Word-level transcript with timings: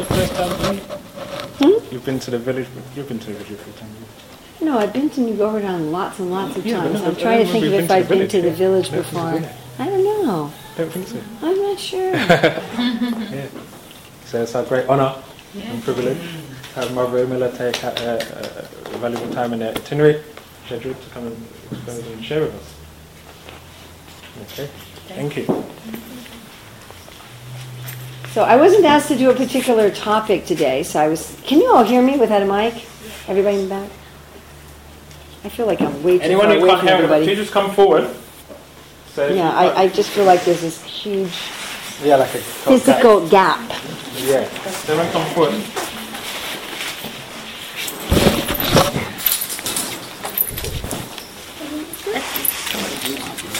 the 0.00 0.14
first 0.14 0.34
time? 0.34 0.76
Hmm? 1.60 1.92
You've 1.94 2.04
been 2.04 2.18
to 2.20 2.30
the 2.30 2.38
village. 2.38 2.66
You've 2.96 3.08
been 3.08 3.18
to 3.18 3.26
the 3.26 3.32
village 3.34 3.50
a 3.52 3.56
few 3.64 3.72
times. 3.74 3.96
No, 4.62 4.78
I've 4.78 4.92
been 4.92 5.08
to 5.10 5.20
New 5.20 5.36
Govardhan 5.36 5.90
lots 5.90 6.18
and 6.18 6.30
lots 6.30 6.56
of 6.56 6.66
Yeah, 6.66 6.82
but 6.82 6.92
times. 6.92 7.00
no, 7.00 7.06
I'm 7.08 7.16
I 7.16 7.20
trying 7.20 7.46
to 7.46 7.52
think 7.52 7.64
of 7.64 7.70
think 7.70 7.84
if 7.84 7.90
I've 7.90 8.08
been 8.08 8.18
been 8.18 8.28
to 8.28 8.42
the 8.42 8.48
yeah. 8.48 8.54
village 8.54 8.90
No, 8.90 8.96
we've 8.98 9.06
before. 9.10 9.32
been. 9.32 9.48
I 9.78 9.86
don't 9.86 10.04
know. 10.26 10.52
Don't 10.76 10.92
think 10.92 11.08
so. 11.08 11.20
I'm 11.42 11.56
not 11.62 11.78
sure. 11.78 12.12
Yeah. 13.30 13.46
So 14.26 14.42
it's 14.42 14.54
a 14.54 14.62
great 14.64 14.88
honour 14.88 15.16
and 15.56 15.82
privilege 15.82 16.18
to 16.18 16.80
have 16.80 16.94
Mother 16.94 17.26
Urmila 17.26 17.56
take 17.56 17.82
a 17.82 17.88
uh, 18.18 18.98
valuable 18.98 19.32
time 19.32 19.52
in 19.54 19.58
their 19.58 19.70
itinerary 19.74 20.22
schedule 20.66 20.94
to 20.94 21.10
come 21.10 21.26
and 21.26 21.46
expose 21.72 22.06
and 22.06 22.24
share 22.24 22.42
with 22.42 22.54
us. 22.54 22.74
Okay, 24.52 24.70
thank 25.08 25.36
you. 25.36 25.64
So 28.32 28.44
I 28.44 28.56
wasn't 28.56 28.84
asked 28.84 29.08
to 29.08 29.16
do 29.16 29.30
a 29.30 29.34
particular 29.34 29.90
topic 29.90 30.46
today, 30.46 30.82
so 30.84 31.00
I 31.00 31.08
was. 31.08 31.36
Can 31.42 31.60
you 31.60 31.72
all 31.74 31.82
hear 31.82 32.00
me 32.00 32.16
without 32.16 32.42
a 32.42 32.46
mic? 32.46 32.74
Everybody 33.28 33.56
in 33.58 33.62
the 33.64 33.68
back? 33.70 33.90
I 35.42 35.48
feel 35.48 35.66
like 35.66 35.80
I'm 35.80 36.02
way 36.02 36.18
too 36.18 36.24
Anyone 36.24 36.46
far 36.46 36.54
who 36.54 36.60
away 36.60 36.68
can't 36.68 36.78
from 36.80 36.88
hear 36.88 36.96
everybody. 36.96 37.24
please 37.24 37.38
just 37.38 37.52
come 37.52 37.72
forward. 37.74 38.08
So 39.14 39.26
if 39.26 39.36
Yeah, 39.36 39.50
you 39.50 39.70
I, 39.70 39.82
I 39.82 39.88
just 39.88 40.10
feel 40.10 40.24
like 40.24 40.44
there's 40.44 40.60
this 40.60 40.82
huge 40.84 41.32
yeah, 42.04 42.16
like 42.16 42.34
a 42.34 42.38
physical 42.38 43.28
gap. 43.28 43.60
Yeah, 44.16 44.48
everyone 44.88 45.10
come 45.12 45.26
forward. 45.34 45.54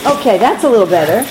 Okay, 0.07 0.39
that's 0.39 0.65
a 0.65 0.69
little 0.69 0.87
better. 0.87 1.29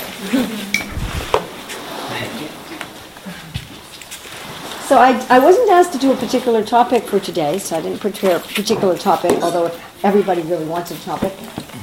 So 4.90 4.98
I, 4.98 5.24
I 5.30 5.38
wasn't 5.38 5.70
asked 5.70 5.92
to 5.92 5.98
do 5.98 6.10
a 6.10 6.16
particular 6.16 6.64
topic 6.64 7.04
for 7.04 7.20
today, 7.20 7.58
so 7.60 7.76
I 7.76 7.80
didn't 7.80 8.00
prepare 8.00 8.38
a 8.38 8.40
particular 8.40 8.98
topic, 8.98 9.40
although 9.40 9.66
if 9.66 10.04
everybody 10.04 10.42
really 10.42 10.66
wants 10.66 10.90
a 10.90 10.96
topic, 11.04 11.32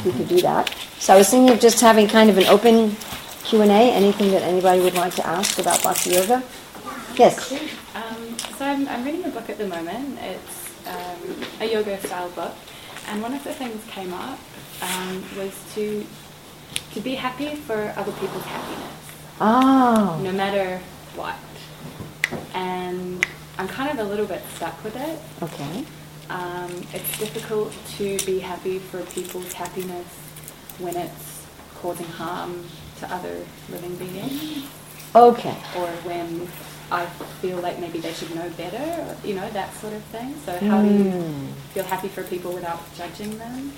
we 0.04 0.12
could 0.12 0.28
do 0.28 0.42
that. 0.42 0.76
So 1.00 1.14
I 1.14 1.18
was 1.18 1.30
thinking 1.30 1.50
of 1.56 1.62
just 1.62 1.80
having 1.80 2.10
kind 2.10 2.30
of 2.30 2.38
an 2.38 2.44
open 2.48 2.98
Q&A, 3.46 3.66
anything 3.70 4.32
that 4.32 4.42
anybody 4.42 4.82
would 4.82 4.96
like 4.96 5.16
to 5.16 5.26
ask 5.26 5.58
about 5.58 5.82
Bhakti 5.84 6.10
Yoga. 6.10 6.44
Yes? 7.16 7.54
Um, 7.96 8.38
so 8.58 8.66
I'm, 8.66 8.86
I'm 8.90 9.06
reading 9.06 9.24
a 9.24 9.30
book 9.30 9.50
at 9.50 9.58
the 9.58 9.68
moment. 9.68 10.20
It's 10.22 10.70
um, 10.86 11.46
a 11.62 11.66
yoga 11.66 11.98
style 12.06 12.30
book, 12.32 12.56
and 13.08 13.22
one 13.22 13.34
of 13.34 13.42
the 13.46 13.54
things 13.54 13.82
came 13.86 14.14
up 14.14 14.38
um, 14.82 15.24
was 15.38 15.54
to 15.76 16.06
to 16.92 17.00
be 17.00 17.16
happy 17.16 17.56
for 17.56 17.94
other 17.96 18.12
people's 18.12 18.44
happiness, 18.44 19.12
Oh, 19.40 20.20
no 20.22 20.34
matter 20.34 20.82
what. 21.16 21.38
And 22.54 23.26
I'm 23.58 23.68
kind 23.68 23.90
of 23.98 24.06
a 24.06 24.10
little 24.10 24.26
bit 24.26 24.42
stuck 24.56 24.84
with 24.84 24.96
it. 24.96 25.20
okay. 25.44 25.86
Um, 26.30 26.72
it's 26.94 27.18
difficult 27.20 27.72
to 27.98 28.18
be 28.26 28.40
happy 28.40 28.80
for 28.80 29.02
people's 29.06 29.54
happiness 29.54 30.08
when 30.80 30.96
it's 30.98 31.46
causing 31.76 32.06
harm 32.08 32.66
to 33.00 33.14
other 33.14 33.46
living 33.70 33.96
beings. 33.96 34.66
Okay. 35.16 35.56
or 35.78 35.88
when 36.04 36.48
I 36.92 37.06
feel 37.42 37.58
like 37.60 37.80
maybe 37.80 38.00
they 38.00 38.14
should 38.14 38.34
know 38.36 38.50
better, 38.52 38.78
or, 39.02 39.16
you 39.28 39.36
know, 39.36 39.50
that 39.52 39.74
sort 39.76 39.94
of 39.94 40.04
thing. 40.06 40.36
So 40.46 40.58
how 40.60 40.82
do 40.82 40.88
you 40.90 41.12
Hmm. 41.12 41.48
feel 41.74 41.84
happy 41.86 42.08
for 42.10 42.24
people 42.24 42.52
without 42.54 42.82
judging 42.96 43.38
them? 43.38 43.72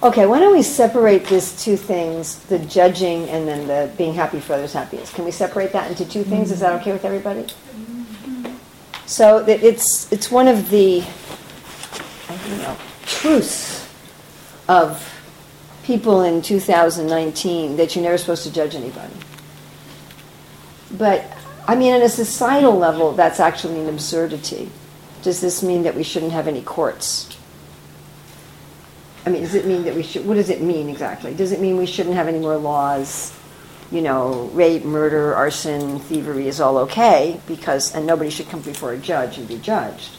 Okay, 0.00 0.26
why 0.26 0.38
don't 0.38 0.54
we 0.54 0.62
separate 0.62 1.26
these 1.26 1.60
two 1.60 1.76
things, 1.76 2.38
the 2.44 2.60
judging 2.60 3.28
and 3.28 3.48
then 3.48 3.66
the 3.66 3.92
being 3.96 4.14
happy 4.14 4.38
for 4.38 4.52
others' 4.52 4.72
happiness? 4.72 5.12
Can 5.12 5.24
we 5.24 5.32
separate 5.32 5.72
that 5.72 5.90
into 5.90 6.08
two 6.08 6.22
things? 6.22 6.52
Is 6.52 6.60
that 6.60 6.80
okay 6.80 6.92
with 6.92 7.04
everybody? 7.04 7.46
So 9.06 9.38
it's 9.38 10.12
it's 10.12 10.30
one 10.30 10.46
of 10.46 10.70
the 10.70 11.02
I 12.28 12.36
don't 12.36 12.58
know 12.58 12.76
truths 13.06 13.88
of 14.68 15.02
people 15.82 16.22
in 16.22 16.42
2019 16.42 17.76
that 17.78 17.96
you're 17.96 18.04
never 18.04 18.18
supposed 18.18 18.44
to 18.44 18.52
judge 18.52 18.74
anybody. 18.74 19.14
But 20.92 21.24
I 21.66 21.74
mean, 21.74 21.94
on 21.94 22.02
a 22.02 22.08
societal 22.08 22.78
level, 22.78 23.12
that's 23.12 23.40
actually 23.40 23.80
an 23.80 23.88
absurdity. 23.88 24.70
Does 25.22 25.40
this 25.40 25.62
mean 25.62 25.82
that 25.82 25.94
we 25.94 26.02
shouldn't 26.02 26.32
have 26.32 26.46
any 26.46 26.62
courts? 26.62 27.37
I 29.28 29.30
mean, 29.30 29.42
does 29.42 29.54
it 29.54 29.66
mean 29.66 29.84
that 29.84 29.94
we 29.94 30.02
should, 30.02 30.24
what 30.24 30.36
does 30.36 30.48
it 30.48 30.62
mean 30.62 30.88
exactly? 30.88 31.34
Does 31.34 31.52
it 31.52 31.60
mean 31.60 31.76
we 31.76 31.84
shouldn't 31.84 32.14
have 32.14 32.28
any 32.28 32.38
more 32.38 32.56
laws? 32.56 33.38
You 33.90 34.00
know, 34.00 34.44
rape, 34.54 34.86
murder, 34.86 35.34
arson, 35.34 35.98
thievery 35.98 36.48
is 36.48 36.62
all 36.62 36.78
okay 36.78 37.38
because, 37.46 37.94
and 37.94 38.06
nobody 38.06 38.30
should 38.30 38.48
come 38.48 38.62
before 38.62 38.94
a 38.94 38.96
judge 38.96 39.36
and 39.36 39.46
be 39.46 39.58
judged. 39.58 40.12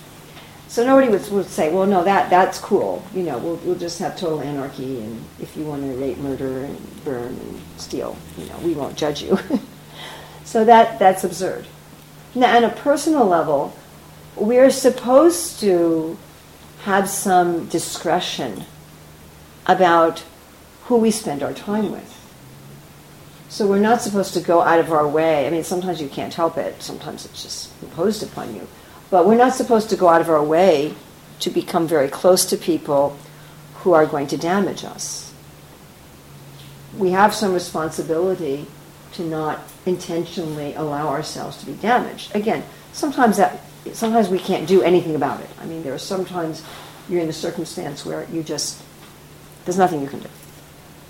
So 0.68 0.86
nobody 0.86 1.10
would, 1.10 1.28
would 1.32 1.48
say, 1.48 1.74
well, 1.74 1.88
no, 1.88 2.04
that, 2.04 2.30
that's 2.30 2.60
cool. 2.60 3.04
You 3.12 3.24
know, 3.24 3.40
we'll, 3.40 3.56
we'll 3.56 3.80
just 3.80 3.98
have 3.98 4.16
total 4.16 4.42
anarchy 4.42 5.02
and 5.02 5.26
if 5.40 5.58
you 5.58 5.66
want 5.66 5.82
to 5.82 6.00
rape, 6.00 6.20
murder, 6.20 6.66
and 6.66 7.04
burn 7.04 7.30
and 7.30 7.62
steal, 7.78 8.16
you 8.38 8.46
know, 8.46 8.60
we 8.60 8.76
won't 8.76 8.96
judge 8.96 9.24
you. 9.24 9.40
so 10.46 10.64
that, 10.66 11.00
that's 11.00 11.24
absurd. 11.24 11.66
Now, 12.36 12.56
on 12.56 12.64
a 12.64 12.70
personal 12.70 13.26
level, 13.26 13.76
we're 14.36 14.70
supposed 14.70 15.60
to 15.62 16.16
have 16.84 17.10
some 17.10 17.66
discretion 17.70 18.66
about 19.70 20.24
who 20.86 20.98
we 20.98 21.12
spend 21.12 21.44
our 21.44 21.54
time 21.54 21.92
with. 21.92 22.16
So 23.50 23.68
we're 23.68 23.80
not 23.80 24.02
supposed 24.02 24.34
to 24.34 24.42
go 24.42 24.62
out 24.62 24.80
of 24.80 24.92
our 24.92 25.08
way. 25.08 25.46
I 25.46 25.50
mean, 25.52 25.64
sometimes 25.64 26.02
you 26.02 26.10
can't 26.10 26.34
help 26.34 26.58
it, 26.58 26.82
sometimes 26.82 27.26
it's 27.26 27.44
just 27.44 27.72
imposed 27.84 28.24
upon 28.24 28.56
you. 28.56 28.68
But 29.12 29.28
we're 29.28 29.38
not 29.38 29.54
supposed 29.54 29.90
to 29.92 29.96
go 29.96 30.08
out 30.08 30.22
of 30.22 30.30
our 30.30 30.44
way 30.44 30.96
to 31.42 31.50
become 31.50 31.88
very 31.88 32.10
close 32.10 32.46
to 32.48 32.58
people 32.58 33.18
who 33.76 33.94
are 33.94 34.06
going 34.06 34.28
to 34.28 34.38
damage 34.38 34.84
us. 34.84 35.34
We 36.98 37.12
have 37.12 37.34
some 37.34 37.54
responsibility 37.54 38.66
to 39.14 39.24
not 39.24 39.60
intentionally 39.86 40.74
allow 40.74 41.10
ourselves 41.10 41.58
to 41.58 41.66
be 41.66 41.74
damaged. 41.74 42.36
Again, 42.36 42.64
sometimes 42.94 43.38
that 43.38 43.62
sometimes 43.94 44.30
we 44.30 44.40
can't 44.40 44.68
do 44.68 44.82
anything 44.82 45.16
about 45.16 45.42
it. 45.42 45.50
I 45.60 45.66
mean, 45.66 45.84
there 45.84 45.94
are 45.94 46.00
sometimes 46.00 46.64
you're 47.08 47.22
in 47.22 47.30
a 47.30 47.34
circumstance 47.34 48.06
where 48.06 48.28
you 48.32 48.44
just 48.44 48.84
there's 49.70 49.78
nothing 49.78 50.02
you 50.02 50.08
can 50.08 50.20
do. 50.20 50.30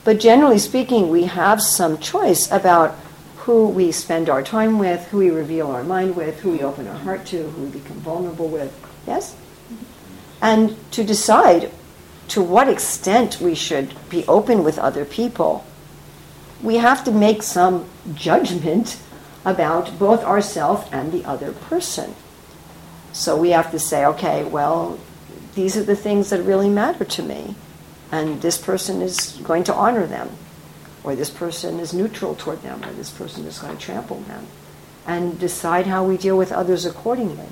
But 0.04 0.20
generally 0.20 0.60
speaking, 0.60 1.10
we 1.10 1.24
have 1.24 1.62
some 1.62 1.98
choice 1.98 2.52
about 2.52 2.94
who 3.38 3.70
we 3.70 3.94
spend 3.94 4.30
our 4.30 4.44
time 4.44 4.80
with, 4.80 5.08
who 5.08 5.20
we 5.20 5.30
reveal 5.30 5.72
our 5.72 5.82
mind 5.82 6.18
with, 6.18 6.42
who 6.42 6.52
we 6.52 6.62
open 6.62 6.86
our 6.86 6.98
heart 6.98 7.26
to, 7.28 7.44
who 7.52 7.64
we 7.64 7.70
become 7.70 7.96
vulnerable 8.02 8.50
with. 8.50 8.78
Yes? 9.08 9.34
And 10.42 10.76
to 10.92 11.06
decide 11.06 11.72
to 12.30 12.42
what 12.42 12.68
extent 12.68 13.40
we 13.40 13.56
should 13.56 13.94
be 14.10 14.26
open 14.28 14.66
with 14.66 14.78
other 14.78 15.06
people, 15.06 15.66
we 16.62 16.76
have 16.76 17.06
to 17.06 17.12
make 17.12 17.44
some 17.44 17.86
judgment 18.14 19.00
about 19.46 19.98
both 19.98 20.22
ourselves 20.26 20.86
and 20.92 21.14
the 21.14 21.24
other 21.24 21.54
person. 21.54 22.14
So 23.14 23.38
we 23.38 23.52
have 23.52 23.72
to 23.72 23.80
say, 23.80 24.06
okay, 24.06 24.44
well, 24.44 25.00
these 25.56 25.78
are 25.78 25.84
the 25.84 25.96
things 25.96 26.30
that 26.32 26.42
really 26.44 26.70
matter 26.70 27.06
to 27.06 27.24
me 27.24 27.56
and 28.12 28.42
this 28.42 28.58
person 28.58 29.02
is 29.02 29.40
going 29.44 29.64
to 29.66 29.74
honor 29.74 30.06
them, 30.06 30.30
or 31.04 31.16
this 31.16 31.30
person 31.30 31.80
is 31.80 31.94
neutral 31.94 32.36
toward 32.36 32.62
them, 32.62 32.84
or 32.84 32.92
this 32.94 33.12
person 33.12 33.46
is 33.46 33.60
going 33.60 33.78
to 33.78 33.84
trample 33.84 34.22
them, 34.22 34.48
and 35.06 35.40
decide 35.40 35.88
how 35.88 36.04
we 36.04 36.18
deal 36.18 36.38
with 36.38 36.52
others 36.52 36.86
accordingly. 36.86 37.48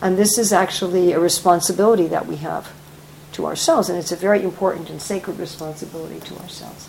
And 0.00 0.18
this 0.18 0.36
is 0.36 0.52
actually 0.52 1.12
a 1.12 1.20
responsibility 1.20 2.06
that 2.08 2.26
we 2.26 2.36
have 2.36 2.72
to 3.32 3.46
ourselves, 3.46 3.88
and 3.88 3.98
it's 3.98 4.12
a 4.12 4.16
very 4.16 4.42
important 4.42 4.90
and 4.90 5.00
sacred 5.00 5.38
responsibility 5.38 6.20
to 6.20 6.36
ourselves. 6.38 6.88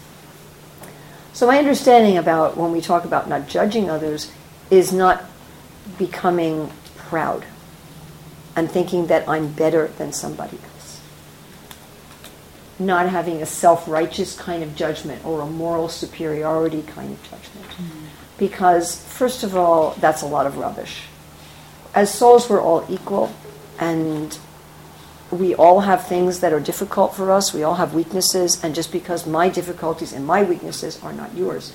So, 1.34 1.47
my 1.47 1.58
understanding 1.58 2.17
about 2.17 2.58
when 2.58 2.72
we 2.72 2.81
talk 2.81 3.05
about 3.05 3.29
not 3.29 3.47
judging 3.47 3.90
others 3.90 4.31
is 4.70 4.91
not 4.91 5.23
becoming 5.97 6.72
proud 6.96 7.46
and 8.55 8.70
thinking 8.70 9.08
that 9.08 9.29
I'm 9.29 9.52
better 9.52 9.87
than 9.87 10.11
somebody 10.11 10.58
else 10.58 10.77
not 12.79 13.09
having 13.09 13.41
a 13.41 13.46
self 13.46 13.88
righteous 13.88 14.35
kind 14.35 14.64
of 14.64 14.76
judgment 14.76 15.26
or 15.26 15.41
a 15.41 15.46
moral 15.46 15.90
superiority 15.90 16.84
kind 16.84 17.12
of 17.12 17.24
judgment. 17.24 17.68
Mm. 17.68 18.08
Because, 18.38 19.03
first 19.06 19.44
of 19.44 19.56
all, 19.56 19.91
that's 20.00 20.22
a 20.22 20.28
lot 20.28 20.46
of 20.46 20.58
rubbish. 20.58 21.03
As 21.96 22.14
souls, 22.14 22.50
we're 22.50 22.62
all 22.62 22.85
equal, 22.88 23.34
and 23.79 24.38
we 25.32 25.56
all 25.56 25.82
have 25.82 26.08
things 26.08 26.41
that 26.41 26.53
are 26.53 26.59
difficult 26.59 27.16
for 27.16 27.32
us, 27.32 27.53
we 27.53 27.64
all 27.64 27.76
have 27.76 27.96
weaknesses, 27.96 28.64
and 28.64 28.76
just 28.76 28.91
because 28.91 29.26
my 29.26 29.50
difficulties 29.50 30.14
and 30.14 30.26
my 30.26 30.44
weaknesses 30.44 31.02
are 31.03 31.14
not 31.14 31.35
yours 31.35 31.74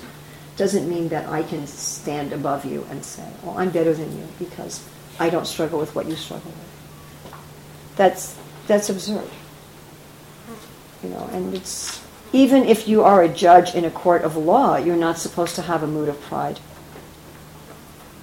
doesn't 0.55 0.87
mean 0.87 1.09
that 1.09 1.27
I 1.27 1.43
can 1.43 1.67
stand 1.67 2.31
above 2.31 2.63
you 2.63 2.85
and 2.89 3.03
say, 3.03 3.27
well, 3.41 3.57
I'm 3.57 3.71
better 3.71 3.93
than 3.93 4.15
you 4.15 4.27
because 4.37 4.87
I 5.19 5.29
don't 5.29 5.47
struggle 5.47 5.79
with 5.79 5.95
what 5.95 6.05
you 6.05 6.15
struggle 6.15 6.51
with. 6.51 7.95
That's, 7.95 8.37
that's 8.67 8.89
absurd 8.89 9.29
you 11.03 11.09
know 11.09 11.29
and 11.31 11.53
it's 11.53 12.01
even 12.31 12.63
if 12.63 12.87
you 12.87 13.03
are 13.03 13.21
a 13.21 13.29
judge 13.29 13.75
in 13.75 13.85
a 13.85 13.91
court 13.91 14.23
of 14.23 14.35
law 14.35 14.77
you're 14.77 14.95
not 14.95 15.17
supposed 15.17 15.55
to 15.55 15.61
have 15.61 15.83
a 15.83 15.87
mood 15.87 16.09
of 16.09 16.19
pride 16.21 16.59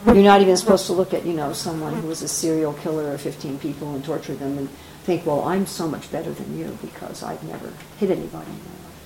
You're 0.07 0.17
not 0.17 0.41
even 0.41 0.57
supposed 0.57 0.87
to 0.87 0.95
look 0.95 1.13
at, 1.13 1.27
you 1.27 1.35
know, 1.35 1.53
someone 1.53 1.93
who 1.95 2.09
was 2.09 2.23
a 2.23 2.29
serial 2.29 2.73
killer 2.73 3.13
of 3.13 3.21
15 3.21 3.59
people 3.59 3.95
and 3.95 4.03
torture 4.03 4.35
them 4.35 4.57
and 4.57 4.69
think, 5.05 5.27
well, 5.27 5.45
I'm 5.45 5.67
so 5.67 5.87
much 5.87 6.11
better 6.11 6.33
than 6.33 6.57
you 6.59 6.79
because 6.81 7.23
I've 7.23 7.43
never 7.45 7.71
hit 7.99 8.11
anybody 8.11 8.51
in 8.51 8.57
my 8.57 8.73
life. 8.87 8.97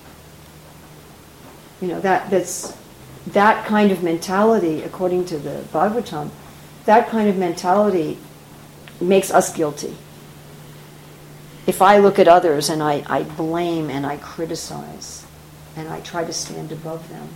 You 1.81 1.89
know, 1.89 2.01
that, 2.01 2.31
that's, 2.31 2.77
that 3.29 3.67
kind 3.67 3.91
of 3.91 4.05
mentality, 4.05 4.83
according 4.83 5.25
to 5.27 5.39
the 5.39 5.65
Bhagavatam, 5.73 6.31
that 6.85 7.09
kind 7.09 7.29
of 7.29 7.37
mentality 7.37 8.17
makes 9.01 9.33
us 9.33 9.53
guilty. 9.53 9.97
If 11.67 11.81
I 11.81 11.99
look 11.99 12.19
at 12.19 12.29
others 12.29 12.69
and 12.69 12.83
I, 12.83 13.05
I 13.07 13.23
blame 13.23 13.91
and 13.91 14.05
I 14.05 14.19
criticize 14.19 15.25
and 15.77 15.89
I 15.89 16.01
try 16.01 16.25
to 16.25 16.33
stand 16.33 16.73
above 16.73 17.09
them, 17.09 17.29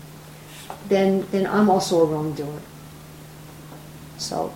then, 0.88 1.26
then 1.30 1.46
I'm 1.46 1.70
also 1.70 2.02
a 2.02 2.04
wrongdoer. 2.04 2.60
So 4.18 4.52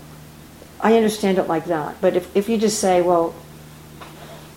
I 0.81 0.97
understand 0.97 1.39
it 1.39 1.49
like 1.49 1.67
that. 1.67 2.01
But 2.01 2.17
if, 2.17 2.37
if 2.37 2.49
you 2.49 2.59
just 2.59 2.81
say, 2.81 3.01
well, 3.01 3.35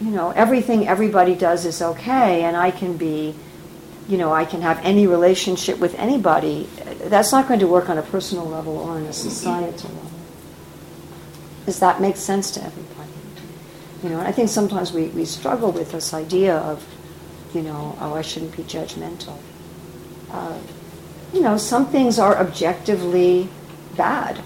you 0.02 0.12
know, 0.12 0.32
everything 0.32 0.88
everybody 0.88 1.36
does 1.36 1.66
is 1.66 1.82
okay 1.82 2.44
and 2.44 2.58
I 2.58 2.72
can 2.72 2.98
be, 2.98 3.36
you 4.10 4.18
know, 4.18 4.34
I 4.34 4.44
can 4.44 4.62
have 4.62 4.80
any 4.84 5.08
relationship 5.08 5.80
with 5.80 5.96
anybody, 5.96 6.68
that's 7.06 7.32
not 7.32 7.48
going 7.48 7.62
to 7.62 7.68
work 7.68 7.90
on 7.90 7.98
a 7.98 8.04
personal 8.04 8.46
level 8.46 8.78
or 8.78 8.92
on 8.92 9.04
a 9.04 9.14
societal 9.14 9.90
level. 9.90 10.12
Does 11.66 11.80
that 11.80 12.02
make 12.02 12.18
sense 12.18 12.52
to 12.52 12.64
everybody? 12.64 12.95
You 14.06 14.12
know, 14.12 14.20
I 14.20 14.32
think 14.32 14.50
sometimes 14.50 14.94
we, 14.94 15.08
we 15.08 15.26
struggle 15.26 15.72
with 15.72 15.92
this 15.92 16.14
idea 16.14 16.58
of, 16.58 16.86
you 17.56 17.64
know, 17.64 17.98
oh, 18.00 18.14
I 18.14 18.22
shouldn't 18.22 18.56
be 18.56 18.62
judgmental. 18.62 19.40
Uh, 20.30 20.60
you 21.34 21.42
know, 21.42 21.58
some 21.58 21.88
things 21.88 22.20
are 22.20 22.38
objectively 22.38 23.50
bad 23.98 24.44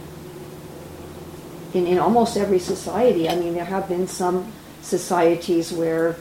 in, 1.73 1.87
in 1.87 1.99
almost 1.99 2.37
every 2.37 2.59
society. 2.59 3.27
I 3.27 3.35
mean, 3.35 3.53
there 3.53 3.65
have 3.65 3.89
been 3.89 4.07
some 4.07 4.53
societies 4.81 5.73
where, 5.73 6.15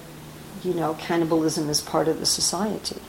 you 0.64 0.74
know, 0.74 0.94
cannibalism 0.94 1.70
is 1.70 1.80
part 1.80 2.08
of 2.08 2.18
the 2.18 2.26
society. 2.26 3.00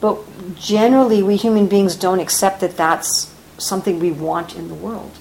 But 0.00 0.18
generally, 0.56 1.22
we 1.22 1.36
human 1.36 1.68
beings 1.68 1.94
don't 1.94 2.18
accept 2.18 2.58
that 2.62 2.76
that's 2.76 3.32
something 3.56 4.00
we 4.00 4.10
want 4.10 4.56
in 4.56 4.66
the 4.66 4.74
world. 4.74 5.12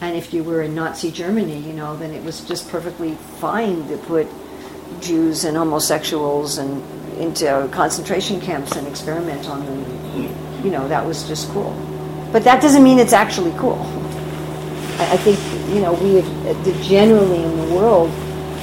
And 0.00 0.16
if 0.16 0.32
you 0.32 0.44
were 0.44 0.62
in 0.62 0.74
Nazi 0.74 1.10
Germany, 1.10 1.58
you 1.58 1.72
know, 1.72 1.96
then 1.96 2.12
it 2.12 2.22
was 2.22 2.46
just 2.46 2.68
perfectly 2.68 3.14
fine 3.40 3.88
to 3.88 3.96
put 3.96 4.28
Jews 5.00 5.44
and 5.44 5.56
homosexuals 5.56 6.58
and 6.58 6.82
into 7.18 7.68
concentration 7.72 8.40
camps 8.40 8.76
and 8.76 8.86
experiment 8.86 9.48
on 9.48 9.64
them. 9.66 10.64
You 10.64 10.70
know, 10.70 10.86
that 10.88 11.04
was 11.04 11.26
just 11.26 11.48
cool. 11.50 11.72
But 12.32 12.44
that 12.44 12.62
doesn't 12.62 12.82
mean 12.82 12.98
it's 12.98 13.12
actually 13.12 13.52
cool. 13.58 13.80
I, 15.00 15.16
think, 15.16 15.38
you 15.74 15.80
know, 15.80 15.94
we 15.94 16.14
have, 16.14 16.82
generally 16.82 17.42
in 17.42 17.56
the 17.56 17.74
world, 17.74 18.10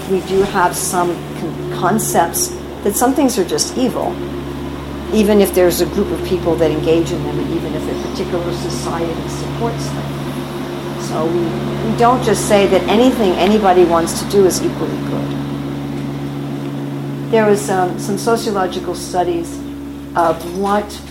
we 0.10 0.22
do 0.28 0.42
have 0.44 0.76
some 0.76 1.14
con- 1.40 1.74
concepts 1.74 2.50
that 2.84 2.96
some 2.96 3.14
things 3.14 3.40
are 3.40 3.46
just 3.46 3.78
evil, 3.78 4.14
even 5.14 5.42
if 5.42 5.54
there's 5.56 5.82
a 5.82 5.86
group 5.88 6.12
of 6.12 6.26
people 6.28 6.56
that 6.58 6.72
engage 6.72 7.12
in 7.12 7.24
them, 7.24 7.40
and 7.40 7.50
even 7.56 7.74
if 7.74 7.84
a 7.84 8.10
particular 8.10 8.54
society 8.54 9.30
supports 9.30 9.86
them. 9.88 10.25
So 11.15 11.25
we, 11.27 11.39
we 11.39 11.97
don't 11.97 12.21
just 12.25 12.50
say 12.50 12.67
that 12.67 12.81
anything 12.89 13.31
anybody 13.35 13.85
wants 13.85 14.21
to 14.21 14.29
do 14.29 14.45
is 14.45 14.62
equally 14.62 14.97
good. 15.07 15.31
There 17.31 17.45
was 17.45 17.69
um, 17.69 17.97
some 18.00 18.17
sociological 18.17 18.95
studies 18.95 19.57
of 20.17 20.59
what 20.59 21.01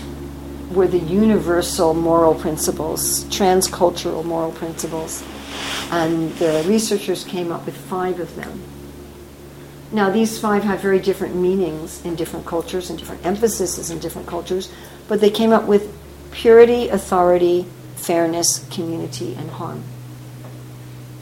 were 0.69 0.85
the 0.85 0.99
universal 0.99 1.95
moral 1.95 2.35
principles, 2.35 3.23
transcultural 3.25 4.23
moral 4.23 4.51
principles. 4.51 5.23
And 5.89 6.31
the 6.33 6.63
researchers 6.67 7.23
came 7.23 7.51
up 7.51 7.65
with 7.65 7.75
five 7.75 8.19
of 8.19 8.35
them. 8.35 8.61
Now, 9.91 10.11
these 10.11 10.37
five 10.37 10.63
have 10.65 10.81
very 10.81 10.99
different 10.99 11.35
meanings 11.35 12.05
in 12.05 12.13
different 12.13 12.45
cultures 12.45 12.91
and 12.91 12.99
different 12.99 13.25
emphases 13.25 13.89
in 13.89 13.97
different 13.97 14.27
cultures, 14.27 14.71
but 15.07 15.19
they 15.19 15.31
came 15.31 15.51
up 15.51 15.63
with 15.63 15.91
purity, 16.29 16.89
authority, 16.89 17.65
fairness, 17.95 18.67
community, 18.69 19.33
and 19.33 19.49
harm. 19.49 19.83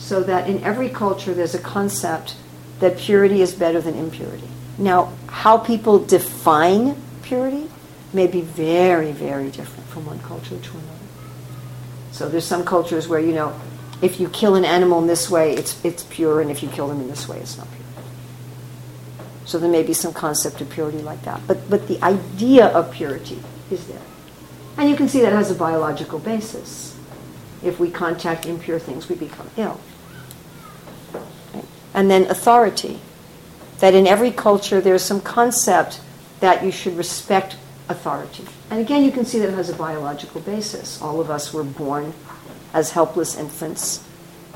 So 0.03 0.21
that 0.23 0.49
in 0.49 0.61
every 0.65 0.89
culture 0.89 1.33
there's 1.33 1.55
a 1.55 1.59
concept 1.59 2.35
that 2.81 2.97
purity 2.97 3.41
is 3.41 3.53
better 3.53 3.79
than 3.79 3.95
impurity. 3.95 4.49
Now, 4.77 5.13
how 5.27 5.57
people 5.57 5.97
define 6.03 7.01
purity 7.21 7.69
may 8.11 8.27
be 8.27 8.41
very, 8.41 9.13
very 9.13 9.49
different 9.49 9.87
from 9.89 10.05
one 10.05 10.19
culture 10.19 10.59
to 10.59 10.71
another. 10.71 10.89
So 12.11 12.27
there's 12.27 12.43
some 12.43 12.65
cultures 12.65 13.07
where, 13.07 13.21
you 13.21 13.31
know, 13.31 13.57
if 14.01 14.19
you 14.19 14.27
kill 14.27 14.55
an 14.55 14.65
animal 14.65 14.99
in 14.99 15.07
this 15.07 15.29
way, 15.29 15.53
it's, 15.53 15.83
it's 15.85 16.03
pure, 16.03 16.41
and 16.41 16.51
if 16.51 16.61
you 16.61 16.67
kill 16.67 16.89
them 16.89 16.99
in 16.99 17.07
this 17.07 17.29
way, 17.29 17.39
it's 17.39 17.57
not 17.57 17.67
pure. 17.71 18.03
So 19.45 19.57
there 19.57 19.71
may 19.71 19.83
be 19.83 19.93
some 19.93 20.11
concept 20.11 20.59
of 20.59 20.69
purity 20.69 21.01
like 21.01 21.23
that. 21.23 21.39
But, 21.47 21.69
but 21.69 21.87
the 21.87 22.03
idea 22.03 22.67
of 22.67 22.91
purity 22.91 23.41
is 23.71 23.87
there. 23.87 24.01
And 24.77 24.89
you 24.89 24.97
can 24.97 25.07
see 25.07 25.21
that 25.21 25.31
has 25.31 25.49
a 25.49 25.55
biological 25.55 26.19
basis. 26.19 26.99
If 27.63 27.79
we 27.79 27.89
contact 27.89 28.45
impure 28.45 28.79
things, 28.79 29.07
we 29.07 29.15
become 29.15 29.49
ill. 29.55 29.79
And 31.93 32.09
then 32.09 32.23
authority. 32.23 32.99
That 33.79 33.93
in 33.93 34.07
every 34.07 34.31
culture 34.31 34.81
there's 34.81 35.03
some 35.03 35.21
concept 35.21 36.01
that 36.39 36.63
you 36.63 36.71
should 36.71 36.97
respect 36.97 37.57
authority. 37.89 38.45
And 38.69 38.79
again, 38.79 39.03
you 39.03 39.11
can 39.11 39.25
see 39.25 39.39
that 39.39 39.49
it 39.49 39.55
has 39.55 39.69
a 39.69 39.75
biological 39.75 40.41
basis. 40.41 41.01
All 41.01 41.19
of 41.19 41.29
us 41.29 41.53
were 41.53 41.63
born 41.63 42.13
as 42.73 42.91
helpless 42.91 43.37
infants. 43.37 44.03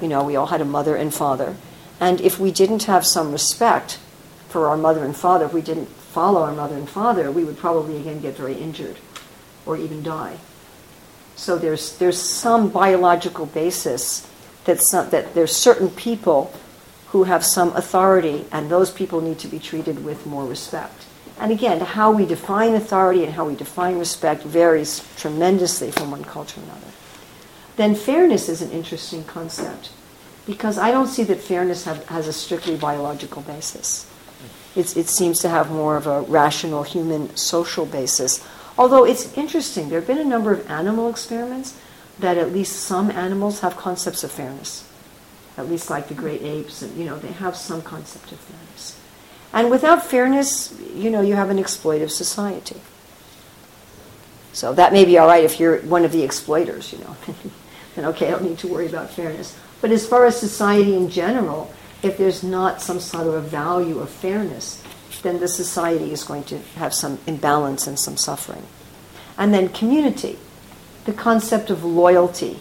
You 0.01 0.07
know, 0.07 0.24
we 0.24 0.36
all 0.36 0.48
had 0.48 0.62
a 0.62 0.66
mother 0.66 0.95
and 0.95 1.13
father. 1.13 1.56
And 2.00 2.22
if 2.22 2.39
we 2.39 2.51
didn't 2.51 2.84
have 2.84 3.06
some 3.06 3.31
respect 3.31 4.00
for 4.50 4.68
our 4.68 4.78
mother 4.78 5.04
and 5.04 5.16
father, 5.16 5.45
if 5.45 5.54
we 5.54 5.62
didn't 5.62 5.88
follow 5.88 6.42
our 6.42 6.54
mother 6.54 6.75
and 6.75 6.89
father, 6.89 7.31
we 7.31 7.44
would 7.44 7.57
probably 7.57 7.98
again 7.98 8.22
get 8.22 8.36
very 8.36 8.56
injured 8.56 8.98
or 9.66 9.78
even 9.78 10.01
die. 10.04 10.38
So 11.36 11.57
there's, 11.57 11.98
there's 11.98 12.19
some 12.19 12.69
biological 12.69 13.45
basis 13.45 14.28
that, 14.66 14.81
some, 14.81 15.10
that 15.12 15.36
there's 15.36 15.56
certain 15.56 15.89
people 15.89 16.51
who 17.09 17.24
have 17.24 17.44
some 17.44 17.75
authority, 17.75 18.45
and 18.51 18.69
those 18.69 18.92
people 18.92 19.21
need 19.21 19.39
to 19.39 19.48
be 19.48 19.59
treated 19.59 20.04
with 20.04 20.25
more 20.25 20.45
respect. 20.45 21.06
And 21.39 21.51
again, 21.51 21.80
how 21.80 22.12
we 22.12 22.25
define 22.25 22.74
authority 22.74 23.24
and 23.24 23.33
how 23.33 23.45
we 23.45 23.56
define 23.56 24.00
respect 24.00 24.44
varies 24.44 25.08
tremendously 25.17 25.91
from 25.91 26.12
one 26.12 26.24
culture 26.24 26.55
to 26.55 26.62
another. 26.62 26.88
Then 27.75 27.93
fairness 27.93 28.50
is 28.50 28.62
an 28.62 28.72
interesting 28.72 29.24
concept 29.24 29.91
because 30.48 30.77
I 30.79 30.91
don't 30.91 31.08
see 31.08 31.24
that 31.24 31.39
fairness 31.39 31.84
have, 31.84 32.05
has 32.08 32.27
a 32.27 32.34
strictly 32.34 32.75
biological 32.75 33.43
basis. 33.43 34.12
It's, 34.75 34.96
it 34.98 35.10
seems 35.10 35.39
to 35.39 35.50
have 35.50 35.70
more 35.70 35.96
of 35.96 36.08
a 36.08 36.22
rational 36.22 36.84
human 36.84 37.36
social 37.36 37.86
basis. 37.86 38.46
Although 38.77 39.05
it's 39.05 39.38
interesting, 39.38 39.89
there 39.89 40.00
have 40.00 40.08
been 40.08 40.17
a 40.17 40.24
number 40.24 40.51
of 40.51 40.70
animal 40.70 41.10
experiments 41.10 41.79
that 42.20 42.38
at 42.38 42.53
least 42.53 42.79
some 42.79 43.12
animals 43.12 43.60
have 43.60 43.75
concepts 43.77 44.24
of 44.24 44.32
fairness. 44.32 44.87
At 45.58 45.70
least 45.70 45.90
like 45.90 46.08
the 46.08 46.14
great 46.14 46.44
apes, 46.44 46.82
and 46.82 46.96
you 46.98 47.06
know, 47.06 47.18
they 47.18 47.32
have 47.32 47.56
some 47.56 47.82
concept 47.82 48.32
of 48.32 48.40
fairness. 48.40 49.00
And 49.54 49.72
without 49.72 50.06
fairness, 50.06 50.78
you 50.94 51.10
know, 51.10 51.22
you 51.22 51.36
have 51.36 51.50
an 51.50 51.58
exploitive 51.58 52.12
society. 52.12 52.80
So 54.54 54.74
that 54.74 54.94
may 54.94 55.06
be 55.06 55.18
all 55.18 55.28
right 55.28 55.44
if 55.44 55.60
you're 55.60 55.80
one 55.82 56.06
of 56.06 56.12
the 56.12 56.24
exploiters, 56.24 56.92
you 56.92 57.00
know. 57.00 57.16
then 57.96 58.06
okay, 58.06 58.28
I 58.28 58.32
don't 58.32 58.44
need 58.44 58.60
to 58.60 58.68
worry 58.68 58.88
about 58.88 59.10
fairness. 59.10 59.58
But 59.82 59.92
as 59.92 60.08
far 60.08 60.26
as 60.26 60.40
society 60.40 60.96
in 60.96 61.10
general, 61.10 61.74
if 62.04 62.18
there's 62.18 62.44
not 62.44 62.82
some 62.82 63.00
sort 63.00 63.28
of 63.28 63.34
a 63.34 63.42
value 63.42 64.00
of 64.00 64.10
fairness, 64.10 64.84
then 65.24 65.40
the 65.40 65.48
society 65.48 66.12
is 66.12 66.24
going 66.24 66.44
to 66.46 66.60
have 66.76 66.94
some 66.94 67.20
imbalance 67.26 67.88
and 67.88 68.00
some 68.00 68.18
suffering. 68.18 68.64
And 69.38 69.54
then 69.54 69.70
community, 69.70 70.38
the 71.06 71.14
concept 71.14 71.70
of 71.70 71.84
loyalty 71.84 72.60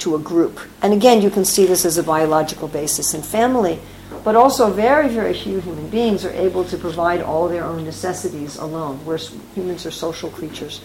to 0.00 0.14
a 0.14 0.18
group. 0.18 0.60
And 0.82 0.92
again, 0.92 1.22
you 1.22 1.30
can 1.30 1.44
see 1.44 1.66
this 1.66 1.84
as 1.84 1.98
a 1.98 2.02
biological 2.02 2.68
basis 2.68 3.14
in 3.14 3.22
family 3.22 3.80
but 4.24 4.36
also, 4.36 4.70
very, 4.70 5.08
very 5.08 5.32
few 5.32 5.60
human 5.60 5.88
beings 5.88 6.24
are 6.24 6.32
able 6.32 6.64
to 6.64 6.76
provide 6.76 7.22
all 7.22 7.48
their 7.48 7.64
own 7.64 7.84
necessities 7.84 8.56
alone. 8.56 9.04
Where 9.06 9.16
humans 9.16 9.86
are 9.86 9.90
social 9.90 10.30
creatures. 10.30 10.82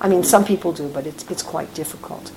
I 0.00 0.08
mean, 0.08 0.24
some 0.24 0.44
people 0.44 0.72
do, 0.72 0.88
but 0.88 1.06
it's, 1.06 1.30
it's 1.30 1.42
quite 1.42 1.72
difficult. 1.74 2.32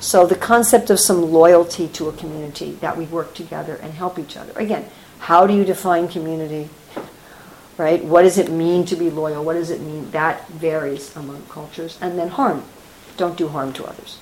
So, 0.00 0.26
the 0.26 0.36
concept 0.36 0.88
of 0.90 0.98
some 0.98 1.30
loyalty 1.30 1.88
to 1.88 2.08
a 2.08 2.12
community 2.12 2.72
that 2.80 2.96
we 2.96 3.04
work 3.06 3.34
together 3.34 3.76
and 3.82 3.92
help 3.92 4.18
each 4.18 4.36
other. 4.36 4.52
Again, 4.56 4.88
how 5.18 5.46
do 5.46 5.54
you 5.54 5.64
define 5.64 6.08
community? 6.08 6.70
Right? 7.76 8.02
What 8.02 8.22
does 8.22 8.38
it 8.38 8.50
mean 8.50 8.86
to 8.86 8.96
be 8.96 9.10
loyal? 9.10 9.44
What 9.44 9.54
does 9.54 9.70
it 9.70 9.82
mean? 9.82 10.10
That 10.12 10.48
varies 10.48 11.14
among 11.14 11.42
cultures. 11.46 11.98
And 12.00 12.18
then 12.18 12.28
harm. 12.28 12.64
Don't 13.18 13.36
do 13.36 13.48
harm 13.48 13.74
to 13.74 13.84
others. 13.84 14.18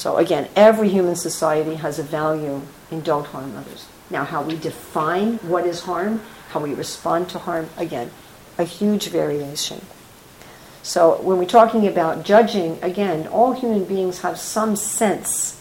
So, 0.00 0.16
again, 0.16 0.48
every 0.56 0.88
human 0.88 1.14
society 1.14 1.74
has 1.74 1.98
a 1.98 2.02
value 2.02 2.62
in 2.90 3.02
don't 3.02 3.26
harm 3.26 3.54
others. 3.54 3.86
Now, 4.08 4.24
how 4.24 4.42
we 4.42 4.56
define 4.56 5.34
what 5.42 5.66
is 5.66 5.82
harm, 5.82 6.22
how 6.48 6.60
we 6.60 6.72
respond 6.72 7.28
to 7.28 7.38
harm, 7.38 7.68
again, 7.76 8.10
a 8.56 8.64
huge 8.64 9.08
variation. 9.08 9.84
So 10.82 11.20
when 11.20 11.36
we're 11.36 11.44
talking 11.44 11.86
about 11.86 12.24
judging, 12.24 12.82
again, 12.82 13.26
all 13.26 13.52
human 13.52 13.84
beings 13.84 14.20
have 14.22 14.38
some 14.38 14.74
sense 14.74 15.60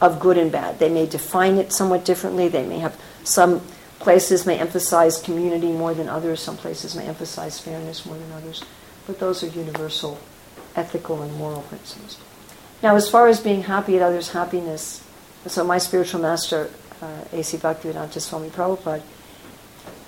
of 0.00 0.18
good 0.18 0.38
and 0.38 0.50
bad. 0.50 0.80
They 0.80 0.88
may 0.88 1.06
define 1.06 1.54
it 1.54 1.72
somewhat 1.72 2.04
differently. 2.04 2.48
They 2.48 2.66
may 2.66 2.80
have 2.80 3.00
some 3.22 3.62
places 4.00 4.44
may 4.44 4.58
emphasize 4.58 5.22
community 5.22 5.70
more 5.70 5.94
than 5.94 6.08
others. 6.08 6.40
Some 6.40 6.56
places 6.56 6.96
may 6.96 7.06
emphasize 7.06 7.60
fairness 7.60 8.04
more 8.04 8.18
than 8.18 8.32
others. 8.32 8.64
But 9.06 9.20
those 9.20 9.44
are 9.44 9.46
universal 9.46 10.18
ethical 10.74 11.22
and 11.22 11.32
moral 11.34 11.62
principles. 11.62 12.18
Now, 12.82 12.94
as 12.94 13.10
far 13.10 13.28
as 13.28 13.40
being 13.40 13.62
happy 13.62 13.96
at 13.96 14.02
others' 14.02 14.30
happiness, 14.30 15.04
so 15.46 15.64
my 15.64 15.78
spiritual 15.78 16.20
master, 16.20 16.70
uh, 17.02 17.24
A.C. 17.32 17.58
Bhaktivedanta 17.58 18.20
Swami 18.20 18.50
Prabhupada, 18.50 19.02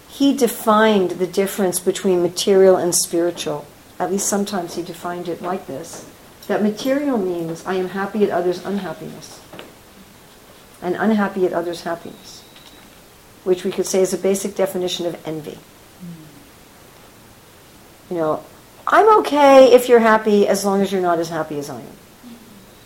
he 0.09 0.37
defined 0.37 1.13
the 1.13 1.27
difference 1.27 1.81
between 1.81 2.23
material 2.23 2.77
and 2.77 2.95
spiritual. 2.95 3.67
At 3.99 4.11
least 4.11 4.29
sometimes 4.29 4.75
he 4.75 4.83
defined 4.83 5.29
it 5.29 5.43
like 5.43 5.67
this 5.67 6.07
that 6.51 6.65
material 6.65 7.17
means 7.17 7.65
I 7.65 7.75
am 7.75 7.91
happy 7.91 8.25
at 8.25 8.31
others' 8.31 8.65
unhappiness, 8.65 9.39
and 10.83 10.97
unhappy 10.97 11.47
at 11.47 11.53
others' 11.53 11.83
happiness, 11.83 12.43
which 13.45 13.63
we 13.63 13.71
could 13.71 13.87
say 13.87 14.01
is 14.01 14.13
a 14.13 14.19
basic 14.19 14.57
definition 14.57 15.07
of 15.07 15.17
envy. 15.25 15.59
You 18.11 18.17
know, 18.17 18.45
I'm 18.85 19.19
okay 19.21 19.73
if 19.73 19.89
you're 19.89 20.01
happy 20.01 20.49
as 20.49 20.65
long 20.65 20.83
as 20.83 20.91
you're 20.91 21.01
not 21.01 21.21
as 21.21 21.29
happy 21.29 21.57
as 21.57 21.71
I 21.71 21.79
am. 21.79 21.97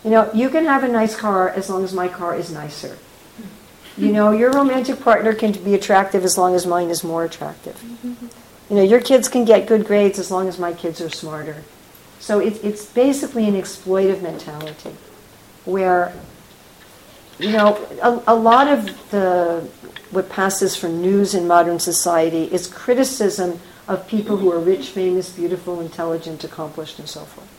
You 0.05 0.11
know, 0.11 0.31
you 0.33 0.49
can 0.49 0.65
have 0.65 0.83
a 0.83 0.87
nice 0.87 1.15
car 1.15 1.49
as 1.49 1.67
long 1.67 1.83
as 1.83 1.91
my 1.91 2.07
car 2.07 2.35
is 2.35 2.51
nicer. 2.51 2.99
You 3.97 4.11
know, 4.11 4.31
your 4.31 4.51
romantic 4.51 4.99
partner 4.99 5.33
can 5.33 5.53
be 5.63 5.73
attractive 5.73 6.23
as 6.23 6.37
long 6.37 6.53
as 6.53 6.67
mine 6.67 6.91
is 6.91 7.03
more 7.03 7.23
attractive. 7.23 7.81
You 8.69 8.75
know, 8.75 8.83
your 8.83 9.01
kids 9.01 9.27
can 9.27 9.45
get 9.45 9.65
good 9.65 9.87
grades 9.87 10.19
as 10.19 10.29
long 10.29 10.47
as 10.47 10.59
my 10.59 10.73
kids 10.73 11.01
are 11.01 11.09
smarter. 11.09 11.63
So 12.19 12.39
it, 12.39 12.63
it's 12.63 12.85
basically 12.85 13.47
an 13.47 13.55
exploitive 13.55 14.21
mentality 14.21 14.95
where, 15.63 16.13
you 17.39 17.51
know, 17.51 17.75
a, 18.03 18.33
a 18.33 18.35
lot 18.35 18.67
of 18.67 19.09
the 19.09 19.67
what 20.11 20.29
passes 20.29 20.75
for 20.75 20.87
news 20.87 21.33
in 21.33 21.47
modern 21.47 21.79
society 21.79 22.43
is 22.53 22.67
criticism 22.67 23.59
of 23.87 24.07
people 24.07 24.37
who 24.37 24.51
are 24.51 24.59
rich, 24.59 24.89
famous, 24.89 25.31
beautiful, 25.31 25.81
intelligent, 25.81 26.43
accomplished, 26.43 26.99
and 26.99 27.09
so 27.09 27.21
forth. 27.21 27.54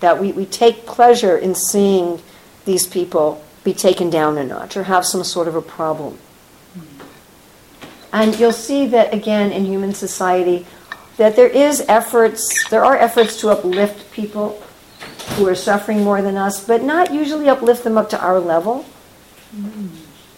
That 0.00 0.20
we, 0.20 0.32
we 0.32 0.44
take 0.44 0.86
pleasure 0.86 1.36
in 1.36 1.54
seeing 1.54 2.20
these 2.64 2.86
people 2.86 3.42
be 3.64 3.72
taken 3.72 4.10
down 4.10 4.38
a 4.38 4.44
notch 4.44 4.76
or 4.76 4.84
have 4.84 5.04
some 5.04 5.24
sort 5.24 5.48
of 5.48 5.54
a 5.54 5.62
problem. 5.62 6.18
And 8.12 8.38
you'll 8.38 8.52
see 8.52 8.86
that 8.86 9.12
again 9.12 9.52
in 9.52 9.64
human 9.64 9.92
society 9.92 10.66
that 11.16 11.34
there 11.34 11.48
is 11.48 11.80
efforts, 11.88 12.68
there 12.68 12.84
are 12.84 12.96
efforts 12.96 13.40
to 13.40 13.48
uplift 13.50 14.12
people 14.12 14.62
who 15.34 15.48
are 15.48 15.54
suffering 15.54 16.04
more 16.04 16.22
than 16.22 16.36
us, 16.36 16.64
but 16.64 16.82
not 16.82 17.12
usually 17.12 17.48
uplift 17.48 17.84
them 17.84 17.98
up 17.98 18.08
to 18.10 18.20
our 18.20 18.38
level. 18.38 18.86
Mm. 19.54 19.90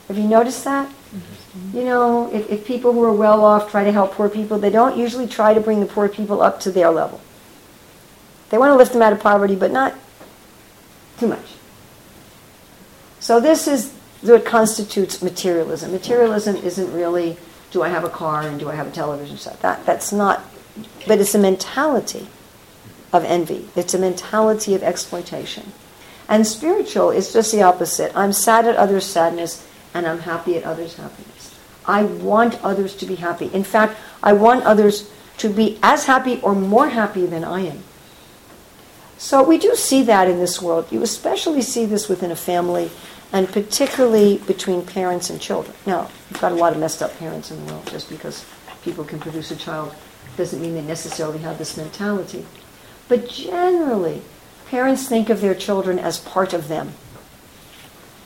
Have 0.09 0.17
you 0.17 0.25
noticed 0.25 0.65
that? 0.65 0.91
You 1.73 1.85
know, 1.85 2.33
if, 2.33 2.49
if 2.51 2.67
people 2.67 2.93
who 2.93 3.03
are 3.03 3.13
well 3.13 3.45
off 3.45 3.71
try 3.71 3.85
to 3.85 3.93
help 3.93 4.13
poor 4.13 4.29
people, 4.29 4.59
they 4.59 4.71
don't 4.71 4.97
usually 4.97 5.27
try 5.27 5.55
to 5.55 5.61
bring 5.61 5.81
the 5.81 5.87
poor 5.87 6.09
people 6.09 6.41
up 6.41 6.61
to 6.61 6.71
their 6.71 6.91
level. 6.91 7.21
They 8.51 8.59
want 8.59 8.71
to 8.71 8.77
lift 8.77 8.93
them 8.93 9.03
out 9.03 9.13
of 9.13 9.21
poverty, 9.21 9.57
but 9.57 9.71
not 9.71 9.95
too 11.19 11.27
much. 11.27 11.55
So 13.21 13.41
this 13.41 13.69
is 13.69 13.93
what 14.23 14.45
constitutes 14.45 15.23
materialism. 15.23 15.93
Materialism 15.93 16.57
isn't 16.57 16.93
really 16.93 17.37
do 17.71 17.83
I 17.83 17.89
have 17.89 18.05
a 18.05 18.09
car 18.09 18.43
and 18.43 18.59
do 18.59 18.71
I 18.71 18.75
have 18.75 18.87
a 18.87 18.91
television 18.91 19.37
set. 19.37 19.61
That 19.61 19.85
that's 19.85 20.13
not 20.13 20.43
but 21.07 21.21
it's 21.21 21.35
a 21.35 21.39
mentality 21.39 22.29
of 23.13 23.25
envy. 23.25 23.69
It's 23.75 23.95
a 23.95 23.99
mentality 23.99 24.75
of 24.75 24.83
exploitation. 24.83 25.73
And 26.29 26.47
spiritual 26.47 27.11
is 27.11 27.33
just 27.33 27.53
the 27.53 27.63
opposite. 27.63 28.13
I'm 28.15 28.33
sad 28.33 28.67
at 28.67 28.77
others' 28.77 29.07
sadness 29.07 29.67
and 29.95 30.07
I'm 30.07 30.21
happy 30.21 30.57
at 30.57 30.65
others' 30.65 30.97
happiness. 30.97 31.59
I 31.87 32.05
want 32.05 32.63
others 32.63 32.95
to 32.97 33.07
be 33.07 33.15
happy. 33.17 33.51
In 33.53 33.65
fact, 33.65 33.97
I 34.23 34.35
want 34.35 34.65
others 34.65 35.11
to 35.39 35.49
be 35.49 35.79
as 35.83 36.05
happy 36.05 36.41
or 36.43 36.55
more 36.55 36.91
happy 36.91 37.25
than 37.25 37.45
I 37.45 37.61
am. 37.61 37.83
So 39.19 39.43
we 39.43 39.59
do 39.59 39.75
see 39.75 40.03
that 40.05 40.29
in 40.29 40.39
this 40.39 40.63
world. 40.63 40.87
You 40.91 41.03
especially 41.03 41.61
see 41.61 41.85
this 41.85 42.09
within 42.09 42.31
a 42.31 42.37
family 42.37 42.91
and 43.33 43.49
particularly 43.49 44.39
between 44.47 44.87
parents 44.87 45.29
and 45.29 45.41
children. 45.41 45.77
Now, 45.85 46.09
you've 46.31 46.41
got 46.41 46.53
a 46.53 46.55
lot 46.55 46.73
of 46.73 46.79
messed 46.79 47.03
up 47.03 47.19
parents 47.19 47.51
in 47.51 47.65
the 47.67 47.73
world 47.73 47.87
just 47.89 48.09
because 48.09 48.47
people 48.83 49.05
can 49.05 49.19
produce 49.19 49.51
a 49.51 49.57
child 49.57 49.95
doesn't 50.37 50.63
mean 50.63 50.75
they 50.75 50.83
necessarily 50.83 51.39
have 51.41 51.59
this 51.59 51.77
mentality. 51.77 52.47
But 53.09 53.29
generally, 53.29 54.23
parents 54.69 55.09
think 55.09 55.31
of 55.31 55.41
their 55.41 55.55
children 55.55 55.99
as 55.99 56.19
part 56.19 56.55
of 56.55 56.69
them 56.69 56.93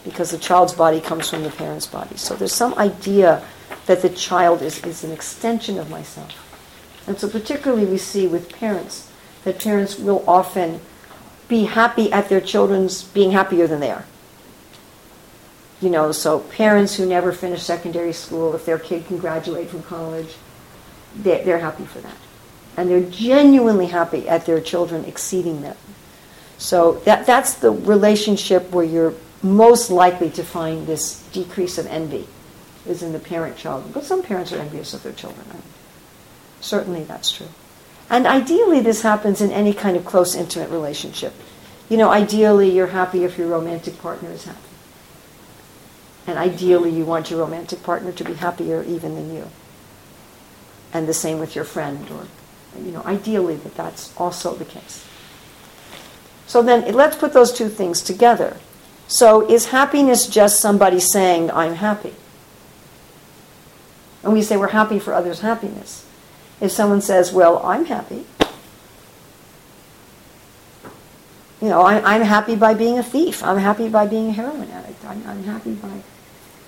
because 0.05 0.31
the 0.31 0.39
child's 0.39 0.75
body 0.75 1.01
comes 1.01 1.31
from 1.31 1.43
the 1.43 1.51
parent's 1.51 1.87
body. 1.87 2.17
So 2.17 2.35
there's 2.35 2.55
some 2.55 2.75
idea 2.75 3.43
that 3.87 4.03
the 4.03 4.11
child 4.11 4.61
is, 4.61 4.85
is 4.85 5.05
an 5.05 5.11
extension 5.11 5.79
of 5.79 5.89
myself. 5.89 6.49
And 7.07 7.19
so, 7.19 7.29
particularly, 7.29 7.87
we 7.87 7.99
see 7.99 8.27
with 8.29 8.53
parents 8.53 9.12
that 9.45 9.59
parents 9.59 9.99
will 9.99 10.25
often 10.27 10.81
be 11.49 11.65
happy 11.65 12.13
at 12.13 12.29
their 12.29 12.41
children's 12.41 13.03
being 13.03 13.33
happier 13.33 13.67
than 13.67 13.81
they 13.81 13.91
are. 13.91 14.05
You 15.81 15.91
know, 15.91 16.13
so 16.13 16.39
parents 16.39 16.95
who 16.95 17.07
never 17.07 17.33
finish 17.33 17.63
secondary 17.63 18.13
school, 18.13 18.55
if 18.55 18.65
their 18.65 18.79
kid 18.79 19.07
can 19.07 19.19
graduate 19.19 19.69
from 19.69 19.83
college, 19.83 20.37
they're, 21.17 21.45
they're 21.45 21.59
happy 21.59 21.85
for 21.85 21.99
that. 22.01 22.17
And 22.77 22.89
they're 22.89 23.03
genuinely 23.03 23.87
happy 23.87 24.29
at 24.29 24.47
their 24.47 24.61
children 24.61 25.05
exceeding 25.05 25.63
them. 25.63 25.77
So 26.57 26.93
that, 27.05 27.27
that's 27.27 27.55
the 27.55 27.73
relationship 27.73 28.71
where 28.71 28.85
you're 28.85 29.15
most 29.43 29.91
likely 29.91 30.31
to 30.31 30.45
find 30.45 30.87
this 30.87 31.21
decrease 31.33 31.77
of 31.77 31.87
envy 31.87 32.29
is 32.87 33.03
in 33.03 33.13
the 33.13 33.19
parent-child. 33.19 33.93
But 33.93 34.05
some 34.05 34.23
parents 34.23 34.53
are 34.53 34.59
envious 34.59 34.95
of 34.95 35.03
their 35.03 35.13
children. 35.13 35.45
Certainly 36.61 37.05
that's 37.05 37.33
true. 37.33 37.49
And 38.13 38.27
ideally 38.27 38.81
this 38.81 39.01
happens 39.01 39.41
in 39.41 39.51
any 39.51 39.73
kind 39.73 39.97
of 39.97 40.05
close, 40.05 40.35
intimate 40.35 40.69
relationship. 40.69 41.33
You 41.89 41.97
know, 41.97 42.11
ideally 42.11 42.71
you're 42.71 42.89
happy 42.89 43.25
if 43.25 43.39
your 43.39 43.49
romantic 43.49 43.99
partner 43.99 44.31
is 44.31 44.45
happy. 44.45 44.59
And 46.27 46.39
ideally 46.39 46.91
you 46.91 47.07
want 47.07 47.31
your 47.31 47.41
romantic 47.41 47.83
partner 47.83 48.13
to 48.13 48.23
be 48.23 48.35
happier 48.35 48.83
even 48.83 49.15
than 49.15 49.35
you. 49.35 49.49
And 50.93 51.09
the 51.09 51.15
same 51.15 51.39
with 51.39 51.57
your 51.57 51.65
friend 51.65 52.07
or, 52.11 52.27
you 52.79 52.93
know, 52.93 53.03
ideally 53.05 53.57
that 53.57 53.75
that's 53.75 54.15
also 54.19 54.55
the 54.55 54.67
case. 54.67 55.07
So 56.47 56.63
then 56.63 56.93
let's 56.93 57.17
put 57.17 57.33
those 57.33 57.51
two 57.51 57.71
things 57.71 58.03
together. 58.03 58.59
So 59.09 59.49
is 59.49 59.67
happiness 59.71 60.27
just 60.27 60.61
somebody 60.61 61.01
saying, 61.01 61.51
I'm 61.51 61.77
happy? 61.77 62.15
And 64.23 64.35
we 64.35 64.43
say 64.43 64.59
we're 64.59 64.69
happy 64.69 64.99
for 64.99 65.15
others' 65.15 65.41
happiness. 65.41 66.07
If 66.63 66.71
someone 66.71 67.03
says, 67.03 67.33
well, 67.33 67.61
I'm 67.67 67.85
happy, 67.85 68.25
you 71.61 71.69
know, 71.69 71.83
I, 71.83 72.15
am 72.15 72.23
happy 72.23 72.55
by 72.55 72.75
being 72.75 72.99
a 72.99 73.03
thief. 73.03 73.43
I'm 73.43 73.59
happy 73.59 73.89
by 73.89 74.07
being 74.07 74.29
a 74.29 74.33
heroin 74.33 74.71
addict. 74.71 75.05
I'm, 75.05 75.27
I'm 75.27 75.43
happy 75.43 75.75
by, 75.75 76.03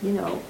you 0.03 0.11
know, 0.11 0.43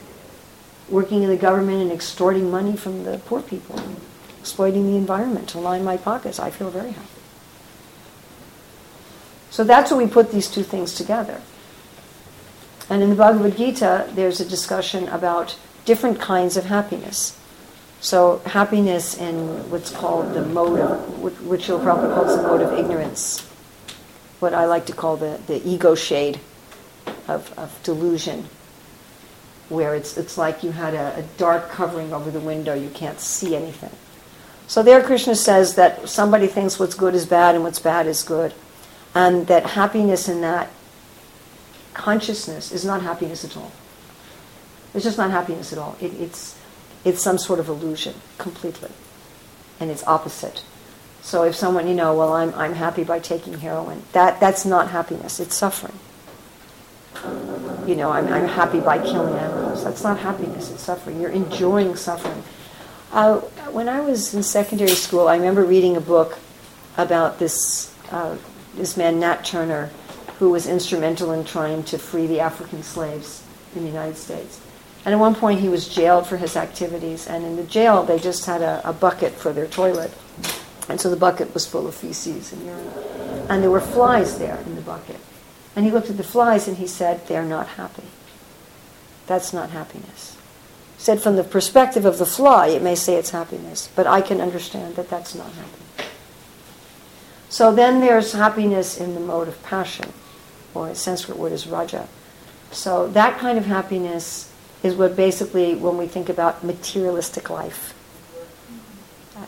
working 0.89 1.23
in 1.23 1.29
the 1.29 1.37
government 1.37 1.83
and 1.83 1.93
extorting 1.93 2.51
money 2.51 2.75
from 2.75 3.05
the 3.05 3.19
poor 3.27 3.43
people, 3.43 3.79
and 3.79 4.01
exploiting 4.41 4.87
the 4.87 4.97
environment 4.97 5.49
to 5.51 5.59
line 5.59 5.85
my 5.85 5.99
pockets. 5.99 6.41
I 6.41 6.51
feel 6.51 6.71
very 6.71 6.93
happy. 6.93 7.09
So 9.51 9.63
that's 9.63 9.91
when 9.91 10.07
we 10.07 10.11
put 10.11 10.33
these 10.33 10.49
two 10.49 10.63
things 10.63 10.95
together. 10.95 11.43
And 12.89 13.03
in 13.03 13.11
the 13.11 13.17
Bhagavad 13.17 13.59
Gita, 13.59 14.11
there's 14.15 14.41
a 14.41 14.45
discussion 14.45 15.07
about 15.09 15.59
different 15.85 16.19
kinds 16.19 16.57
of 16.57 16.65
happiness. 16.65 17.39
So 18.05 18.43
happiness 18.45 19.17
in 19.17 19.71
what's 19.71 19.91
called 19.91 20.35
the 20.35 20.45
mode 20.45 20.79
of, 20.79 21.23
which 21.43 21.69
you'll 21.69 21.81
probably 21.81 22.11
the 22.11 22.43
mode 22.43 22.61
of 22.61 22.79
ignorance, 22.79 23.41
what 24.41 24.53
I 24.53 24.67
like 24.67 24.85
to 24.87 24.93
call 24.93 25.17
the, 25.17 25.41
the 25.47 25.67
ego 25.67 25.95
shade 25.95 26.39
of, 27.29 27.51
of 27.59 27.83
delusion, 27.83 28.47
where 29.71 29.95
it's, 29.95 30.19
it's 30.19 30.37
like 30.37 30.63
you 30.63 30.73
had 30.73 30.93
a, 30.93 31.21
a 31.21 31.23
dark 31.39 31.71
covering 31.71 32.13
over 32.13 32.31
the 32.31 32.41
window, 32.41 32.75
you 32.75 32.91
can't 32.91 33.19
see 33.21 33.57
anything. 33.57 33.93
So 34.67 34.83
there 34.83 35.03
Krishna 35.03 35.35
says 35.35 35.77
that 35.77 36.07
somebody 36.07 36.47
thinks 36.47 36.79
what's 36.79 36.95
good 36.95 37.15
is 37.15 37.25
bad 37.25 37.55
and 37.55 37.65
what's 37.65 37.79
bad 37.79 38.07
is 38.07 38.23
good. 38.23 38.53
And 39.15 39.47
that 39.47 39.65
happiness 39.65 40.29
in 40.29 40.43
that 40.43 40.69
consciousness 41.95 42.71
is 42.71 42.85
not 42.85 43.01
happiness 43.01 43.47
at 43.47 43.57
all. 43.57 43.73
It's 44.93 45.05
just 45.05 45.17
not 45.17 45.31
happiness 45.31 45.73
at 45.73 45.79
all. 45.79 45.97
It, 46.03 46.13
it's, 46.21 46.59
it's 47.05 47.23
some 47.23 47.39
sort 47.39 47.59
of 47.59 47.69
illusion 47.69 48.15
completely. 48.39 48.91
And 49.81 49.91
it's 49.91 50.07
opposite. 50.07 50.65
So 51.23 51.43
if 51.45 51.55
someone, 51.55 51.89
you 51.89 51.95
know, 51.95 52.15
well, 52.15 52.33
I'm, 52.33 52.55
I'm 52.55 52.75
happy 52.75 53.03
by 53.03 53.19
taking 53.19 53.59
heroin, 53.59 54.03
that, 54.13 54.41
that's 54.41 54.65
not 54.65 54.91
happiness, 54.91 55.41
it's 55.41 55.55
suffering. 55.55 55.99
You 57.87 57.97
know, 57.97 58.11
I'm, 58.11 58.29
I'm 58.29 58.47
happy 58.47 58.81
by 58.81 58.99
killing 58.99 59.35
animals. 59.35 59.85
That's 59.85 60.03
not 60.03 60.19
happiness, 60.19 60.71
it's 60.71 60.83
suffering. 60.83 61.21
You're 61.21 61.31
enjoying 61.31 61.97
suffering. 61.97 62.43
Uh, 63.11 63.41
when 63.71 63.89
I 63.89 64.01
was 64.01 64.35
in 64.35 64.43
secondary 64.43 64.91
school, 64.91 65.29
I 65.29 65.37
remember 65.37 65.65
reading 65.65 65.97
a 65.97 66.01
book 66.01 66.39
about 66.99 67.39
this, 67.39 67.95
uh, 68.11 68.37
this 68.75 68.97
man, 68.97 69.21
Nat 69.21 69.45
Turner, 69.45 69.91
who 70.39 70.51
was 70.51 70.67
instrumental 70.67 71.33
in 71.33 71.45
trying 71.45 71.85
to 71.85 71.99
free 71.99 72.27
the 72.27 72.41
African 72.41 72.83
slaves 72.83 73.43
in 73.75 73.83
the 73.83 73.89
United 73.89 74.17
States. 74.17 74.61
And 75.05 75.15
at 75.15 75.21
one 75.21 75.35
point, 75.35 75.61
he 75.61 75.69
was 75.69 75.89
jailed 75.89 76.27
for 76.27 76.37
his 76.37 76.57
activities. 76.57 77.27
And 77.27 77.45
in 77.45 77.57
the 77.57 77.65
jail, 77.65 78.05
they 78.05 78.19
just 78.19 78.47
had 78.47 78.63
a, 78.63 78.81
a 78.89 78.93
bucket 78.93 79.33
for 79.33 79.53
their 79.53 79.67
toilet. 79.67 80.13
And 80.89 81.01
so 81.01 81.11
the 81.11 81.17
bucket 81.17 81.53
was 81.53 81.67
full 81.67 81.87
of 81.87 81.95
feces 81.95 82.53
and 82.53 82.65
urine. 82.65 82.89
And 83.49 83.63
there 83.63 83.71
were 83.71 83.81
flies 83.81 84.39
there 84.39 84.59
in 84.67 84.75
the 84.75 84.81
bucket. 84.81 85.21
And 85.77 85.85
he 85.85 85.91
looked 85.91 86.09
at 86.09 86.17
the 86.17 86.25
flies 86.25 86.69
and 86.69 86.79
he 86.79 86.87
said, 86.87 87.27
They're 87.27 87.45
not 87.45 87.69
happy. 87.69 88.05
That's 89.27 89.53
not 89.53 89.71
happiness. 89.71 90.37
Said 90.99 91.21
from 91.21 91.37
the 91.37 91.45
perspective 91.45 92.05
of 92.05 92.19
the 92.19 92.27
fly, 92.27 92.69
it 92.69 92.83
may 92.83 92.95
say 92.95 93.17
it's 93.17 93.31
happiness, 93.31 93.91
but 93.95 94.07
I 94.07 94.21
can 94.21 94.41
understand 94.41 94.97
that 94.97 95.11
that's 95.11 95.35
not 95.35 95.53
happiness. 95.53 96.11
So 97.49 97.75
then 97.75 98.01
there's 98.01 98.33
happiness 98.33 98.99
in 98.99 99.15
the 99.15 99.21
mode 99.21 99.49
of 99.49 99.63
passion, 99.63 100.13
or 100.73 100.89
a 100.89 100.95
Sanskrit 100.95 101.39
word 101.39 101.53
is 101.53 101.67
raja. 101.67 102.09
So 102.71 103.09
that 103.09 103.39
kind 103.39 103.59
of 103.59 103.67
happiness 103.67 104.51
is 104.85 104.95
what 104.95 105.17
basically, 105.17 105.75
when 105.75 105.97
we 105.97 106.07
think 106.07 106.29
about 106.29 106.63
materialistic 106.63 107.49
life, 107.49 107.95
uh, 109.35 109.47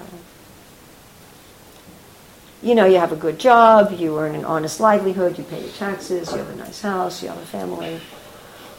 you 2.63 2.75
know, 2.75 2.87
you 2.87 2.97
have 2.97 3.13
a 3.13 3.17
good 3.17 3.39
job, 3.39 3.93
you 3.93 4.19
earn 4.19 4.35
an 4.35 4.47
honest 4.47 4.81
livelihood, 4.81 5.37
you 5.37 5.45
pay 5.45 5.61
your 5.61 5.73
taxes, 5.73 6.33
you 6.33 6.39
have 6.39 6.49
a 6.49 6.57
nice 6.57 6.81
house, 6.81 7.23
you 7.23 7.29
have 7.29 7.37
a 7.37 7.45
family, 7.45 8.01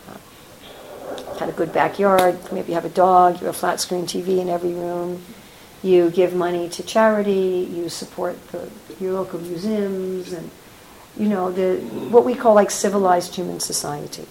uh, 0.10 1.38
had 1.38 1.48
a 1.48 1.52
good 1.52 1.72
backyard, 1.72 2.40
maybe 2.52 2.70
you 2.70 2.74
have 2.74 2.86
a 2.86 2.90
dog, 2.90 3.40
you 3.40 3.46
have 3.46 3.56
a 3.56 3.58
flat 3.58 3.80
screen 3.80 4.08
TV 4.08 4.40
in 4.40 4.50
every 4.50 4.74
room, 4.74 5.24
you 5.84 6.10
give 6.10 6.34
money 6.34 6.68
to 6.70 6.82
charity, 6.82 7.70
you 7.72 7.88
support 7.88 8.36
the, 8.48 8.68
your 9.00 9.14
local 9.14 9.40
museums, 9.40 10.34
and 10.34 10.50
you 11.20 11.30
know 11.30 11.52
the 11.52 11.78
what 12.10 12.26
we 12.26 12.34
call 12.34 12.56
like 12.56 12.72
civilized 12.72 13.36
human 13.36 13.60
society 13.60 14.26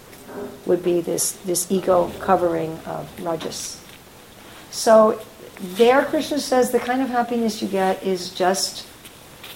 would 0.67 0.83
be 0.83 1.01
this, 1.01 1.33
this 1.33 1.71
ego 1.71 2.11
covering 2.21 2.79
of 2.87 3.09
rajas. 3.25 3.81
So 4.71 5.21
there 5.59 6.05
Krishna 6.05 6.39
says 6.39 6.71
the 6.71 6.79
kind 6.79 7.01
of 7.01 7.09
happiness 7.09 7.63
you 7.63 7.69
get 7.69 8.03
is 8.03 8.31
just 8.31 8.87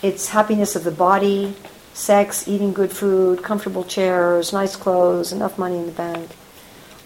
it's 0.02 0.28
happiness 0.28 0.76
of 0.76 0.84
the 0.84 0.90
body, 0.90 1.54
sex, 1.92 2.48
eating 2.48 2.72
good 2.72 2.90
food, 2.90 3.42
comfortable 3.42 3.84
chairs, 3.84 4.52
nice 4.52 4.76
clothes, 4.76 5.32
enough 5.32 5.58
money 5.58 5.76
in 5.76 5.86
the 5.86 5.92
bank. 5.92 6.30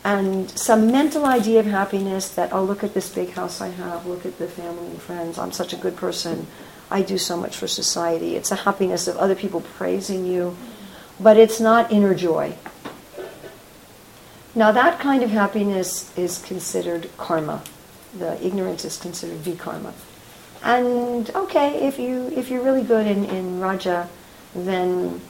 And 0.05 0.51
some 0.51 0.93
mental 0.93 1.25
idea 1.25 1.61
of 1.61 1.67
happiness 1.67 2.29
that, 2.35 2.53
oh, 2.53 2.63
look 2.63 2.85
at 2.85 2.95
this 2.95 3.13
big 3.13 3.31
house 3.31 3.61
I 3.61 3.69
have, 3.69 4.07
look 4.07 4.27
at 4.27 4.39
the 4.39 4.47
family 4.47 4.87
and 4.87 5.01
friends, 5.01 5.39
I'm 5.39 5.51
such 5.51 5.73
a 5.73 5.77
good 5.77 5.97
person, 5.97 6.47
I 6.91 7.03
do 7.03 7.19
so 7.19 7.37
much 7.37 7.57
for 7.57 7.67
society. 7.67 8.37
It's 8.37 8.53
a 8.53 8.57
happiness 8.57 9.09
of 9.09 9.17
other 9.17 9.35
people 9.35 9.63
praising 9.63 10.27
you, 10.27 10.57
but 11.19 11.37
it's 11.37 11.59
not 11.59 11.91
inner 11.91 12.15
joy. 12.15 12.55
Now, 14.55 14.71
that 14.71 15.01
kind 15.01 15.23
of 15.23 15.31
happiness 15.31 16.17
is 16.17 16.39
considered 16.39 17.11
karma. 17.17 17.63
The 18.17 18.45
ignorance 18.45 18.85
is 18.85 18.97
considered 18.97 19.39
vikarma. 19.39 19.93
And 20.63 21.29
okay, 21.35 21.87
if 21.87 21.99
you 21.99 22.29
if 22.29 22.49
you're 22.51 22.63
really 22.63 22.83
good 22.83 23.07
in, 23.07 23.25
in 23.25 23.61
Raja, 23.61 24.09
then 24.55 25.21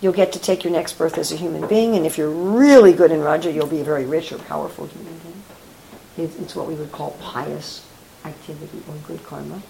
you'll 0.00 0.12
get 0.12 0.32
to 0.32 0.38
take 0.38 0.64
your 0.64 0.72
next 0.72 0.98
birth 0.98 1.16
as 1.16 1.32
a 1.32 1.36
human 1.36 1.66
being. 1.68 1.96
And 1.96 2.04
if 2.04 2.18
you're 2.18 2.30
really 2.30 2.92
good 2.92 3.10
in 3.10 3.20
Raja, 3.20 3.50
you'll 3.50 3.66
be 3.66 3.80
a 3.80 3.84
very 3.84 4.04
rich 4.04 4.32
or 4.32 4.38
powerful 4.38 4.86
human 4.86 5.18
being. 5.18 6.28
It's 6.28 6.54
what 6.54 6.66
we 6.66 6.74
would 6.74 6.92
call 6.92 7.12
pious 7.20 7.86
activity 8.24 8.82
or 8.88 8.94
good 9.06 9.24
karma. 9.24 9.62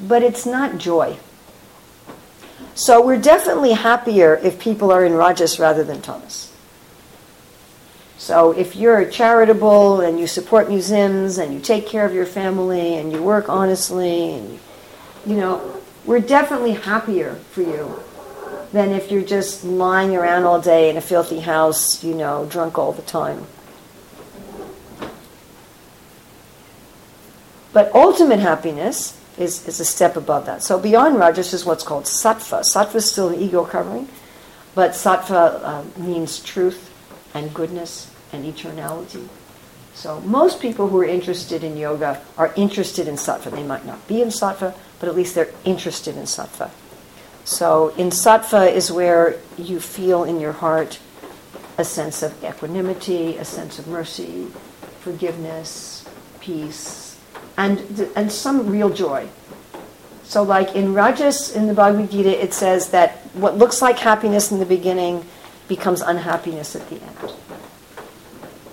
But 0.00 0.22
it's 0.22 0.46
not 0.46 0.78
joy. 0.78 1.18
So 2.74 3.04
we're 3.04 3.20
definitely 3.20 3.72
happier 3.72 4.36
if 4.42 4.58
people 4.58 4.90
are 4.90 5.04
in 5.04 5.12
Rajas 5.12 5.58
rather 5.58 5.84
than 5.84 6.02
Tamas. 6.02 6.52
So 8.18 8.52
if 8.52 8.74
you're 8.74 9.04
charitable 9.04 10.00
and 10.00 10.18
you 10.18 10.26
support 10.26 10.68
museums 10.68 11.38
and 11.38 11.52
you 11.52 11.60
take 11.60 11.86
care 11.86 12.06
of 12.06 12.14
your 12.14 12.26
family 12.26 12.96
and 12.96 13.12
you 13.12 13.22
work 13.22 13.48
honestly 13.48 14.32
and 14.32 14.58
you 15.26 15.36
know, 15.36 15.82
we're 16.04 16.20
definitely 16.20 16.72
happier 16.72 17.34
for 17.50 17.62
you 17.62 18.00
than 18.72 18.90
if 18.90 19.10
you're 19.10 19.22
just 19.22 19.64
lying 19.64 20.14
around 20.14 20.44
all 20.44 20.60
day 20.60 20.88
in 20.88 20.96
a 20.96 21.00
filthy 21.00 21.40
house, 21.40 22.02
you 22.02 22.14
know, 22.14 22.46
drunk 22.46 22.78
all 22.78 22.92
the 22.92 23.02
time. 23.02 23.44
But 27.72 27.94
ultimate 27.94 28.38
happiness 28.38 29.20
is, 29.36 29.66
is 29.68 29.80
a 29.80 29.84
step 29.84 30.16
above 30.16 30.46
that. 30.46 30.62
So 30.62 30.78
beyond 30.78 31.16
Rajas 31.16 31.52
is 31.52 31.64
what's 31.66 31.84
called 31.84 32.04
sattva. 32.04 32.60
Sattva 32.60 32.94
is 32.94 33.10
still 33.10 33.28
an 33.28 33.40
ego 33.40 33.64
covering, 33.64 34.08
but 34.74 34.92
sattva 34.92 35.60
uh, 35.62 35.84
means 36.00 36.40
truth 36.40 36.95
and 37.36 37.52
goodness 37.54 38.10
and 38.32 38.44
eternality. 38.44 39.28
So 39.94 40.20
most 40.20 40.60
people 40.60 40.88
who 40.88 41.00
are 41.00 41.04
interested 41.04 41.64
in 41.64 41.76
yoga 41.76 42.22
are 42.36 42.52
interested 42.56 43.08
in 43.08 43.14
sattva. 43.14 43.50
They 43.50 43.62
might 43.62 43.86
not 43.86 44.06
be 44.08 44.20
in 44.20 44.28
sattva, 44.28 44.76
but 45.00 45.08
at 45.08 45.14
least 45.14 45.34
they're 45.34 45.52
interested 45.64 46.16
in 46.16 46.24
sattva. 46.24 46.70
So 47.44 47.94
in 47.96 48.08
sattva 48.08 48.70
is 48.70 48.90
where 48.90 49.38
you 49.56 49.80
feel 49.80 50.24
in 50.24 50.40
your 50.40 50.52
heart 50.52 50.98
a 51.78 51.84
sense 51.84 52.22
of 52.22 52.42
equanimity, 52.42 53.36
a 53.36 53.44
sense 53.44 53.78
of 53.78 53.86
mercy, 53.86 54.48
forgiveness, 55.00 56.08
peace, 56.40 57.18
and, 57.56 58.10
and 58.16 58.32
some 58.32 58.68
real 58.68 58.90
joy. 58.90 59.28
So, 60.24 60.42
like 60.42 60.74
in 60.74 60.92
Rajas, 60.92 61.54
in 61.54 61.68
the 61.68 61.74
Bhagavad 61.74 62.10
Gita, 62.10 62.42
it 62.42 62.52
says 62.52 62.90
that 62.90 63.18
what 63.34 63.56
looks 63.56 63.80
like 63.80 63.98
happiness 63.98 64.50
in 64.50 64.58
the 64.58 64.66
beginning 64.66 65.24
becomes 65.68 66.00
unhappiness 66.00 66.76
at 66.76 66.88
the 66.88 66.96
end 66.96 67.32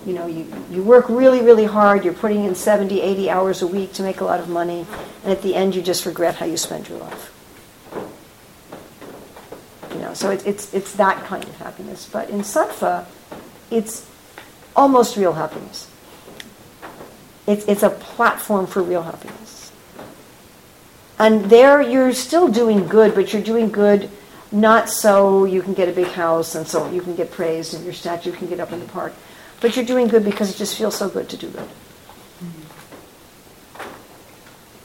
you 0.06 0.12
know, 0.12 0.26
you, 0.26 0.46
you 0.70 0.82
work 0.82 1.08
really, 1.08 1.40
really 1.40 1.64
hard, 1.64 2.04
you're 2.04 2.14
putting 2.14 2.44
in 2.44 2.54
70, 2.54 3.00
80 3.00 3.30
hours 3.30 3.62
a 3.62 3.66
week 3.66 3.92
to 3.94 4.02
make 4.02 4.20
a 4.20 4.24
lot 4.24 4.38
of 4.38 4.48
money, 4.48 4.86
and 5.22 5.32
at 5.32 5.42
the 5.42 5.54
end 5.54 5.74
you 5.74 5.82
just 5.82 6.04
regret 6.04 6.36
how 6.36 6.46
you 6.46 6.56
spent 6.56 6.88
your 6.88 6.98
life. 6.98 7.30
You 9.92 10.00
know, 10.00 10.14
so 10.14 10.30
it, 10.30 10.46
it's, 10.46 10.72
it's 10.74 10.92
that 10.94 11.24
kind 11.24 11.44
of 11.44 11.56
happiness. 11.56 12.08
But 12.10 12.28
in 12.28 12.40
sattva, 12.40 13.06
it's 13.70 14.06
almost 14.76 15.16
real 15.16 15.32
happiness. 15.32 15.90
It's, 17.46 17.64
it's 17.66 17.82
a 17.82 17.90
platform 17.90 18.66
for 18.66 18.82
real 18.82 19.02
happiness. 19.02 19.72
And 21.18 21.44
there 21.46 21.80
you're 21.80 22.12
still 22.12 22.48
doing 22.48 22.88
good, 22.88 23.14
but 23.14 23.32
you're 23.32 23.42
doing 23.42 23.70
good 23.70 24.10
not 24.54 24.88
so 24.88 25.44
you 25.44 25.60
can 25.60 25.74
get 25.74 25.88
a 25.88 25.92
big 25.92 26.06
house 26.06 26.54
and 26.54 26.66
so 26.66 26.90
you 26.90 27.02
can 27.02 27.14
get 27.14 27.30
praised 27.30 27.74
and 27.74 27.84
your 27.84 27.92
statue 27.92 28.32
can 28.32 28.48
get 28.48 28.60
up 28.60 28.72
in 28.72 28.80
the 28.80 28.86
park 28.86 29.12
but 29.64 29.76
you're 29.76 29.84
doing 29.86 30.08
good 30.08 30.24
because 30.24 30.50
it 30.54 30.58
just 30.58 30.76
feels 30.76 30.94
so 30.94 31.08
good 31.08 31.26
to 31.30 31.38
do 31.38 31.48
good. 31.48 31.68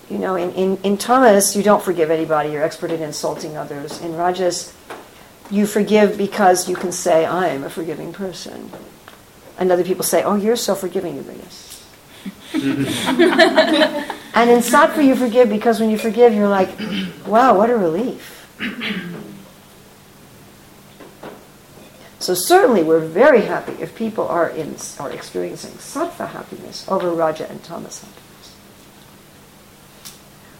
You 0.09 0.17
know, 0.17 0.35
in, 0.35 0.51
in, 0.53 0.77
in 0.83 0.97
Tamas, 0.97 1.53
you 1.55 1.63
don't 1.63 1.83
forgive 1.83 2.09
anybody. 2.09 2.51
You're 2.51 2.63
expert 2.63 2.89
in 2.89 3.01
insulting 3.01 3.57
others. 3.57 3.99
In 4.01 4.15
Rajas, 4.15 4.73
you 5.51 5.67
forgive 5.67 6.17
because 6.17 6.69
you 6.69 6.77
can 6.77 6.93
say, 6.93 7.25
I 7.25 7.49
am 7.49 7.65
a 7.65 7.69
forgiving 7.69 8.13
person. 8.13 8.71
And 9.57 9.69
other 9.69 9.83
people 9.83 10.05
say, 10.05 10.23
oh, 10.23 10.35
you're 10.35 10.55
so 10.55 10.75
forgiving. 10.75 11.17
You 11.17 11.21
and 12.53 14.49
in 14.49 14.59
Sattva, 14.59 15.05
you 15.05 15.15
forgive 15.15 15.49
because 15.49 15.81
when 15.81 15.89
you 15.89 15.97
forgive, 15.97 16.33
you're 16.33 16.47
like, 16.47 16.69
wow, 17.27 17.57
what 17.57 17.69
a 17.69 17.75
relief. 17.75 18.47
So 22.19 22.33
certainly 22.33 22.83
we're 22.83 22.99
very 22.99 23.41
happy 23.41 23.71
if 23.81 23.95
people 23.95 24.27
are 24.27 24.49
in 24.49 24.75
are 24.99 25.09
experiencing 25.09 25.71
sattva 25.71 26.27
happiness 26.27 26.85
over 26.89 27.11
raja 27.11 27.49
and 27.49 27.63
tamas 27.63 28.01
happiness. 28.01 28.55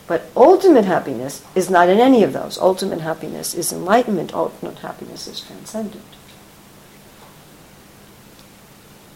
But 0.08 0.30
ultimate 0.36 0.86
happiness 0.86 1.44
is 1.56 1.70
not 1.70 1.90
in 1.90 2.00
any 2.00 2.24
of 2.24 2.32
those. 2.32 2.58
Ultimate 2.58 3.02
happiness 3.02 3.54
is 3.54 3.74
enlightenment. 3.74 4.34
Ultimate 4.34 4.80
happiness 4.80 5.28
is 5.28 5.42
transcendent. 5.42 6.06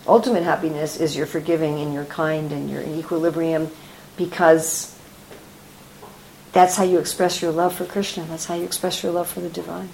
Ultimate 0.06 0.44
happiness 0.44 1.00
is 1.00 1.16
you're 1.16 1.26
forgiving 1.26 1.80
and 1.80 1.94
you're 1.94 2.06
kind 2.06 2.52
and 2.52 2.70
you're 2.70 2.82
in 2.82 3.00
equilibrium 3.00 3.72
because 4.18 4.96
that's 6.52 6.76
how 6.76 6.84
you 6.84 7.00
express 7.00 7.42
your 7.42 7.52
love 7.52 7.74
for 7.74 7.86
Krishna. 7.86 8.26
That's 8.26 8.46
how 8.46 8.56
you 8.56 8.66
express 8.66 9.02
your 9.02 9.14
love 9.14 9.30
for 9.30 9.40
the 9.40 9.50
divine 9.50 9.90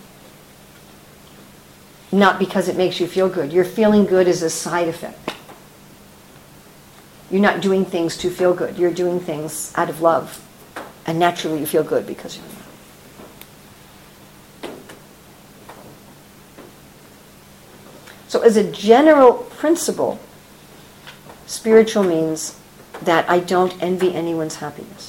not 2.12 2.39
because 2.39 2.67
it 2.67 2.76
makes 2.76 3.00
you 3.00 3.08
feel 3.08 3.30
good. 3.30 3.54
Your 3.54 3.65
feeling 3.65 4.06
good 4.06 4.28
is 4.28 4.41
a 4.41 4.50
side 4.50 4.88
effect. 4.88 5.34
You're 7.30 7.41
not 7.41 7.62
doing 7.62 7.86
things 7.86 8.17
to 8.17 8.30
feel 8.30 8.54
good. 8.54 8.78
You're 8.78 8.93
doing 8.93 9.19
things 9.19 9.72
out 9.76 9.89
of 9.89 10.02
love. 10.02 10.45
And 11.06 11.19
naturally 11.19 11.60
you 11.60 11.65
feel 11.65 11.84
good 11.84 12.08
because 12.08 12.38
you're 12.38 12.45
love. 12.45 12.60
So, 18.28 18.41
as 18.41 18.58
a 18.58 18.72
general 18.72 19.34
principle, 19.34 20.19
spiritual 21.48 22.04
means 22.04 22.60
that 23.02 23.28
I 23.28 23.39
don't 23.39 23.82
envy 23.82 24.13
anyone's 24.13 24.58
happiness. 24.58 25.09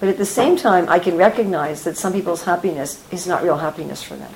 But 0.00 0.08
at 0.08 0.16
the 0.16 0.24
same 0.24 0.56
time, 0.56 0.88
I 0.88 0.98
can 0.98 1.16
recognize 1.16 1.84
that 1.84 1.96
some 1.96 2.14
people's 2.14 2.44
happiness 2.44 3.04
is 3.12 3.26
not 3.26 3.42
real 3.42 3.58
happiness 3.58 4.02
for 4.02 4.16
them. 4.16 4.32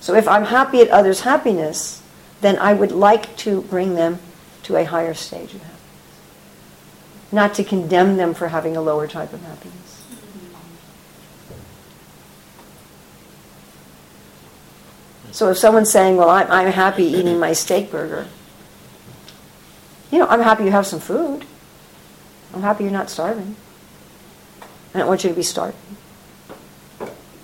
So 0.00 0.14
if 0.14 0.28
I'm 0.28 0.44
happy 0.44 0.80
at 0.80 0.88
others' 0.88 1.22
happiness, 1.22 2.02
then 2.42 2.58
I 2.58 2.74
would 2.74 2.92
like 2.92 3.34
to 3.38 3.62
bring 3.62 3.94
them 3.94 4.18
to 4.64 4.76
a 4.76 4.84
higher 4.84 5.14
stage 5.14 5.54
of 5.54 5.62
happiness. 5.62 5.80
Not 7.32 7.54
to 7.54 7.64
condemn 7.64 8.16
them 8.18 8.34
for 8.34 8.48
having 8.48 8.76
a 8.76 8.82
lower 8.82 9.08
type 9.08 9.32
of 9.32 9.42
happiness. 9.42 10.02
So 15.32 15.48
if 15.50 15.58
someone's 15.58 15.90
saying, 15.90 16.16
well, 16.16 16.28
I'm, 16.28 16.50
I'm 16.50 16.72
happy 16.72 17.04
eating 17.04 17.38
my 17.38 17.52
steak 17.52 17.90
burger, 17.90 18.26
you 20.10 20.18
know, 20.18 20.26
I'm 20.26 20.40
happy 20.40 20.64
you 20.64 20.70
have 20.72 20.86
some 20.86 21.00
food. 21.00 21.46
I'm 22.52 22.62
happy 22.62 22.84
you're 22.84 22.92
not 22.92 23.10
starving. 23.10 23.56
I 24.94 24.98
don't 24.98 25.08
want 25.08 25.22
you 25.22 25.30
to 25.30 25.36
be 25.36 25.42
starving. 25.42 25.78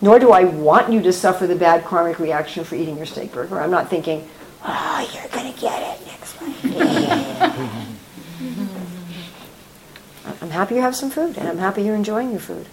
Nor 0.01 0.19
do 0.19 0.33
I 0.33 0.45
want 0.45 0.93
you 0.93 1.01
to 1.03 1.13
suffer 1.13 1.47
the 1.47 1.57
bad 1.57 1.85
karmic 1.85 2.19
reaction 2.19 2.65
for 2.65 2.75
eating 2.75 2.97
your 2.97 3.07
steak 3.07 3.33
burger. 3.33 3.61
I'm 3.61 3.71
not 3.71 3.89
thinking, 3.89 4.29
oh, 4.65 5.11
you're 5.15 5.29
going 5.29 5.53
to 5.53 5.61
get 5.61 6.01
it 6.01 6.07
next 6.07 6.41
month. 6.41 6.65
I'm 10.43 10.51
happy 10.51 10.75
you 10.75 10.81
have 10.81 10.95
some 10.95 11.11
food, 11.11 11.39
and 11.39 11.49
I'm 11.49 11.59
happy 11.59 11.83
you're 11.83 11.95
enjoying 11.95 12.31
your 12.31 12.41
food. 12.41 12.67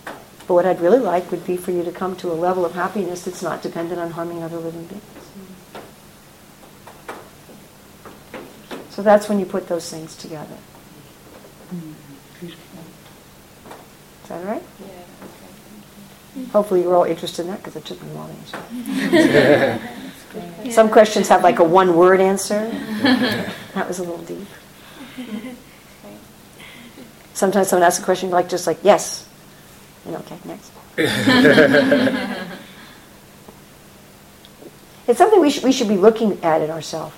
But 0.47 0.55
what 0.55 0.65
I'd 0.65 0.81
really 0.81 0.99
like 0.99 1.31
would 1.31 1.45
be 1.45 1.55
for 1.55 1.71
you 1.71 1.83
to 1.83 1.91
come 1.91 2.15
to 2.17 2.31
a 2.31 2.33
level 2.33 2.65
of 2.65 2.73
happiness 2.73 3.23
that's 3.23 3.41
not 3.41 3.61
dependent 3.61 3.99
on 3.99 4.11
harming 4.11 4.43
other 4.43 4.57
living 4.57 4.85
beings. 4.85 5.03
So 8.89 9.01
that's 9.01 9.29
when 9.29 9.39
you 9.39 9.45
put 9.45 9.69
those 9.69 9.89
things 9.89 10.15
together. 10.15 10.57
That 14.27 14.45
right? 14.45 14.63
Yeah. 14.79 14.85
Okay. 16.41 16.49
Hopefully 16.51 16.81
you're 16.81 16.95
all 16.95 17.03
interested 17.03 17.43
in 17.43 17.51
that 17.51 17.57
because 17.57 17.75
it 17.75 17.85
took 17.85 18.01
me 18.01 18.09
a 18.11 18.13
while 18.13 18.27
to 18.27 18.33
answer. 18.33 19.79
Some 20.71 20.89
questions 20.89 21.27
have 21.29 21.43
like 21.43 21.59
a 21.59 21.63
one 21.63 21.95
word 21.95 22.19
answer. 22.19 22.71
That 23.73 23.87
was 23.87 23.97
a 23.97 24.03
little 24.03 24.19
deep. 24.19 24.47
Sometimes 27.33 27.69
someone 27.69 27.87
asks 27.87 27.99
a 27.99 28.05
question 28.05 28.29
like 28.29 28.47
just 28.47 28.67
like 28.67 28.77
yes. 28.83 29.27
And 30.05 30.15
okay, 30.17 30.37
next. 30.45 30.71
it's 35.07 35.17
something 35.17 35.41
we 35.41 35.49
should 35.49 35.63
we 35.63 35.71
should 35.71 35.87
be 35.87 35.97
looking 35.97 36.39
at 36.43 36.61
in 36.61 36.69
ourselves. 36.69 37.15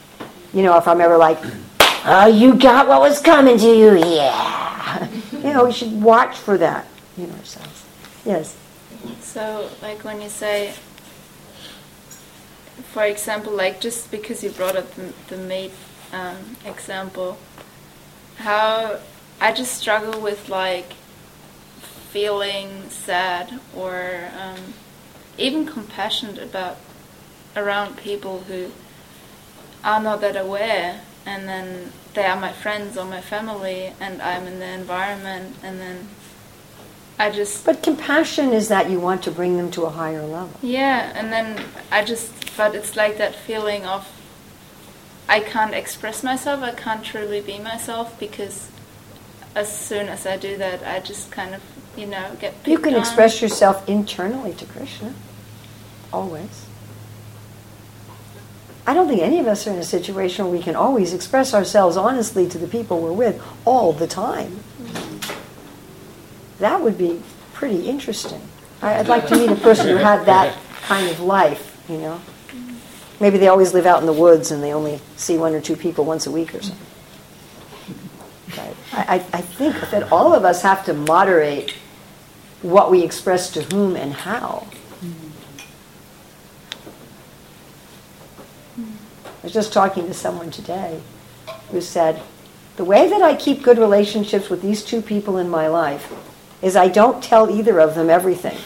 You 0.53 0.63
know, 0.63 0.77
if 0.77 0.87
I'm 0.87 1.01
ever 1.01 1.17
like, 1.17 1.39
oh, 2.05 2.27
you 2.27 2.55
got 2.55 2.87
what 2.87 3.01
was 3.01 3.19
coming 3.19 3.57
to 3.57 3.67
you, 3.67 3.97
yeah. 3.97 5.09
you 5.33 5.51
know, 5.51 5.65
we 5.65 5.73
should 5.73 6.01
watch 6.01 6.37
for 6.37 6.57
that 6.57 6.87
in 7.17 7.31
ourselves. 7.31 7.85
Yes. 8.25 8.55
So, 9.21 9.69
like 9.81 10.03
when 10.03 10.21
you 10.21 10.29
say, 10.29 10.73
for 12.91 13.03
example, 13.05 13.53
like 13.53 13.81
just 13.81 14.11
because 14.11 14.43
you 14.43 14.49
brought 14.49 14.75
up 14.75 14.93
the, 14.95 15.13
the 15.27 15.37
maid 15.37 15.71
um, 16.11 16.57
example, 16.65 17.37
how 18.37 18.99
I 19.39 19.51
just 19.51 19.73
struggle 19.75 20.21
with 20.21 20.49
like 20.49 20.93
feeling 22.09 22.89
sad 22.89 23.59
or 23.75 24.29
um, 24.39 24.73
even 25.37 25.65
compassionate 25.65 26.41
about 26.41 26.77
around 27.55 27.97
people 27.97 28.39
who 28.41 28.71
are 29.83 30.01
not 30.01 30.21
that 30.21 30.35
aware 30.35 31.01
and 31.25 31.47
then 31.47 31.91
they 32.13 32.25
are 32.25 32.39
my 32.39 32.51
friends 32.51 32.97
or 32.97 33.05
my 33.05 33.21
family 33.21 33.93
and 33.99 34.21
I'm 34.21 34.47
in 34.47 34.59
the 34.59 34.69
environment 34.69 35.57
and 35.63 35.79
then 35.79 36.07
I 37.17 37.29
just 37.31 37.65
But 37.65 37.81
compassion 37.81 38.51
is 38.51 38.67
that 38.67 38.89
you 38.89 38.99
want 38.99 39.23
to 39.23 39.31
bring 39.31 39.57
them 39.57 39.71
to 39.71 39.83
a 39.85 39.89
higher 39.89 40.21
level. 40.23 40.51
yeah 40.61 41.11
and 41.15 41.31
then 41.31 41.63
I 41.91 42.03
just 42.03 42.31
but 42.57 42.75
it's 42.75 42.95
like 42.95 43.17
that 43.17 43.35
feeling 43.35 43.85
of 43.85 44.07
I 45.27 45.39
can't 45.39 45.73
express 45.73 46.23
myself 46.23 46.61
I 46.61 46.71
can't 46.71 47.03
truly 47.03 47.41
be 47.41 47.57
myself 47.59 48.19
because 48.19 48.69
as 49.55 49.67
soon 49.77 50.07
as 50.09 50.25
I 50.25 50.35
do 50.37 50.57
that 50.57 50.83
I 50.83 50.99
just 50.99 51.31
kind 51.31 51.55
of 51.55 51.61
you 51.97 52.05
know 52.05 52.35
get 52.39 52.53
You 52.65 52.79
can 52.79 52.93
on. 52.95 52.99
express 52.99 53.41
yourself 53.41 53.87
internally 53.87 54.53
to 54.53 54.65
Krishna. 54.65 55.13
Always. 56.11 56.65
I 58.87 58.93
don't 58.93 59.07
think 59.07 59.21
any 59.21 59.39
of 59.39 59.47
us 59.47 59.65
are 59.65 59.71
in 59.71 59.79
a 59.79 59.83
situation 59.83 60.45
where 60.45 60.53
we 60.53 60.61
can 60.61 60.75
always 60.75 61.11
express 61.13 61.53
ourselves 61.53 61.97
honestly 61.97 62.47
to 62.49 62.57
the 62.57 62.67
people 62.67 62.99
we're 63.01 63.11
with 63.13 63.41
all 63.65 63.93
the 63.93 64.05
time. 64.07 64.59
That 66.59 66.81
would 66.81 66.97
be 66.97 67.21
pretty 67.53 67.87
interesting. 67.87 68.41
I- 68.81 68.99
I'd 68.99 69.07
like 69.07 69.27
to 69.27 69.35
meet 69.35 69.49
a 69.51 69.55
person 69.55 69.87
who 69.87 69.95
had 69.95 70.25
that 70.25 70.55
kind 70.83 71.09
of 71.09 71.19
life, 71.19 71.77
you 71.89 71.97
know. 71.97 72.19
Maybe 73.19 73.37
they 73.37 73.47
always 73.47 73.73
live 73.73 73.85
out 73.85 73.99
in 74.01 74.05
the 74.05 74.13
woods 74.13 74.51
and 74.51 74.61
they 74.61 74.73
only 74.73 74.99
see 75.15 75.37
one 75.37 75.53
or 75.53 75.61
two 75.61 75.75
people 75.75 76.03
once 76.05 76.27
a 76.27 76.31
week 76.31 76.53
or 76.53 76.61
something. 76.61 76.85
But 78.55 78.75
I, 78.93 79.15
I 79.15 79.15
I 79.37 79.41
think 79.41 79.75
that 79.91 80.11
all 80.11 80.33
of 80.33 80.43
us 80.43 80.61
have 80.61 80.85
to 80.85 80.93
moderate 80.93 81.73
what 82.61 82.91
we 82.91 83.03
express 83.03 83.49
to 83.51 83.61
whom 83.63 83.95
and 83.95 84.13
how. 84.13 84.67
Mm-hmm. 85.03 85.29
I 88.81 89.43
was 89.43 89.53
just 89.53 89.71
talking 89.71 90.07
to 90.07 90.13
someone 90.13 90.51
today 90.51 91.01
who 91.69 91.79
said, 91.81 92.21
the 92.77 92.83
way 92.83 93.07
that 93.07 93.21
I 93.21 93.35
keep 93.35 93.63
good 93.63 93.77
relationships 93.77 94.49
with 94.49 94.61
these 94.61 94.83
two 94.83 95.01
people 95.01 95.37
in 95.37 95.47
my 95.49 95.67
life 95.67 96.11
is 96.65 96.75
I 96.75 96.87
don't 96.87 97.23
tell 97.23 97.51
either 97.51 97.79
of 97.79 97.93
them 97.93 98.09
everything. 98.09 98.57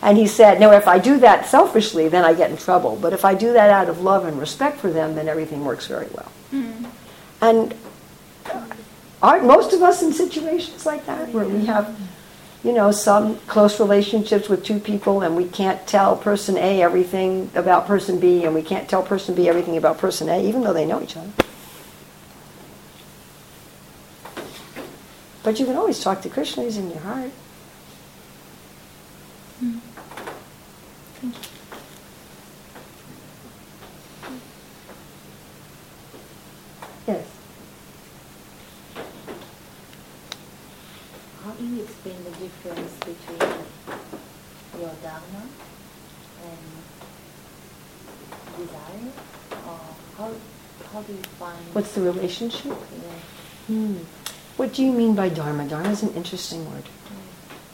and 0.00 0.16
he 0.16 0.28
said, 0.28 0.60
no, 0.60 0.70
if 0.70 0.86
I 0.86 1.00
do 1.00 1.18
that 1.18 1.46
selfishly, 1.46 2.06
then 2.06 2.24
I 2.24 2.32
get 2.32 2.52
in 2.52 2.56
trouble. 2.56 2.96
But 3.02 3.12
if 3.12 3.24
I 3.24 3.34
do 3.34 3.52
that 3.54 3.68
out 3.68 3.88
of 3.88 4.02
love 4.02 4.24
and 4.24 4.38
respect 4.38 4.78
for 4.78 4.90
them, 4.92 5.16
then 5.16 5.26
everything 5.26 5.64
works 5.64 5.88
very 5.88 6.06
well. 6.12 6.30
Mm-hmm. 6.52 6.84
And 7.40 7.74
aren't 9.20 9.44
most 9.44 9.72
of 9.72 9.82
us 9.82 10.04
in 10.04 10.12
situations 10.12 10.86
like 10.86 11.04
that 11.06 11.30
where 11.30 11.48
we 11.48 11.66
have, 11.66 11.98
you 12.62 12.72
know, 12.72 12.92
some 12.92 13.38
close 13.48 13.80
relationships 13.80 14.48
with 14.48 14.64
two 14.64 14.78
people 14.78 15.22
and 15.22 15.34
we 15.34 15.48
can't 15.48 15.84
tell 15.88 16.16
person 16.16 16.56
A 16.56 16.80
everything 16.80 17.50
about 17.56 17.88
person 17.88 18.20
B 18.20 18.44
and 18.44 18.54
we 18.54 18.62
can't 18.62 18.88
tell 18.88 19.02
person 19.02 19.34
B 19.34 19.48
everything 19.48 19.76
about 19.76 19.98
person 19.98 20.28
A, 20.28 20.46
even 20.46 20.62
though 20.62 20.72
they 20.72 20.86
know 20.86 21.02
each 21.02 21.16
other. 21.16 21.32
But 25.46 25.60
you 25.60 25.64
can 25.64 25.76
always 25.76 26.00
talk 26.00 26.22
to 26.22 26.28
Krishna, 26.28 26.64
he's 26.64 26.76
in 26.76 26.90
your 26.90 26.98
heart. 26.98 27.30
Yes. 37.06 37.24
How 41.44 41.52
do 41.52 41.64
you 41.64 41.82
explain 41.84 42.24
the 42.24 42.30
difference 42.30 42.96
between 42.98 43.50
your 44.80 44.90
dharma 45.00 45.46
and 46.42 46.58
desire? 48.58 49.12
Or 49.64 49.78
how, 50.18 50.32
how 50.92 51.02
do 51.02 51.12
you 51.12 51.22
find... 51.38 51.72
What's 51.72 51.92
the 51.92 52.00
relationship? 52.00 52.64
Yeah. 52.66 53.20
Hmm. 53.68 53.98
What 54.56 54.72
do 54.72 54.82
you 54.82 54.92
mean 54.92 55.14
by 55.14 55.28
dharma? 55.28 55.68
Dharma 55.68 55.90
is 55.90 56.02
an 56.02 56.14
interesting 56.14 56.68
word. 56.70 56.84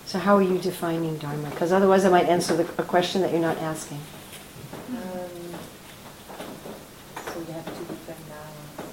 So 0.06 0.18
how 0.18 0.36
are 0.36 0.42
you 0.42 0.58
defining 0.58 1.16
dharma? 1.18 1.50
Because 1.50 1.72
otherwise 1.72 2.04
I 2.04 2.08
might 2.08 2.28
answer 2.28 2.56
the, 2.56 2.64
a 2.76 2.82
question 2.82 3.22
that 3.22 3.30
you're 3.30 3.40
not 3.40 3.56
asking. 3.58 4.00
Um, 4.90 5.30
so 7.24 7.38
you 7.38 7.52
have 7.54 7.64
two 7.66 7.84
different 7.84 8.20
dharmas. 8.28 8.84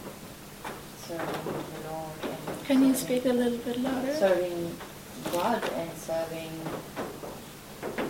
Serving 1.08 1.43
the 1.43 1.89
Lord 1.89 2.12
and... 2.23 2.65
Can 2.65 2.88
you 2.88 2.93
speak 2.93 3.25
a 3.25 3.34
little 3.34 3.58
bit 3.58 3.82
louder? 3.82 4.13
Serving 4.13 4.75
God 5.32 5.63
and 5.73 5.97
serving 5.97 6.52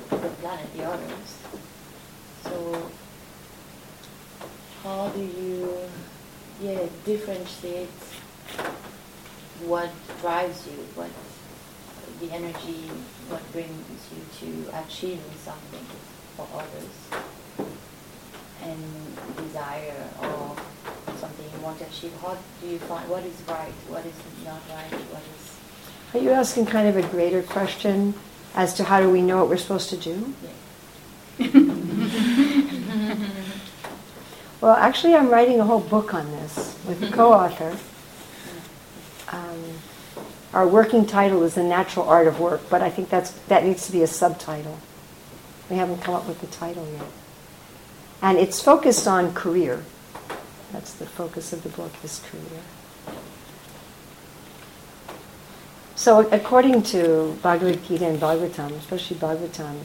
the 0.10 0.30
planet, 0.42 0.74
the 0.76 0.84
others. 0.84 1.38
So 2.44 2.92
how 4.84 5.10
do 5.10 5.22
you 5.22 5.78
yeah 6.62 6.88
differentiate 7.06 7.90
what 9.66 9.90
drives 10.22 10.68
you, 10.68 10.74
what 10.96 11.10
the 12.20 12.32
energy, 12.34 12.90
what 13.30 13.42
brings 13.52 14.10
you 14.12 14.22
to 14.40 14.48
achieving 14.80 15.32
something 15.44 15.86
for 16.36 16.48
others, 16.54 16.94
and 18.64 18.84
desire 19.38 20.10
or 20.22 20.56
something 21.18 21.46
you 21.54 21.60
want 21.64 21.78
to 21.80 21.86
achieve? 21.86 22.14
How 22.22 22.38
do 22.62 22.68
you 22.68 22.80
find 22.80 23.08
what 23.10 23.24
is 23.24 23.42
right, 23.48 23.74
what 23.88 24.06
is 24.06 24.14
not 24.46 24.62
right, 24.70 24.92
what 24.92 25.22
is 25.22 25.58
Are 26.14 26.20
you 26.24 26.32
asking 26.32 26.66
kind 26.66 26.88
of 26.88 26.98
a 26.98 27.04
greater 27.08 27.42
question 27.44 28.14
as 28.56 28.74
to 28.76 28.84
how 28.84 29.00
do 29.00 29.10
we 29.10 29.22
know 29.22 29.38
what 29.38 29.50
we're 29.50 29.58
supposed 29.58 29.90
to 29.90 29.98
do? 29.98 30.34
Well, 34.62 34.76
actually, 34.76 35.16
I'm 35.16 35.30
writing 35.30 35.62
a 35.62 35.64
whole 35.64 35.80
book 35.80 36.14
on 36.14 36.30
this 36.32 36.76
with 36.86 37.02
a 37.02 37.10
co-author, 37.10 37.78
our 40.54 40.68
working 40.68 41.06
title 41.06 41.44
is 41.44 41.56
the 41.56 41.64
natural 41.64 42.08
art 42.10 42.28
of 42.28 42.40
work, 42.40 42.62
but 42.70 42.82
I 42.82 42.90
think 42.90 43.10
that's 43.10 43.32
that 43.48 43.64
needs 43.64 43.86
to 43.86 43.92
be 43.92 44.02
a 44.02 44.08
subtitle. 44.08 44.80
We 45.70 45.76
haven't 45.76 46.02
come 46.02 46.16
up 46.16 46.28
with 46.28 46.42
the 46.42 46.48
title 46.48 46.88
yet, 46.92 47.06
and 48.22 48.38
it's 48.38 48.62
focused 48.62 49.08
on 49.08 49.34
career. 49.34 49.84
That's 50.72 50.94
the 50.94 51.06
focus 51.06 51.54
of 51.54 51.62
the 51.64 51.70
book 51.70 51.92
is 52.04 52.22
career. 52.32 52.62
So 55.96 56.28
according 56.32 56.84
to 56.84 57.38
Bhagavad 57.44 57.84
Gita 57.84 58.08
and 58.08 58.20
Bhagavatam, 58.20 58.72
especially 58.78 59.18
Bhagavatam, 59.18 59.82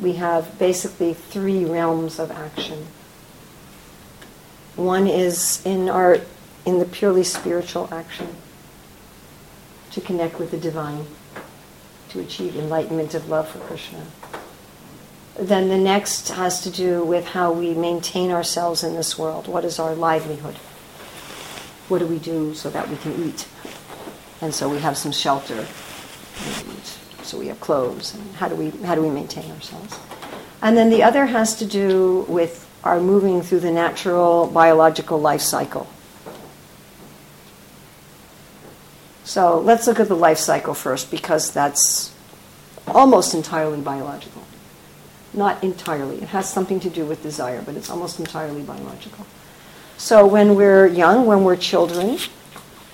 we 0.00 0.14
have 0.14 0.58
basically 0.58 1.14
three 1.14 1.64
realms 1.64 2.18
of 2.18 2.30
action. 2.30 2.86
One 4.74 5.06
is 5.06 5.64
in 5.64 5.88
our 5.88 6.18
in 6.66 6.80
the 6.80 6.84
purely 6.84 7.22
spiritual 7.22 7.88
action 7.92 8.34
to 9.98 10.06
connect 10.06 10.38
with 10.38 10.52
the 10.52 10.56
divine, 10.56 11.04
to 12.10 12.20
achieve 12.20 12.56
enlightenment 12.56 13.14
of 13.14 13.28
love 13.28 13.48
for 13.48 13.58
Krishna. 13.58 14.04
Then 15.36 15.68
the 15.68 15.78
next 15.78 16.28
has 16.28 16.60
to 16.62 16.70
do 16.70 17.04
with 17.04 17.26
how 17.26 17.52
we 17.52 17.74
maintain 17.74 18.30
ourselves 18.30 18.84
in 18.84 18.94
this 18.94 19.18
world. 19.18 19.48
What 19.48 19.64
is 19.64 19.78
our 19.78 19.94
livelihood? 19.94 20.54
What 21.88 21.98
do 21.98 22.06
we 22.06 22.18
do 22.18 22.54
so 22.54 22.70
that 22.70 22.88
we 22.88 22.96
can 22.96 23.28
eat? 23.28 23.48
And 24.40 24.54
so 24.54 24.68
we 24.68 24.78
have 24.78 24.96
some 24.96 25.12
shelter. 25.12 25.66
So 27.22 27.38
we 27.38 27.48
have 27.48 27.60
clothes. 27.60 28.14
And 28.14 28.34
how 28.36 28.48
do 28.48 28.54
we 28.54 28.70
how 28.84 28.94
do 28.94 29.02
we 29.02 29.10
maintain 29.10 29.50
ourselves? 29.50 29.98
And 30.62 30.76
then 30.76 30.90
the 30.90 31.02
other 31.02 31.26
has 31.26 31.56
to 31.58 31.66
do 31.66 32.24
with 32.28 32.68
our 32.84 33.00
moving 33.00 33.42
through 33.42 33.60
the 33.60 33.72
natural 33.72 34.46
biological 34.46 35.18
life 35.18 35.40
cycle. 35.40 35.88
So 39.28 39.60
let's 39.60 39.86
look 39.86 40.00
at 40.00 40.08
the 40.08 40.16
life 40.16 40.38
cycle 40.38 40.72
first 40.72 41.10
because 41.10 41.52
that's 41.52 42.14
almost 42.86 43.34
entirely 43.34 43.78
biological. 43.78 44.42
Not 45.34 45.62
entirely. 45.62 46.16
It 46.22 46.28
has 46.28 46.50
something 46.50 46.80
to 46.80 46.88
do 46.88 47.04
with 47.04 47.22
desire, 47.22 47.60
but 47.60 47.74
it's 47.74 47.90
almost 47.90 48.18
entirely 48.18 48.62
biological. 48.62 49.26
So 49.98 50.26
when 50.26 50.54
we're 50.54 50.86
young, 50.86 51.26
when 51.26 51.44
we're 51.44 51.58
children, 51.58 52.16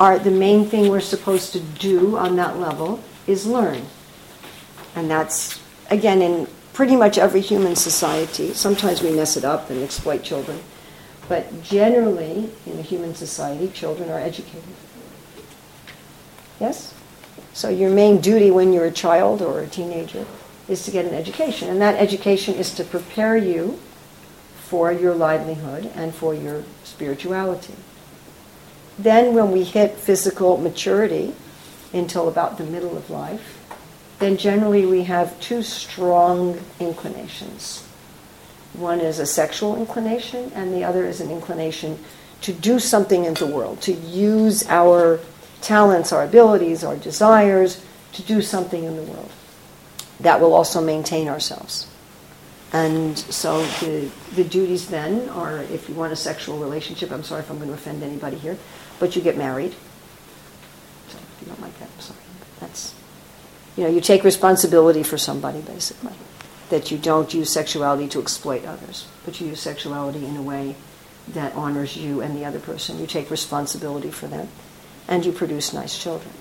our, 0.01 0.19
the 0.19 0.33
main 0.33 0.67
thing 0.67 0.89
we're 0.89 0.99
supposed 0.99 1.53
to 1.53 1.61
do 1.61 2.17
on 2.17 2.35
that 2.35 2.59
level 2.59 2.99
is 3.29 3.47
learn. 3.47 3.87
And 4.97 5.09
that's, 5.09 5.61
again, 5.89 6.21
in 6.21 6.49
pretty 6.73 6.97
much 6.97 7.17
every 7.17 7.43
human 7.43 7.77
society. 7.77 8.55
Sometimes 8.55 9.03
we 9.03 9.13
mess 9.13 9.37
it 9.37 9.45
up 9.45 9.71
and 9.71 9.81
exploit 9.85 10.25
children. 10.25 10.59
But 11.29 11.63
generally, 11.63 12.51
in 12.67 12.77
a 12.81 12.83
human 12.83 13.15
society, 13.15 13.69
children 13.69 14.11
are 14.11 14.19
educated. 14.19 14.75
Yes? 16.61 16.95
So 17.53 17.69
your 17.69 17.91
main 17.91 18.21
duty 18.21 18.51
when 18.51 18.73
you're 18.73 18.87
a 18.87 18.93
child 18.93 19.43
or 19.43 19.61
a 19.61 19.67
teenager 19.67 20.27
is 20.69 20.85
to 20.85 20.91
get 20.91 21.05
an 21.05 21.15
education. 21.15 21.69
And 21.69 21.81
that 21.81 21.97
education 21.97 22.55
is 22.55 22.75
to 22.75 22.85
prepare 22.85 23.37
you 23.37 23.79
for 24.57 24.91
your 24.93 25.15
livelihood 25.15 25.91
and 25.95 26.15
for 26.15 26.35
your 26.35 26.65
spirituality. 26.83 27.75
Then, 28.99 29.35
when 29.35 29.51
we 29.51 29.65
hit 29.65 29.93
physical 29.93 30.57
maturity 30.57 31.35
until 31.93 32.29
about 32.29 32.59
the 32.59 32.65
middle 32.65 32.97
of 32.97 33.11
life, 33.11 33.61
then 34.21 34.37
generally 34.37 34.87
we 34.87 35.05
have 35.05 35.39
two 35.41 35.63
strong 35.63 36.61
inclinations. 36.79 37.87
One 38.73 39.01
is 39.01 39.19
a 39.19 39.27
sexual 39.27 39.77
inclination, 39.77 40.51
and 40.55 40.73
the 40.73 40.85
other 40.85 41.05
is 41.05 41.21
an 41.21 41.31
inclination 41.31 41.99
to 42.43 42.53
do 42.53 42.79
something 42.79 43.25
in 43.25 43.35
the 43.35 43.47
world, 43.47 43.81
to 43.83 43.93
use 43.93 44.67
our 44.69 45.19
talents, 45.65 46.13
our 46.13 46.23
abilities, 46.23 46.85
our 46.85 46.97
desires 46.97 47.85
to 48.13 48.23
do 48.23 48.43
something 48.43 48.85
in 48.85 48.97
the 48.97 49.03
world. 49.03 49.33
That 50.21 50.41
will 50.41 50.55
also 50.55 50.81
maintain 50.81 51.29
ourselves. 51.29 51.89
And 52.73 53.17
so 53.19 53.65
the, 53.81 54.11
the 54.35 54.45
duties 54.45 54.89
then 54.89 55.29
are 55.31 55.63
if 55.63 55.89
you 55.89 55.95
want 55.95 56.13
a 56.13 56.17
sexual 56.17 56.59
relationship, 56.59 57.11
I'm 57.13 57.23
sorry 57.23 57.41
if 57.41 57.51
I'm 57.51 57.59
going 57.59 57.69
to 57.69 57.75
offend 57.75 58.03
anybody 58.03 58.37
here, 58.37 58.59
but 58.99 59.15
you 59.15 59.23
get 59.23 59.37
married. 59.37 59.73
So 61.09 61.19
if 61.19 61.43
you 61.43 61.47
don't 61.49 61.61
like 61.61 61.79
that, 61.79 61.89
I'm 61.95 62.01
sorry. 62.01 62.21
That's 62.61 62.95
you 63.77 63.85
know, 63.85 63.91
you 63.91 64.01
take 64.01 64.25
responsibility 64.25 65.03
for 65.03 65.19
somebody 65.19 65.61
basically. 65.61 66.13
That 66.71 66.91
you 66.91 66.99
don't 66.99 67.33
use 67.35 67.53
sexuality 67.53 68.09
to 68.09 68.21
exploit 68.21 68.65
others, 68.65 69.07
but 69.25 69.41
you 69.41 69.49
use 69.49 69.61
sexuality 69.61 70.25
in 70.25 70.37
a 70.37 70.43
way 70.43 70.75
that 71.29 71.55
honors 71.55 71.97
you 71.97 72.21
and 72.21 72.37
the 72.37 72.45
other 72.45 72.59
person. 72.59 72.99
You 72.99 73.07
take 73.07 73.31
responsibility 73.31 74.11
for 74.11 74.27
them, 74.27 74.49
and 75.09 75.25
you 75.25 75.33
produce 75.33 75.73
nice 75.73 75.99
children. 75.99 76.33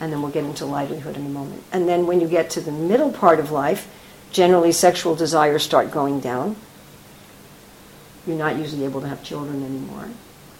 And 0.00 0.12
then 0.12 0.22
we'll 0.22 0.32
get 0.32 0.44
into 0.44 0.66
livelihood 0.66 1.16
in 1.16 1.26
a 1.26 1.28
moment. 1.28 1.62
And 1.72 1.88
then 1.88 2.06
when 2.06 2.20
you 2.20 2.28
get 2.28 2.50
to 2.50 2.60
the 2.60 2.72
middle 2.72 3.12
part 3.12 3.38
of 3.38 3.50
life, 3.50 3.88
generally 4.32 4.72
sexual 4.72 5.14
desires 5.14 5.62
start 5.62 5.90
going 5.90 6.20
down. 6.20 6.56
You're 8.26 8.36
not 8.36 8.56
usually 8.56 8.84
able 8.84 9.00
to 9.00 9.08
have 9.08 9.22
children 9.22 9.64
anymore. 9.64 10.08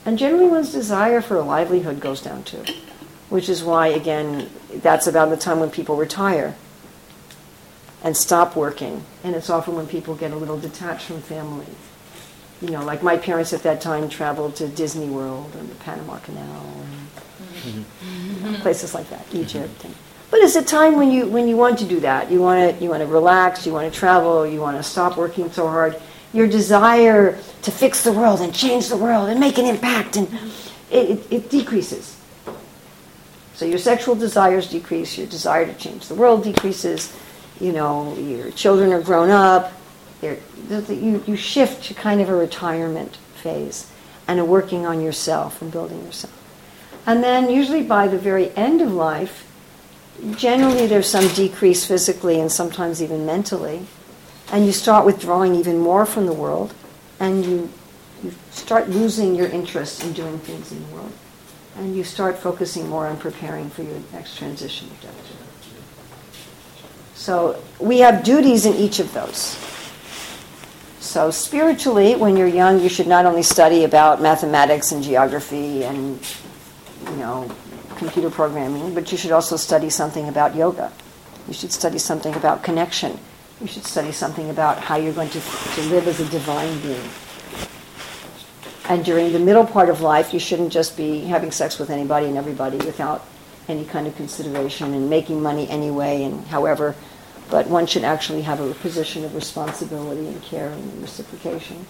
And 0.05 0.19
generally 0.19 0.49
one's 0.49 0.73
desire 0.73 1.21
for 1.21 1.37
a 1.37 1.43
livelihood 1.43 2.01
goes 2.01 2.21
down 2.21 2.45
too 2.45 2.65
which 3.33 3.49
is 3.49 3.65
why, 3.65 3.87
again, 3.87 4.51
that's 4.83 5.07
about 5.07 5.31
the 5.31 5.39
time 5.39 5.59
when 5.59 5.71
people 5.71 5.97
retire 5.97 6.55
and 8.05 8.15
stop 8.15 8.55
working. 8.55 9.03
And 9.25 9.35
it's 9.35 9.49
often 9.49 9.75
when 9.75 9.87
people 9.87 10.15
get 10.15 10.33
a 10.33 10.37
little 10.37 10.61
detached 10.61 11.07
from 11.07 11.23
family. 11.23 11.65
You 12.63 12.71
know, 12.71 12.85
like 12.85 13.03
my 13.03 13.17
parents 13.17 13.53
at 13.53 13.63
that 13.65 13.81
time 13.81 14.09
traveled 14.09 14.55
to 14.57 14.69
Disney 14.69 15.09
World 15.09 15.53
and 15.59 15.69
the 15.69 15.75
Panama 15.77 16.19
Canal 16.19 16.65
and 17.67 17.85
mm-hmm. 17.85 18.55
places 18.63 18.95
like 18.95 19.11
that, 19.11 19.27
Egypt. 19.35 19.85
And, 19.85 19.95
but 20.31 20.39
it's 20.41 20.55
a 20.55 20.63
time 20.63 20.97
when 20.97 21.11
you 21.11 21.27
when 21.27 21.49
you 21.49 21.57
want 21.57 21.79
to 21.81 21.85
do 21.85 21.99
that. 22.01 22.31
You 22.31 22.41
want 22.41 22.79
to 22.79 22.83
you 22.85 22.89
want 22.89 23.03
to 23.03 23.07
relax. 23.07 23.67
You 23.67 23.73
want 23.73 23.93
to 23.93 23.99
travel. 23.99 24.47
You 24.47 24.61
want 24.61 24.77
to 24.77 24.83
stop 24.83 25.17
working 25.17 25.51
so 25.51 25.67
hard. 25.67 26.01
Your 26.33 26.47
desire 26.47 27.37
to 27.63 27.71
fix 27.71 28.05
the 28.05 28.13
world 28.13 28.41
and 28.41 28.55
change 28.55 28.89
the 28.89 28.97
world 28.97 29.29
and 29.29 29.39
make 29.39 29.59
an 29.59 29.67
impact 29.67 30.17
and 30.17 30.29
it, 30.91 31.11
it, 31.11 31.33
it 31.33 31.51
decreases. 31.51 32.17
So 33.55 33.65
your 33.65 33.79
sexual 33.79 34.15
desires 34.15 34.69
decrease, 34.69 35.19
your 35.19 35.27
desire 35.27 35.67
to 35.67 35.75
change 35.75 36.09
the 36.09 36.15
world 36.15 36.45
decreases, 36.45 37.17
you 37.61 37.73
know, 37.73 38.17
your 38.17 38.51
children 38.53 38.93
are 38.93 39.01
grown 39.01 39.31
up, 39.31 39.73
you, 40.23 41.23
you 41.27 41.37
shift 41.37 41.85
to 41.85 41.95
kind 41.95 42.21
of 42.21 42.29
a 42.29 42.35
retirement 42.35 43.17
phase 43.35 43.91
and 44.29 44.39
a 44.39 44.45
working 44.45 44.87
on 44.87 45.01
yourself 45.01 45.61
and 45.61 45.71
building 45.71 46.05
yourself. 46.05 46.39
And 47.07 47.23
then 47.23 47.51
usually 47.51 47.83
by 47.83 48.07
the 48.07 48.19
very 48.19 48.55
end 48.57 48.81
of 48.81 48.93
life, 48.93 49.49
generally 50.37 50.87
there's 50.87 51.09
some 51.09 51.27
decrease 51.29 51.85
physically 51.85 52.41
and 52.41 52.51
sometimes 52.51 53.03
even 53.03 53.27
mentally. 53.27 53.87
And 54.53 54.67
you 54.67 54.73
start 54.73 55.05
withdrawing 55.05 55.55
even 55.55 55.79
more 55.79 56.07
from 56.07 56.27
the 56.27 56.33
world 56.33 56.75
and 57.19 57.45
you, 57.45 57.71
you 58.23 58.33
start 58.51 58.89
losing 58.89 59.35
your 59.35 59.49
interest 59.49 60.05
in 60.05 60.13
doing 60.13 60.39
things 60.39 60.71
in 60.71 60.81
the 60.87 60.95
world 60.95 61.13
and 61.77 61.97
you 61.97 62.05
start 62.05 62.39
focusing 62.39 62.89
more 62.89 63.07
on 63.07 63.17
preparing 63.17 63.71
for 63.71 63.83
your 63.83 63.99
next 64.13 64.37
transition. 64.37 64.89
So 67.15 67.63
we 67.81 68.01
have 68.01 68.25
duties 68.25 68.67
in 68.67 68.75
each 68.75 68.99
of 68.99 69.13
those. 69.15 69.57
So 71.03 71.33
spiritually, 71.33 72.15
when 72.15 72.37
you're 72.37 72.47
young, 72.47 72.79
you 72.79 72.89
should 72.89 73.09
not 73.09 73.27
only 73.27 73.43
study 73.43 73.83
about 73.83 74.23
mathematics 74.23 74.93
and 74.93 75.03
geography 75.03 75.83
and 75.83 76.21
you 77.11 77.17
know 77.17 77.51
computer 77.97 78.31
programming, 78.31 78.95
but 78.95 79.11
you 79.11 79.19
should 79.19 79.33
also 79.33 79.57
study 79.57 79.91
something 79.91 80.29
about 80.29 80.55
yoga. 80.55 80.93
You 81.49 81.55
should 81.55 81.73
study 81.73 81.99
something 81.99 82.33
about 82.37 82.63
connection. 82.63 83.19
You 83.61 83.67
should 83.67 83.85
study 83.85 84.13
something 84.13 84.49
about 84.49 84.79
how 84.79 84.95
you're 84.95 85.13
going 85.13 85.31
to, 85.31 85.41
to 85.41 85.83
live 85.91 86.07
as 86.07 86.21
a 86.21 86.29
divine 86.31 86.81
being. 86.81 87.11
And 88.89 89.05
during 89.05 89.33
the 89.33 89.41
middle 89.41 89.67
part 89.67 89.89
of 89.89 90.03
life, 90.03 90.33
you 90.33 90.39
shouldn't 90.39 90.73
just 90.73 90.97
be 90.97 91.23
having 91.23 91.51
sex 91.51 91.81
with 91.81 91.91
anybody 91.91 92.27
and 92.27 92.39
everybody 92.39 92.77
without 92.77 93.27
any 93.69 93.85
kind 93.85 94.07
of 94.07 94.15
consideration 94.15 94.95
and 94.95 95.11
making 95.11 95.43
money 95.43 95.69
anyway 95.69 96.23
and 96.23 96.47
however. 96.47 96.95
But 97.53 97.67
one 97.67 97.85
should 97.85 98.03
actually 98.03 98.41
have 98.43 98.61
a 98.61 98.73
position 98.73 99.27
of 99.27 99.35
responsibility 99.35 100.27
and 100.27 100.43
care 100.43 100.69
and 100.71 101.03
reciprocation. 101.03 101.85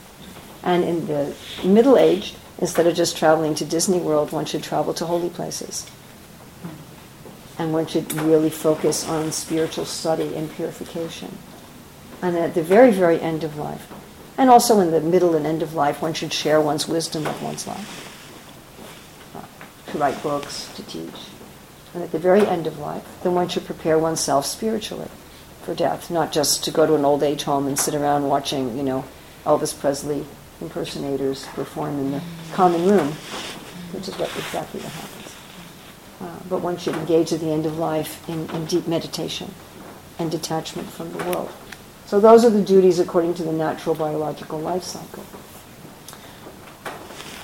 And 0.64 0.83
in 0.83 1.07
the 1.07 1.37
middle 1.62 1.96
age, 1.96 2.35
instead 2.59 2.88
of 2.88 2.96
just 2.96 3.16
traveling 3.16 3.55
to 3.55 3.64
Disney 3.64 4.01
World, 4.01 4.33
one 4.33 4.44
should 4.44 4.64
travel 4.64 4.92
to 4.94 5.07
holy 5.07 5.31
places. 5.31 5.88
And 7.61 7.72
one 7.72 7.87
should 7.87 8.12
really 8.12 8.51
focus 8.51 9.09
on 9.09 9.31
spiritual 9.31 9.85
study 9.85 10.35
and 10.35 10.51
purification. 10.51 11.38
And 12.20 12.37
at 12.37 12.55
the 12.55 12.62
very, 12.64 12.90
very 12.90 13.20
end 13.20 13.44
of 13.44 13.57
life, 13.57 13.87
and 14.37 14.51
also 14.51 14.81
in 14.81 14.90
the 14.90 15.01
middle 15.01 15.37
and 15.37 15.46
end 15.46 15.62
of 15.62 15.75
life, 15.75 16.03
one 16.03 16.12
should 16.12 16.33
share 16.33 16.61
one's 16.61 16.88
wisdom 16.88 17.25
of 17.25 17.40
one's 17.40 17.68
life. 17.68 18.09
To 19.92 19.98
write 19.98 20.20
books, 20.25 20.75
to 20.75 20.83
teach. 20.83 21.29
And 21.94 22.03
at 22.03 22.11
the 22.11 22.18
very 22.18 22.44
end 22.44 22.66
of 22.66 22.81
life, 22.81 23.07
then 23.22 23.37
one 23.37 23.46
should 23.46 23.64
prepare 23.64 23.96
oneself 23.96 24.44
spiritually 24.44 25.09
for 25.62 25.75
death, 25.75 26.11
not 26.11 26.33
just 26.33 26.64
to 26.64 26.70
go 26.70 26.87
to 26.87 26.94
an 26.94 27.05
old 27.05 27.22
age 27.22 27.44
home 27.44 27.66
and 27.66 27.79
sit 27.79 27.94
around 27.94 28.29
watching, 28.29 28.77
you 28.77 28.83
know, 28.83 29.05
Elvis 29.44 29.79
Presley 29.79 30.25
impersonators 30.61 31.46
perform 31.55 31.98
in 31.98 32.12
the 32.12 32.22
common 32.53 32.88
room, 32.88 33.09
which 33.92 34.09
is 34.09 34.16
what 34.18 34.29
exactly 34.37 34.81
what 34.81 34.92
happens. 34.92 35.37
Uh, 36.20 36.48
but 36.48 36.61
one 36.61 36.77
should 36.77 36.94
engage 36.94 37.33
at 37.33 37.40
the 37.40 37.51
end 37.51 37.66
of 37.66 37.79
life 37.79 38.29
in, 38.29 38.48
in 38.51 38.64
deep 38.66 38.87
meditation 38.87 39.53
and 40.18 40.31
detachment 40.31 40.88
from 40.88 41.12
the 41.12 41.25
world. 41.25 41.51
So 42.07 42.20
those 42.20 42.44
are 42.44 42.51
the 42.51 42.62
duties 42.62 42.98
according 42.98 43.35
to 43.35 43.42
the 43.42 43.53
natural 43.53 43.94
biological 43.94 44.59
life 44.61 44.85
cycle. 44.85 45.25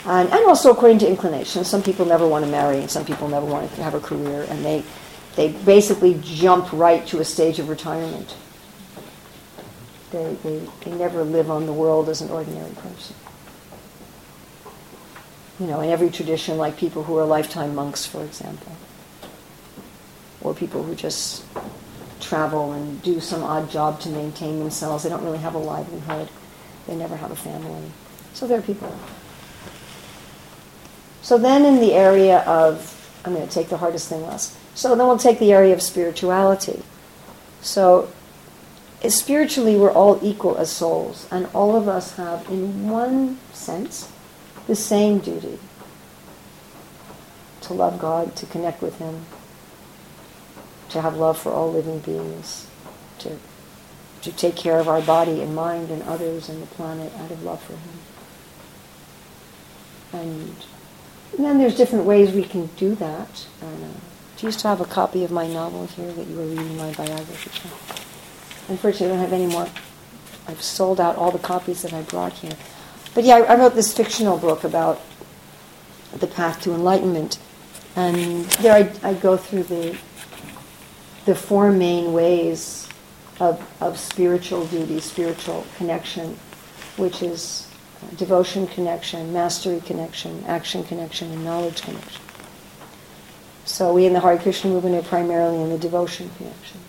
And, 0.05 0.29
and 0.31 0.47
also 0.47 0.71
according 0.71 0.99
to 1.01 1.09
inclination. 1.09 1.65
Some 1.65 1.83
people 1.83 2.07
never 2.07 2.27
want 2.27 2.45
to 2.45 2.51
marry, 2.51 2.79
and 2.79 2.91
some 2.91 3.05
people 3.05 3.29
never 3.29 3.47
want 3.47 3.75
to 3.75 3.83
have 3.83 3.95
a 3.95 4.01
career, 4.01 4.47
and 4.49 4.65
they, 4.65 4.85
they 5.39 5.53
basically 5.53 6.21
jump 6.21 6.73
right 6.73 7.07
to 7.07 7.21
a 7.21 7.25
stage 7.25 7.61
of 7.61 7.69
retirement. 7.69 8.35
They, 10.11 10.37
they, 10.43 10.59
they 10.81 10.91
never 10.91 11.23
live 11.23 11.49
on 11.49 11.67
the 11.67 11.73
world 11.73 12.09
as 12.09 12.21
an 12.21 12.29
ordinary 12.29 12.73
person. 12.73 13.15
You 15.61 15.69
know, 15.69 15.81
in 15.81 15.91
every 15.91 16.11
tradition, 16.11 16.57
like 16.57 16.77
people 16.77 17.05
who 17.05 17.17
are 17.19 17.25
lifetime 17.25 17.73
monks, 17.77 18.05
for 18.05 18.25
example, 18.25 18.73
or 20.41 20.55
people 20.55 20.83
who 20.83 20.97
just 20.97 21.45
travel 22.21 22.73
and 22.73 23.01
do 23.03 23.21
some 23.21 23.45
odd 23.45 23.71
job 23.71 24.01
to 24.01 24.09
maintain 24.09 24.59
themselves. 24.59 25.05
They 25.05 25.09
don't 25.09 25.23
really 25.23 25.39
have 25.39 25.55
a 25.55 25.59
livelihood. 25.59 26.31
They 26.89 26.97
never 26.97 27.15
have 27.15 27.31
a 27.31 27.37
family. 27.37 27.93
So 28.35 28.49
there 28.49 28.59
are 28.59 28.63
people. 28.63 28.93
So 31.23 31.39
then 31.39 31.65
in 31.65 31.77
the 31.77 31.93
area 31.93 32.41
of, 32.41 33.21
I'm 33.25 33.35
going 33.35 33.47
to 33.47 33.55
take 33.55 33.69
the 33.69 33.77
hardest 33.77 34.09
thing 34.09 34.23
last. 34.23 34.58
So 34.79 34.95
then 34.95 35.09
we'll 35.09 35.19
take 35.19 35.41
the 35.41 35.53
area 35.53 35.75
of 35.75 35.83
spirituality. 35.83 36.85
So 37.61 38.13
spiritually, 39.09 39.75
we're 39.75 39.91
all 39.91 40.21
equal 40.23 40.57
as 40.57 40.71
souls, 40.71 41.27
and 41.33 41.49
all 41.53 41.75
of 41.75 41.89
us 41.89 42.15
have, 42.15 42.49
in 42.49 42.89
one 42.89 43.41
sense, 43.53 44.09
the 44.69 44.77
same 44.77 45.19
duty 45.19 45.59
to 47.63 47.75
love 47.75 47.99
God, 47.99 48.37
to 48.37 48.47
connect 48.47 48.81
with 48.81 48.99
Him, 48.99 49.27
to 50.91 51.03
have 51.03 51.17
love 51.17 51.37
for 51.37 51.51
all 51.51 51.73
living 51.73 51.99
beings, 51.99 52.69
to, 53.19 53.37
to 54.23 54.31
take 54.31 54.55
care 54.55 54.79
of 54.79 54.87
our 54.87 55.03
body 55.03 55.43
and 55.43 55.57
mind 55.57 55.91
and 55.91 56.05
others 56.05 56.49
and 56.49 56.63
the 56.63 56.67
planet 56.67 57.13
out 57.17 57.33
of 57.33 57.43
love 57.43 57.61
for 57.61 57.73
Him. 57.73 57.99
And, 60.13 60.55
and 61.37 61.45
then 61.45 61.59
there's 61.59 61.77
different 61.77 62.05
ways 62.05 62.31
we 62.31 62.45
can 62.45 62.67
do 62.77 62.95
that. 62.95 63.45
And, 63.61 63.83
uh, 63.83 64.08
do 64.39 64.47
you 64.47 64.53
still 64.53 64.71
have 64.71 64.81
a 64.81 64.85
copy 64.85 65.25
of 65.25 65.33
my 65.33 65.49
novel 65.49 65.87
here 65.87 66.13
that 66.13 66.27
you 66.27 66.37
were 66.37 66.47
reading 66.47 66.77
my 66.77 66.93
biography 66.93 67.51
from? 67.51 68.73
Unfortunately, 68.73 69.07
I 69.07 69.11
don't 69.11 69.19
have 69.19 69.33
any 69.33 69.47
more. 69.47 69.69
I've 70.47 70.63
sold 70.63 71.01
out 71.01 71.17
all 71.17 71.33
the 71.33 71.41
copies 71.41 71.83
that 71.83 71.93
I 71.93 72.03
brought 72.03 72.35
here. 72.35 72.53
But 73.15 73.25
yeah, 73.25 73.37
I, 73.37 73.55
I 73.55 73.57
wrote 73.57 73.75
this 73.75 73.93
fictional 73.93 74.39
book 74.39 74.63
about 74.63 75.01
the 76.17 76.29
path 76.29 76.63
to 76.63 76.73
enlightenment. 76.73 77.41
And 77.97 78.45
there 78.63 78.73
I, 78.73 79.09
I 79.09 79.15
go 79.15 79.37
through 79.37 79.65
the 79.65 79.99
the 81.25 81.35
four 81.35 81.71
main 81.73 82.15
ways 82.15 82.89
of, 83.39 83.61
of 83.83 83.99
spiritual 83.99 84.65
duty, 84.67 84.99
spiritual 85.01 85.67
connection, 85.77 86.39
which 86.97 87.23
is 87.23 87.69
devotion 88.17 88.67
connection, 88.69 89.31
mastery 89.33 89.81
connection, 89.81 90.43
action 90.47 90.85
connection, 90.85 91.31
and 91.31 91.45
knowledge 91.45 91.83
connection. 91.83 92.23
So 93.69 93.93
we 93.93 94.07
in 94.07 94.15
the 94.15 94.21
Hare 94.21 94.39
Krishna 94.39 94.71
movement 94.71 94.97
are 94.97 95.07
primarily 95.07 95.61
in 95.61 95.69
the 95.69 95.77
devotion 95.77 96.31
connection. 96.39 96.81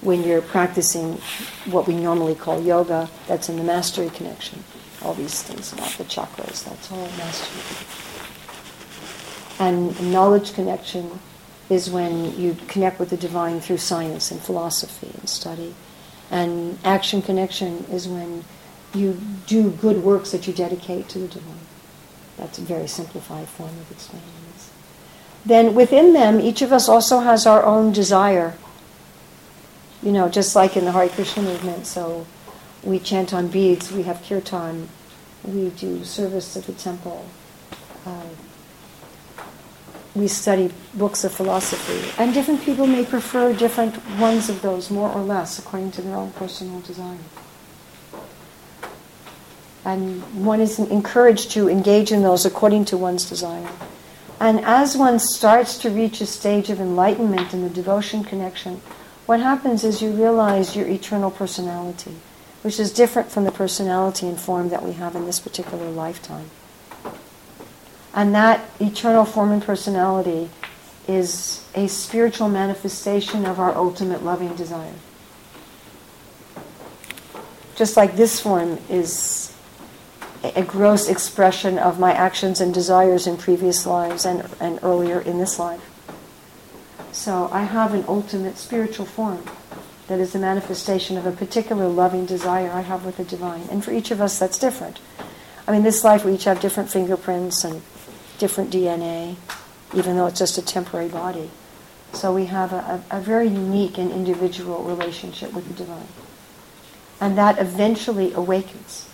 When 0.00 0.24
you're 0.24 0.42
practicing 0.42 1.12
what 1.66 1.86
we 1.86 1.94
normally 1.94 2.34
call 2.34 2.60
yoga, 2.60 3.08
that's 3.28 3.48
in 3.48 3.56
the 3.58 3.62
mastery 3.62 4.10
connection. 4.10 4.64
All 5.02 5.14
these 5.14 5.40
things 5.40 5.72
about 5.72 5.92
the 5.92 6.04
chakras, 6.04 6.64
that's 6.64 6.90
all 6.90 7.08
mastery. 7.16 7.86
And 9.60 10.12
knowledge 10.12 10.52
connection 10.52 11.20
is 11.70 11.88
when 11.88 12.36
you 12.36 12.56
connect 12.66 12.98
with 12.98 13.10
the 13.10 13.16
divine 13.16 13.60
through 13.60 13.78
science 13.78 14.32
and 14.32 14.40
philosophy 14.40 15.12
and 15.16 15.28
study. 15.28 15.76
And 16.28 16.76
action 16.82 17.22
connection 17.22 17.84
is 17.84 18.08
when 18.08 18.44
you 18.94 19.20
do 19.46 19.70
good 19.70 20.02
works 20.02 20.32
that 20.32 20.48
you 20.48 20.52
dedicate 20.52 21.08
to 21.10 21.20
the 21.20 21.28
divine. 21.28 21.66
That's 22.36 22.58
a 22.58 22.62
very 22.62 22.88
simplified 22.88 23.46
form 23.46 23.70
of 23.70 23.92
explaining. 23.92 24.41
Then 25.44 25.74
within 25.74 26.12
them, 26.12 26.40
each 26.40 26.62
of 26.62 26.72
us 26.72 26.88
also 26.88 27.20
has 27.20 27.46
our 27.46 27.64
own 27.64 27.92
desire. 27.92 28.54
You 30.02 30.12
know, 30.12 30.28
just 30.28 30.54
like 30.54 30.76
in 30.76 30.84
the 30.84 30.92
Hare 30.92 31.08
Krishna 31.08 31.42
movement. 31.42 31.86
So 31.86 32.26
we 32.82 32.98
chant 32.98 33.32
on 33.32 33.48
beads, 33.48 33.92
we 33.92 34.02
have 34.02 34.22
kirtan, 34.22 34.88
we 35.44 35.70
do 35.70 36.04
service 36.04 36.56
at 36.56 36.64
the 36.64 36.72
temple. 36.72 37.24
Uh, 38.06 38.22
we 40.14 40.28
study 40.28 40.70
books 40.94 41.24
of 41.24 41.32
philosophy. 41.32 42.12
And 42.18 42.34
different 42.34 42.62
people 42.62 42.86
may 42.86 43.04
prefer 43.04 43.52
different 43.54 43.96
ones 44.18 44.50
of 44.50 44.60
those, 44.60 44.90
more 44.90 45.10
or 45.10 45.22
less, 45.22 45.58
according 45.58 45.92
to 45.92 46.02
their 46.02 46.16
own 46.16 46.32
personal 46.32 46.80
desire. 46.80 47.16
And 49.84 50.22
one 50.44 50.60
is 50.60 50.78
encouraged 50.78 51.50
to 51.52 51.68
engage 51.68 52.12
in 52.12 52.22
those 52.22 52.44
according 52.44 52.84
to 52.86 52.96
one's 52.96 53.28
desire. 53.28 53.68
And 54.40 54.60
as 54.64 54.96
one 54.96 55.18
starts 55.18 55.78
to 55.78 55.90
reach 55.90 56.20
a 56.20 56.26
stage 56.26 56.70
of 56.70 56.80
enlightenment 56.80 57.54
in 57.54 57.62
the 57.62 57.70
devotion 57.70 58.24
connection, 58.24 58.80
what 59.26 59.40
happens 59.40 59.84
is 59.84 60.02
you 60.02 60.10
realize 60.10 60.74
your 60.74 60.88
eternal 60.88 61.30
personality, 61.30 62.16
which 62.62 62.80
is 62.80 62.92
different 62.92 63.30
from 63.30 63.44
the 63.44 63.52
personality 63.52 64.26
and 64.26 64.38
form 64.38 64.68
that 64.70 64.82
we 64.82 64.92
have 64.94 65.14
in 65.14 65.26
this 65.26 65.38
particular 65.38 65.88
lifetime. 65.88 66.50
And 68.14 68.34
that 68.34 68.68
eternal 68.80 69.24
form 69.24 69.52
and 69.52 69.62
personality 69.62 70.50
is 71.08 71.64
a 71.74 71.86
spiritual 71.88 72.48
manifestation 72.48 73.46
of 73.46 73.58
our 73.58 73.74
ultimate 73.74 74.22
loving 74.24 74.54
desire. 74.54 74.94
Just 77.76 77.96
like 77.96 78.16
this 78.16 78.38
form 78.40 78.78
is 78.88 79.51
a 80.42 80.62
gross 80.62 81.08
expression 81.08 81.78
of 81.78 82.00
my 82.00 82.12
actions 82.12 82.60
and 82.60 82.74
desires 82.74 83.26
in 83.26 83.36
previous 83.36 83.86
lives 83.86 84.24
and, 84.24 84.48
and 84.60 84.78
earlier 84.82 85.20
in 85.20 85.38
this 85.38 85.58
life. 85.58 85.88
So 87.12 87.48
I 87.52 87.62
have 87.62 87.94
an 87.94 88.04
ultimate 88.08 88.58
spiritual 88.58 89.06
form 89.06 89.44
that 90.08 90.18
is 90.18 90.32
the 90.32 90.38
manifestation 90.38 91.16
of 91.16 91.26
a 91.26 91.32
particular 91.32 91.86
loving 91.86 92.26
desire 92.26 92.70
I 92.70 92.80
have 92.80 93.04
with 93.04 93.18
the 93.18 93.24
divine. 93.24 93.62
And 93.70 93.84
for 93.84 93.92
each 93.92 94.10
of 94.10 94.20
us, 94.20 94.38
that's 94.38 94.58
different. 94.58 94.98
I 95.66 95.72
mean, 95.72 95.84
this 95.84 96.02
life 96.02 96.24
we 96.24 96.34
each 96.34 96.44
have 96.44 96.60
different 96.60 96.90
fingerprints 96.90 97.64
and 97.64 97.82
different 98.38 98.70
DNA, 98.70 99.36
even 99.94 100.16
though 100.16 100.26
it's 100.26 100.38
just 100.38 100.58
a 100.58 100.62
temporary 100.62 101.08
body. 101.08 101.50
So 102.14 102.34
we 102.34 102.46
have 102.46 102.72
a, 102.72 103.02
a, 103.10 103.18
a 103.18 103.20
very 103.20 103.46
unique 103.46 103.96
and 103.96 104.10
individual 104.10 104.82
relationship 104.82 105.52
with 105.52 105.68
the 105.68 105.74
divine. 105.74 106.08
And 107.20 107.38
that 107.38 107.58
eventually 107.58 108.32
awakens. 108.32 109.08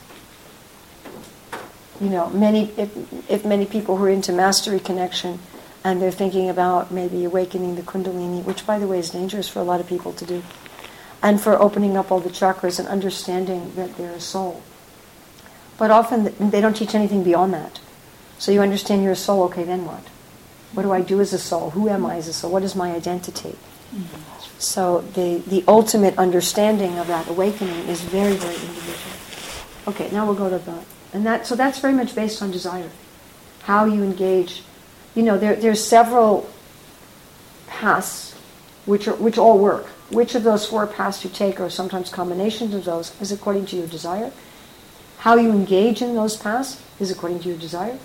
You 2.01 2.11
know, 2.11 2.31
many 2.31 2.71
if, 2.77 3.31
if 3.31 3.45
many 3.45 3.67
people 3.67 3.97
who 3.97 4.05
are 4.05 4.11
into 4.11 4.33
mastery 4.33 4.79
connection 4.79 5.41
and 5.85 6.01
they're 6.01 6.13
thinking 6.13 6.49
about 6.49 6.91
maybe 6.93 7.25
awakening 7.25 7.77
the 7.77 7.83
kundalini, 7.83 8.45
which 8.45 8.67
by 8.67 8.79
the 8.79 8.87
way 8.87 8.99
is 8.99 9.11
dangerous 9.11 9.49
for 9.49 9.61
a 9.61 9.65
lot 9.65 9.81
of 9.81 9.87
people 9.87 10.13
to 10.13 10.25
do, 10.25 10.43
and 11.23 11.41
for 11.41 11.61
opening 11.61 11.97
up 11.97 12.13
all 12.13 12.21
the 12.21 12.31
chakras 12.31 12.79
and 12.79 12.87
understanding 12.89 13.73
that 13.75 13.97
they're 13.97 14.13
a 14.13 14.21
soul. 14.21 14.63
But 15.77 15.91
often 15.91 16.35
they 16.51 16.61
don't 16.61 16.77
teach 16.77 16.95
anything 16.95 17.25
beyond 17.25 17.55
that. 17.55 17.81
So 18.39 18.53
you 18.53 18.61
understand 18.61 19.03
you're 19.03 19.13
a 19.13 19.17
soul, 19.17 19.45
okay, 19.45 19.65
then 19.65 19.85
what? 19.85 20.03
What 20.73 20.83
do 20.83 20.93
I 20.93 21.01
do 21.01 21.21
as 21.21 21.33
a 21.33 21.39
soul? 21.39 21.71
Who 21.71 21.89
am 21.89 22.07
I 22.07 22.17
as 22.17 22.29
a 22.29 22.33
soul? 22.33 22.53
What 22.53 22.63
is 22.63 22.77
my 22.77 22.93
identity? 22.93 23.57
Mm-hmm. 23.95 24.39
So 24.59 25.01
the, 25.01 25.39
the 25.39 25.65
ultimate 25.67 26.19
understanding 26.19 26.99
of 26.99 27.07
that 27.07 27.29
awakening 27.29 27.89
is 27.89 28.01
very, 28.03 28.35
very 28.35 28.55
individual. 28.55 29.15
Okay, 29.89 30.11
now 30.11 30.27
we'll 30.27 30.35
go 30.35 30.51
to 30.51 30.59
the 30.59 30.85
and 31.13 31.25
that 31.27 31.47
so 31.47 31.55
that's 31.55 31.79
very 31.79 31.95
much 31.95 32.15
based 32.15 32.43
on 32.43 32.51
desire. 32.51 32.91
How 33.63 33.85
you 33.85 34.03
engage. 34.03 34.63
You 35.15 35.23
know, 35.23 35.39
there 35.39 35.57
there's 35.57 35.85
several 35.85 36.49
paths 37.67 38.35
which 38.87 39.09
are 39.09 39.15
which 39.15 39.39
all 39.39 39.59
work. 39.59 39.87
Which 40.11 40.35
of 40.35 40.43
those 40.43 40.67
four 40.67 40.87
paths 40.87 41.23
you 41.23 41.31
take, 41.31 41.61
or 41.61 41.69
sometimes 41.69 42.09
combinations 42.09 42.75
of 42.75 42.85
those, 42.85 43.19
is 43.21 43.31
according 43.31 43.67
to 43.67 43.77
your 43.77 43.87
desire. 43.87 44.33
How 45.19 45.37
you 45.37 45.51
engage 45.51 46.01
in 46.01 46.15
those 46.15 46.37
paths 46.37 46.83
is 46.99 47.11
according 47.11 47.41
to 47.41 47.49
your 47.49 47.59
desire. 47.59 47.99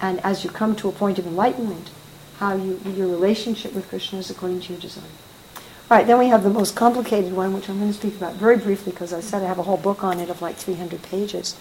And 0.00 0.20
as 0.24 0.44
you 0.44 0.50
come 0.50 0.74
to 0.76 0.88
a 0.88 0.92
point 0.92 1.18
of 1.18 1.26
enlightenment, 1.26 1.90
how 2.38 2.54
you, 2.54 2.80
your 2.86 3.08
relationship 3.08 3.74
with 3.74 3.88
Krishna 3.88 4.18
is 4.18 4.30
according 4.30 4.60
to 4.62 4.72
your 4.72 4.80
desire. 4.80 5.04
All 5.90 5.96
right, 5.96 6.06
then 6.06 6.18
we 6.18 6.28
have 6.28 6.42
the 6.42 6.50
most 6.50 6.74
complicated 6.74 7.32
one, 7.32 7.52
which 7.52 7.68
I'm 7.68 7.78
going 7.78 7.92
to 7.92 7.96
speak 7.96 8.16
about 8.16 8.34
very 8.34 8.56
briefly 8.56 8.92
because 8.92 9.12
I 9.12 9.20
said 9.20 9.42
I 9.42 9.46
have 9.46 9.58
a 9.58 9.62
whole 9.62 9.76
book 9.76 10.02
on 10.02 10.20
it 10.20 10.30
of 10.30 10.42
like 10.42 10.56
300 10.56 11.02
pages. 11.02 11.56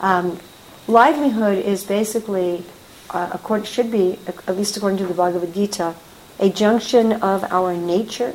Um, 0.00 0.38
livelihood 0.86 1.64
is 1.64 1.84
basically, 1.84 2.64
uh, 3.10 3.30
according, 3.32 3.66
should 3.66 3.90
be, 3.90 4.18
at 4.26 4.56
least 4.56 4.76
according 4.76 4.98
to 4.98 5.06
the 5.06 5.14
Bhagavad 5.14 5.54
Gita, 5.54 5.94
a 6.38 6.50
junction 6.50 7.12
of 7.14 7.44
our 7.44 7.74
nature 7.74 8.34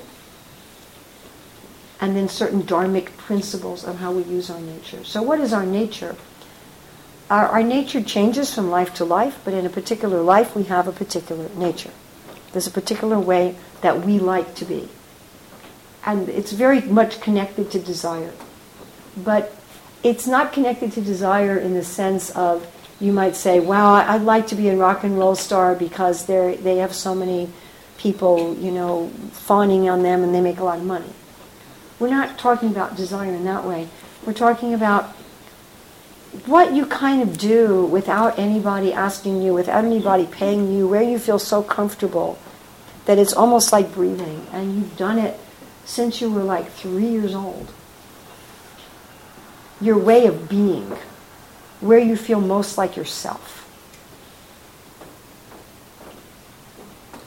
and 2.00 2.16
then 2.16 2.28
certain 2.28 2.64
dharmic 2.64 3.16
principles 3.18 3.84
of 3.84 3.98
how 3.98 4.12
we 4.12 4.24
use 4.24 4.50
our 4.50 4.60
nature. 4.60 5.04
So, 5.04 5.22
what 5.22 5.40
is 5.40 5.54
our 5.54 5.66
nature? 5.66 6.16
our, 7.32 7.48
our 7.48 7.64
nature 7.64 8.04
changes 8.04 8.54
from 8.54 8.70
life 8.70 8.94
to 8.96 9.06
life, 9.06 9.40
but 9.46 9.54
in 9.54 9.66
a 9.66 9.70
particular 9.70 10.22
life 10.22 10.54
we 10.54 10.64
have 10.64 10.88
a 10.88 10.92
particular 10.92 11.48
nature. 11.56 11.92
There's 12.52 12.68
a 12.68 12.72
particular 12.72 13.18
way 13.18 13.56
that 13.80 14.06
we 14.06 14.20
like 14.20 14.54
to 14.56 14.66
be. 14.66 14.90
And 16.06 16.28
it's 16.28 16.52
very 16.52 16.82
much 16.82 17.22
connected 17.22 17.72
to 17.72 17.80
desire. 17.80 18.34
But 19.16 19.56
it's 20.04 20.28
not 20.28 20.54
connected 20.54 20.92
to 20.94 21.02
desire 21.02 21.58
in 21.58 21.74
the 21.74 21.84
sense 21.84 22.30
of 22.32 22.68
you 23.00 23.12
might 23.12 23.36
say, 23.36 23.60
wow, 23.60 23.94
I'd 23.94 24.22
like 24.22 24.48
to 24.48 24.56
be 24.56 24.70
a 24.70 24.78
rock 24.78 25.04
and 25.04 25.18
roll 25.18 25.36
star 25.36 25.76
because 25.76 26.26
they 26.26 26.56
they 26.58 26.78
have 26.78 26.94
so 26.94 27.16
many 27.16 27.50
people, 27.98 28.56
you 28.58 28.72
know, 28.72 29.10
fawning 29.32 29.90
on 29.90 30.04
them 30.04 30.24
and 30.24 30.34
they 30.34 30.42
make 30.42 30.60
a 30.60 30.64
lot 30.64 30.80
of 30.80 30.86
money. 30.86 31.14
We're 32.00 32.10
not 32.10 32.40
talking 32.40 32.70
about 32.70 32.96
desire 32.96 33.32
in 33.32 33.46
that 33.46 33.64
way. 33.64 33.88
We're 34.26 34.34
talking 34.34 34.74
about 34.74 35.06
what 36.46 36.74
you 36.74 36.86
kind 36.86 37.22
of 37.22 37.38
do 37.38 37.86
without 37.86 38.40
anybody 38.40 38.94
asking 38.94 39.42
you, 39.42 39.54
without 39.54 39.84
anybody 39.84 40.26
paying 40.26 40.72
you, 40.72 40.88
where 40.88 41.04
you 41.04 41.20
feel 41.20 41.40
so 41.40 41.62
comfortable 41.62 42.40
that 43.06 43.18
it's 43.18 43.34
almost 43.34 43.72
like 43.72 43.94
breathing. 43.94 44.48
And 44.52 44.76
you've 44.76 44.98
done 44.98 45.20
it 45.20 45.40
since 45.86 46.22
you 46.22 46.32
were 46.32 46.44
like 46.44 46.72
three 46.72 47.08
years 47.08 47.36
old. 47.36 47.72
Your 49.82 49.98
way 49.98 50.28
of 50.28 50.48
being, 50.48 50.96
where 51.80 52.00
you 52.00 52.16
feel 52.16 52.40
most 52.40 52.78
like 52.78 52.96
yourself. 52.96 53.58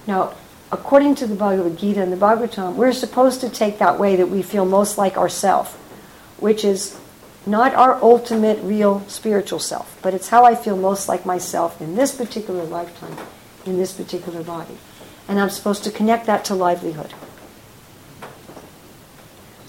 Now, 0.06 0.34
according 0.70 1.16
to 1.16 1.26
the 1.26 1.34
Bhagavad 1.34 1.78
Gita 1.78 2.00
and 2.02 2.12
the 2.12 2.16
Bhagavatam, 2.16 2.74
we're 2.76 2.92
supposed 2.92 3.40
to 3.40 3.48
take 3.48 3.78
that 3.78 3.98
way 3.98 4.16
that 4.16 4.28
we 4.28 4.42
feel 4.42 4.64
most 4.64 4.96
like 4.96 5.16
ourself, 5.16 5.74
which 6.38 6.64
is 6.64 6.98
not 7.46 7.74
our 7.74 8.02
ultimate 8.02 8.62
real 8.62 9.00
spiritual 9.08 9.58
self, 9.58 9.98
but 10.02 10.14
it's 10.14 10.28
how 10.28 10.44
I 10.44 10.54
feel 10.54 10.76
most 10.76 11.08
like 11.08 11.26
myself 11.26 11.80
in 11.80 11.94
this 11.94 12.14
particular 12.14 12.64
lifetime, 12.64 13.16
in 13.66 13.76
this 13.76 13.92
particular 13.92 14.42
body. 14.42 14.78
And 15.28 15.40
I'm 15.40 15.50
supposed 15.50 15.84
to 15.84 15.90
connect 15.90 16.26
that 16.26 16.44
to 16.46 16.54
livelihood. 16.54 17.12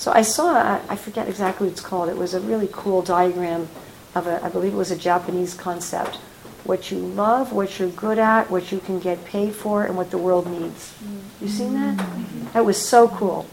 So 0.06 0.12
I 0.12 0.22
saw, 0.22 0.80
I 0.88 0.98
forget 0.98 1.28
exactly 1.28 1.66
what 1.66 1.72
it's 1.72 1.82
called, 1.82 2.10
it 2.10 2.16
was 2.16 2.36
a 2.36 2.40
really 2.40 2.70
cool 2.72 3.02
diagram 3.02 3.68
of 4.14 4.28
a, 4.28 4.46
I 4.46 4.50
believe 4.50 4.74
it 4.74 4.78
was 4.78 4.92
a 4.92 4.96
Japanese 4.96 5.56
concept. 5.56 6.18
What 6.64 6.92
you 6.92 7.00
love, 7.00 7.52
what 7.52 7.80
you're 7.80 7.90
good 7.90 8.20
at, 8.20 8.52
what 8.52 8.72
you 8.72 8.78
can 8.78 9.00
get 9.00 9.26
paid 9.26 9.56
for, 9.56 9.84
and 9.84 9.98
what 9.98 10.12
the 10.12 10.20
world 10.20 10.46
needs. 10.46 10.94
You 11.42 11.48
seen 11.48 11.74
that? 11.74 11.98
Mm-hmm. 11.98 12.52
That 12.54 12.66
was 12.66 12.80
so 12.80 13.08
cool. 13.08 13.48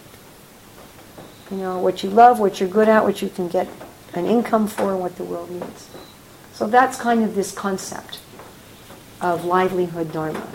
You 1.50 1.56
know, 1.56 1.78
what 1.78 2.02
you 2.02 2.10
love, 2.10 2.38
what 2.38 2.60
you're 2.60 2.68
good 2.68 2.86
at, 2.86 3.02
what 3.02 3.22
you 3.22 3.30
can 3.30 3.48
get 3.48 3.66
an 4.12 4.26
income 4.26 4.66
for, 4.66 4.90
and 4.90 5.00
what 5.00 5.16
the 5.16 5.24
world 5.24 5.50
needs. 5.50 5.88
So 6.52 6.66
that's 6.66 7.00
kind 7.00 7.24
of 7.24 7.34
this 7.34 7.50
concept 7.50 8.20
of 9.22 9.46
livelihood 9.46 10.12
dharma. 10.12 10.46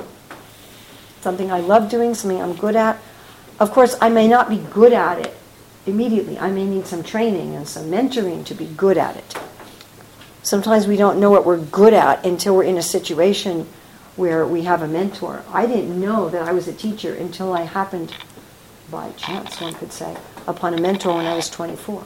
Something 1.21 1.51
I 1.51 1.59
love 1.59 1.89
doing, 1.89 2.13
something 2.13 2.39
I'm 2.39 2.53
good 2.53 2.75
at. 2.75 2.99
Of 3.59 3.71
course, 3.71 3.95
I 3.99 4.09
may 4.09 4.27
not 4.27 4.47
be 4.47 4.57
good 4.57 4.93
at 4.93 5.17
it 5.25 5.33
immediately. 5.87 6.37
I 6.37 6.51
may 6.51 6.65
need 6.65 6.85
some 6.87 7.03
training 7.03 7.55
and 7.55 7.67
some 7.67 7.85
mentoring 7.85 8.45
to 8.45 8.53
be 8.53 8.65
good 8.65 8.97
at 8.97 9.15
it. 9.15 9.37
Sometimes 10.43 10.87
we 10.87 10.97
don't 10.97 11.19
know 11.19 11.29
what 11.29 11.45
we're 11.45 11.57
good 11.57 11.93
at 11.93 12.25
until 12.25 12.55
we're 12.55 12.63
in 12.63 12.77
a 12.77 12.83
situation 12.83 13.67
where 14.15 14.45
we 14.45 14.63
have 14.63 14.81
a 14.81 14.87
mentor. 14.87 15.43
I 15.51 15.65
didn't 15.65 15.99
know 15.99 16.29
that 16.29 16.41
I 16.41 16.51
was 16.51 16.67
a 16.67 16.73
teacher 16.73 17.13
until 17.13 17.53
I 17.53 17.61
happened, 17.61 18.13
by 18.89 19.11
chance, 19.11 19.59
one 19.59 19.73
could 19.73 19.91
say, 19.91 20.17
upon 20.47 20.73
a 20.73 20.81
mentor 20.81 21.15
when 21.15 21.25
I 21.25 21.35
was 21.35 21.49
24. 21.49 22.03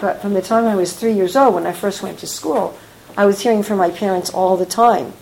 But 0.00 0.22
from 0.22 0.34
the 0.34 0.42
time 0.42 0.64
I 0.64 0.76
was 0.76 0.92
three 0.92 1.12
years 1.12 1.34
old, 1.34 1.54
when 1.54 1.66
I 1.66 1.72
first 1.72 2.02
went 2.02 2.20
to 2.20 2.26
school, 2.26 2.78
I 3.16 3.26
was 3.26 3.40
hearing 3.40 3.64
from 3.64 3.78
my 3.78 3.90
parents 3.90 4.30
all 4.30 4.56
the 4.56 4.64
time. 4.64 5.12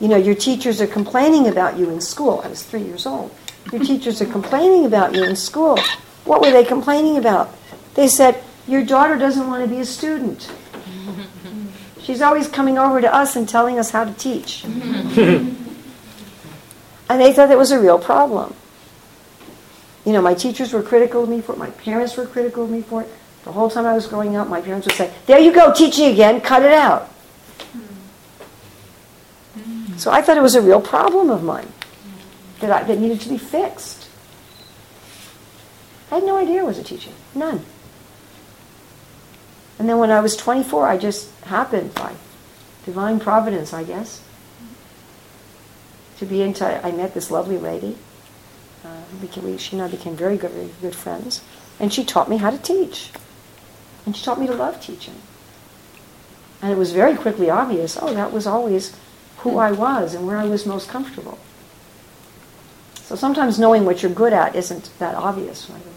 You 0.00 0.08
know, 0.08 0.16
your 0.16 0.34
teachers 0.34 0.80
are 0.80 0.86
complaining 0.86 1.48
about 1.48 1.76
you 1.78 1.90
in 1.90 2.00
school. 2.00 2.40
I 2.44 2.48
was 2.48 2.62
three 2.62 2.82
years 2.82 3.06
old. 3.06 3.34
Your 3.72 3.84
teachers 3.84 4.22
are 4.22 4.26
complaining 4.26 4.86
about 4.86 5.14
you 5.14 5.24
in 5.24 5.34
school. 5.36 5.78
What 6.24 6.40
were 6.40 6.50
they 6.50 6.64
complaining 6.64 7.16
about? 7.16 7.54
They 7.94 8.08
said, 8.08 8.42
Your 8.66 8.84
daughter 8.84 9.16
doesn't 9.16 9.46
want 9.46 9.64
to 9.64 9.68
be 9.68 9.80
a 9.80 9.84
student. 9.84 10.50
She's 12.00 12.22
always 12.22 12.48
coming 12.48 12.78
over 12.78 13.00
to 13.00 13.12
us 13.12 13.36
and 13.36 13.48
telling 13.48 13.78
us 13.78 13.90
how 13.90 14.04
to 14.04 14.12
teach. 14.14 14.64
and 14.64 15.56
they 17.08 17.32
thought 17.32 17.48
that 17.48 17.58
was 17.58 17.70
a 17.70 17.78
real 17.78 17.98
problem. 17.98 18.54
You 20.06 20.12
know, 20.12 20.22
my 20.22 20.32
teachers 20.32 20.72
were 20.72 20.82
critical 20.82 21.24
of 21.24 21.28
me 21.28 21.42
for 21.42 21.52
it. 21.52 21.58
My 21.58 21.70
parents 21.70 22.16
were 22.16 22.24
critical 22.24 22.64
of 22.64 22.70
me 22.70 22.80
for 22.80 23.02
it. 23.02 23.12
The 23.44 23.52
whole 23.52 23.68
time 23.68 23.84
I 23.84 23.92
was 23.92 24.06
growing 24.06 24.36
up, 24.36 24.48
my 24.48 24.60
parents 24.60 24.86
would 24.86 24.96
say, 24.96 25.12
There 25.26 25.38
you 25.38 25.52
go, 25.52 25.72
teaching 25.72 26.12
again, 26.12 26.40
cut 26.40 26.62
it 26.62 26.72
out. 26.72 27.12
So 29.98 30.12
I 30.12 30.22
thought 30.22 30.36
it 30.36 30.42
was 30.42 30.54
a 30.54 30.62
real 30.62 30.80
problem 30.80 31.28
of 31.28 31.42
mine 31.42 31.72
that, 32.60 32.70
I, 32.70 32.84
that 32.84 32.98
needed 32.98 33.20
to 33.22 33.28
be 33.28 33.36
fixed. 33.36 34.08
I 36.10 36.16
had 36.16 36.24
no 36.24 36.36
idea 36.36 36.60
I 36.60 36.64
was 36.64 36.78
a 36.78 36.84
teacher. 36.84 37.10
None. 37.34 37.64
And 39.78 39.88
then 39.88 39.98
when 39.98 40.10
I 40.10 40.20
was 40.20 40.36
24, 40.36 40.86
I 40.86 40.96
just 40.98 41.32
happened 41.42 41.94
by 41.94 42.14
divine 42.84 43.18
providence, 43.18 43.72
I 43.72 43.84
guess, 43.84 44.22
to 46.18 46.26
be 46.26 46.42
into. 46.42 46.64
I 46.64 46.92
met 46.92 47.14
this 47.14 47.30
lovely 47.30 47.58
lady. 47.58 47.96
Uh, 48.84 49.56
she 49.58 49.76
and 49.76 49.82
I 49.82 49.88
became 49.88 50.16
very 50.16 50.36
good, 50.36 50.52
very 50.52 50.70
good 50.80 50.94
friends, 50.94 51.42
and 51.80 51.92
she 51.92 52.04
taught 52.04 52.30
me 52.30 52.36
how 52.36 52.50
to 52.50 52.58
teach, 52.58 53.10
and 54.06 54.16
she 54.16 54.24
taught 54.24 54.40
me 54.40 54.46
to 54.46 54.54
love 54.54 54.80
teaching. 54.80 55.20
And 56.62 56.72
it 56.72 56.78
was 56.78 56.92
very 56.92 57.16
quickly 57.16 57.50
obvious. 57.50 57.98
Oh, 58.00 58.14
that 58.14 58.32
was 58.32 58.46
always 58.46 58.96
who 59.38 59.58
I 59.58 59.72
was 59.72 60.14
and 60.14 60.26
where 60.26 60.36
I 60.36 60.44
was 60.44 60.66
most 60.66 60.88
comfortable. 60.88 61.38
So 62.94 63.16
sometimes 63.16 63.58
knowing 63.58 63.84
what 63.84 64.02
you're 64.02 64.12
good 64.12 64.32
at 64.32 64.54
isn't 64.54 64.90
that 64.98 65.14
obvious 65.14 65.70
right 65.70 65.80
away. 65.80 65.94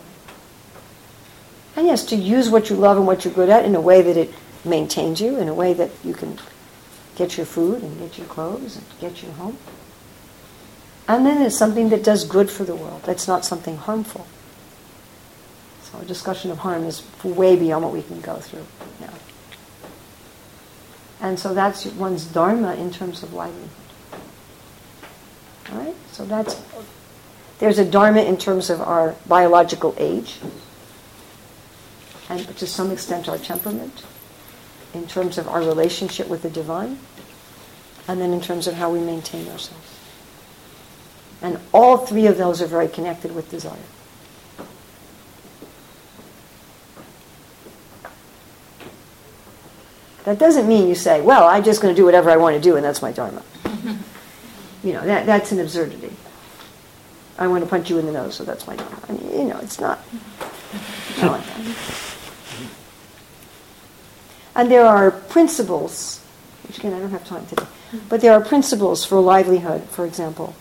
And 1.76 1.88
yes, 1.88 2.06
to 2.06 2.16
use 2.16 2.50
what 2.50 2.70
you 2.70 2.76
love 2.76 2.98
and 2.98 3.08
what 3.08 3.26
you're 3.26 3.34
good 3.34 3.50
at 3.50 3.66
in 3.66 3.76
a 3.76 3.82
way 3.82 4.02
that 4.02 4.18
it 4.18 4.34
maintains 4.64 5.20
you, 5.20 5.38
in 5.38 5.48
a 5.48 5.54
way 5.54 5.74
that 5.74 5.90
you 6.04 6.14
can 6.14 6.38
get 7.16 7.38
your 7.38 7.46
food 7.46 7.82
and 7.82 8.00
get 8.00 8.18
your 8.18 8.28
clothes 8.28 8.76
and 8.76 8.86
get 9.00 9.22
your 9.24 9.32
home. 9.34 9.58
And 11.08 11.26
then 11.26 11.42
it's 11.42 11.58
something 11.58 11.90
that 11.90 12.04
does 12.04 12.24
good 12.24 12.50
for 12.50 12.64
the 12.64 12.76
world. 12.76 13.02
That's 13.04 13.28
not 13.28 13.44
something 13.44 13.78
harmful. 13.78 14.26
So 15.84 16.00
a 16.00 16.06
discussion 16.06 16.52
of 16.52 16.60
harm 16.60 16.84
is 16.86 17.04
way 17.24 17.56
beyond 17.56 17.84
what 17.84 17.94
we 17.94 18.04
can 18.04 18.22
go 18.22 18.36
through 18.36 18.66
now. 19.00 19.14
And 21.22 21.40
so 21.40 21.54
that's 21.54 21.86
one's 21.86 22.26
dharma 22.26 22.74
in 22.76 22.92
terms 22.92 23.22
of 23.24 23.34
livelihood. 23.34 23.70
All 25.72 25.78
right? 25.78 25.96
So 26.12 26.26
that's 26.26 26.62
there's 27.60 27.78
a 27.78 27.86
dharma 27.86 28.24
in 28.24 28.38
terms 28.38 28.72
of 28.72 28.82
our 28.82 29.16
biological 29.28 29.94
age, 30.00 30.40
and 32.28 32.58
to 32.58 32.66
some 32.66 32.90
extent 32.90 33.30
our 33.30 33.38
temperament, 33.38 34.04
in 34.96 35.06
terms 35.06 35.38
of 35.38 35.48
our 35.48 35.62
relationship 35.62 36.28
with 36.28 36.42
the 36.42 36.50
divine, 36.50 36.98
and 38.08 38.20
then 38.20 38.34
in 38.34 38.42
terms 38.42 38.66
of 38.66 38.74
how 38.74 38.92
we 38.92 39.00
maintain 39.00 39.48
ourselves. 39.50 40.00
And 41.44 41.60
all 41.72 41.98
three 41.98 42.26
of 42.26 42.38
those 42.38 42.64
are 42.64 42.68
very 42.68 42.88
connected 42.88 43.36
with 43.36 43.52
desire. 43.52 43.78
That 50.24 50.38
doesn't 50.38 50.68
mean 50.68 50.88
you 50.88 50.96
say, 50.96 51.22
well, 51.22 51.48
I'm 51.48 51.64
just 51.64 51.82
going 51.82 51.94
to 51.94 52.00
do 52.00 52.06
whatever 52.06 52.30
I 52.30 52.38
want 52.38 52.56
to 52.56 52.62
do 52.62 52.76
and 52.76 52.86
that's 52.86 53.02
my 53.02 53.12
dharma. 53.12 53.42
you 54.84 54.94
know, 54.94 55.04
that, 55.06 55.26
that's 55.26 55.52
an 55.52 55.60
absurdity. 55.60 56.12
I 57.38 57.48
want 57.48 57.64
to 57.64 57.70
punch 57.70 57.90
you 57.90 57.98
in 57.98 58.06
the 58.06 58.12
nose, 58.12 58.36
so 58.36 58.44
that's 58.44 58.68
my 58.68 58.76
dharma. 58.76 59.00
I 59.10 59.12
mean, 59.14 59.32
you 59.32 59.44
know, 59.46 59.60
it's 59.60 59.80
not. 59.80 60.00
not 61.20 61.32
like 61.32 61.46
that. 61.46 61.76
And 64.56 64.70
there 64.70 64.86
are 64.86 65.10
principles, 65.12 66.24
which 66.68 66.78
again, 66.78 66.94
I 66.94 67.00
don't 67.00 67.10
have 67.12 67.26
time 67.26 67.46
today, 67.48 67.66
but 68.10 68.22
there 68.22 68.34
are 68.34 68.42
principles 68.42 69.06
for 69.06 69.20
livelihood, 69.20 69.84
for 69.86 70.06
example, 70.06 70.56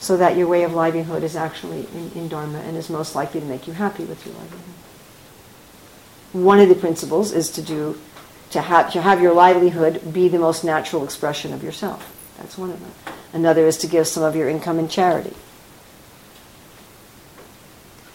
so 0.00 0.16
that 0.16 0.36
your 0.36 0.46
way 0.46 0.64
of 0.64 0.74
livelihood 0.74 1.22
is 1.22 1.36
actually 1.36 1.86
in, 1.94 2.10
in 2.14 2.28
dharma 2.28 2.58
and 2.58 2.76
is 2.76 2.90
most 2.90 3.14
likely 3.14 3.40
to 3.40 3.46
make 3.46 3.66
you 3.66 3.72
happy 3.72 4.04
with 4.04 4.26
your 4.26 4.34
livelihood. 4.34 4.74
One 6.32 6.58
of 6.58 6.68
the 6.68 6.74
principles 6.74 7.32
is 7.32 7.50
to 7.52 7.62
do 7.62 7.98
to 8.50 8.60
have, 8.60 8.92
to 8.92 9.02
have 9.02 9.20
your 9.20 9.32
livelihood 9.32 10.12
be 10.12 10.28
the 10.28 10.38
most 10.38 10.64
natural 10.64 11.04
expression 11.04 11.52
of 11.52 11.62
yourself. 11.62 12.12
That's 12.38 12.56
one 12.56 12.70
of 12.70 12.80
them. 12.80 12.92
Another 13.32 13.66
is 13.66 13.76
to 13.78 13.86
give 13.86 14.06
some 14.06 14.22
of 14.22 14.36
your 14.36 14.48
income 14.48 14.78
in 14.78 14.88
charity. 14.88 15.34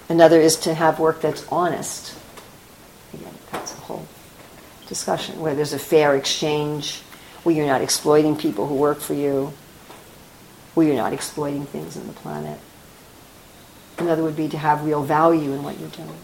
Another 0.10 0.40
is 0.40 0.58
to 0.58 0.74
have 0.74 1.00
work 1.00 1.22
that's 1.22 1.48
honest. 1.48 2.18
Again, 3.14 3.34
that's 3.52 3.74
a 3.74 3.78
whole 3.82 4.08
discussion 4.88 5.40
where 5.40 5.56
there's 5.56 5.74
a 5.74 5.80
fair 5.80 6.16
exchange, 6.16 7.00
where 7.44 7.56
you're 7.56 7.66
not 7.66 7.82
exploiting 7.82 8.36
people 8.36 8.68
who 8.68 8.76
work 8.76 9.00
for 9.00 9.14
you, 9.14 9.54
where 10.74 10.86
you're 10.86 10.96
not 10.96 11.14
exploiting 11.14 11.66
things 11.66 11.98
on 11.98 12.08
the 12.08 12.14
planet. 12.14 12.60
Another 13.98 14.24
would 14.24 14.36
be 14.36 14.50
to 14.50 14.58
have 14.58 14.84
real 14.84 15.04
value 15.04 15.54
in 15.54 15.64
what 15.64 15.80
you're 15.80 15.90
doing. 15.90 16.18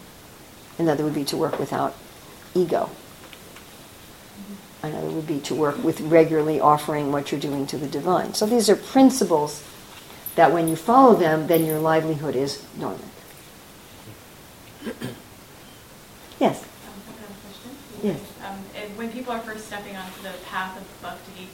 Another 0.78 1.04
would 1.04 1.14
be 1.14 1.24
to 1.24 1.36
work 1.36 1.58
without 1.58 1.94
ego. 2.54 2.90
Another 4.82 5.08
would 5.10 5.26
be 5.26 5.40
to 5.40 5.54
work 5.54 5.82
with 5.82 6.00
regularly 6.02 6.60
offering 6.60 7.10
what 7.10 7.32
you're 7.32 7.40
doing 7.40 7.66
to 7.66 7.76
the 7.76 7.88
divine. 7.88 8.34
So 8.34 8.46
these 8.46 8.70
are 8.70 8.76
principles 8.76 9.64
that 10.36 10.52
when 10.52 10.68
you 10.68 10.76
follow 10.76 11.16
them, 11.16 11.48
then 11.48 11.64
your 11.64 11.80
livelihood 11.80 12.36
is 12.36 12.64
dharmic. 12.78 13.00
yes? 16.38 16.64
Yes. 18.02 18.20
Um, 18.46 18.58
and 18.76 18.96
when 18.96 19.10
people 19.10 19.32
are 19.32 19.40
first 19.40 19.66
stepping 19.66 19.96
onto 19.96 20.22
the 20.22 20.32
path 20.46 20.80
of 20.80 21.02
bhakti, 21.02 21.48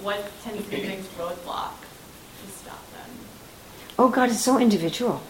what 0.00 0.30
tends 0.42 0.64
to 0.64 0.70
be 0.70 0.76
the 0.76 0.88
biggest 0.88 1.18
roadblock 1.18 1.74
to 1.80 2.50
stop 2.50 2.90
them? 2.92 3.10
Oh 3.98 4.08
God, 4.08 4.30
it's 4.30 4.40
so 4.40 4.58
individual. 4.58 5.22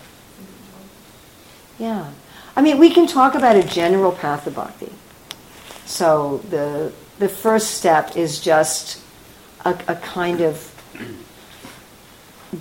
Yeah. 1.79 2.13
I 2.55 2.63
mean, 2.63 2.79
we 2.79 2.91
can 2.91 3.09
talk 3.09 3.35
about 3.35 3.57
a 3.57 3.65
general 3.65 4.13
path 4.13 4.47
of 4.47 4.55
bhakti. 4.55 4.93
So 5.85 6.39
the 6.49 6.93
the 7.19 7.29
first 7.29 7.73
step 7.73 8.17
is 8.17 8.41
just 8.41 9.01
a, 9.65 9.71
a 9.89 9.97
kind 9.97 10.41
of 10.41 10.71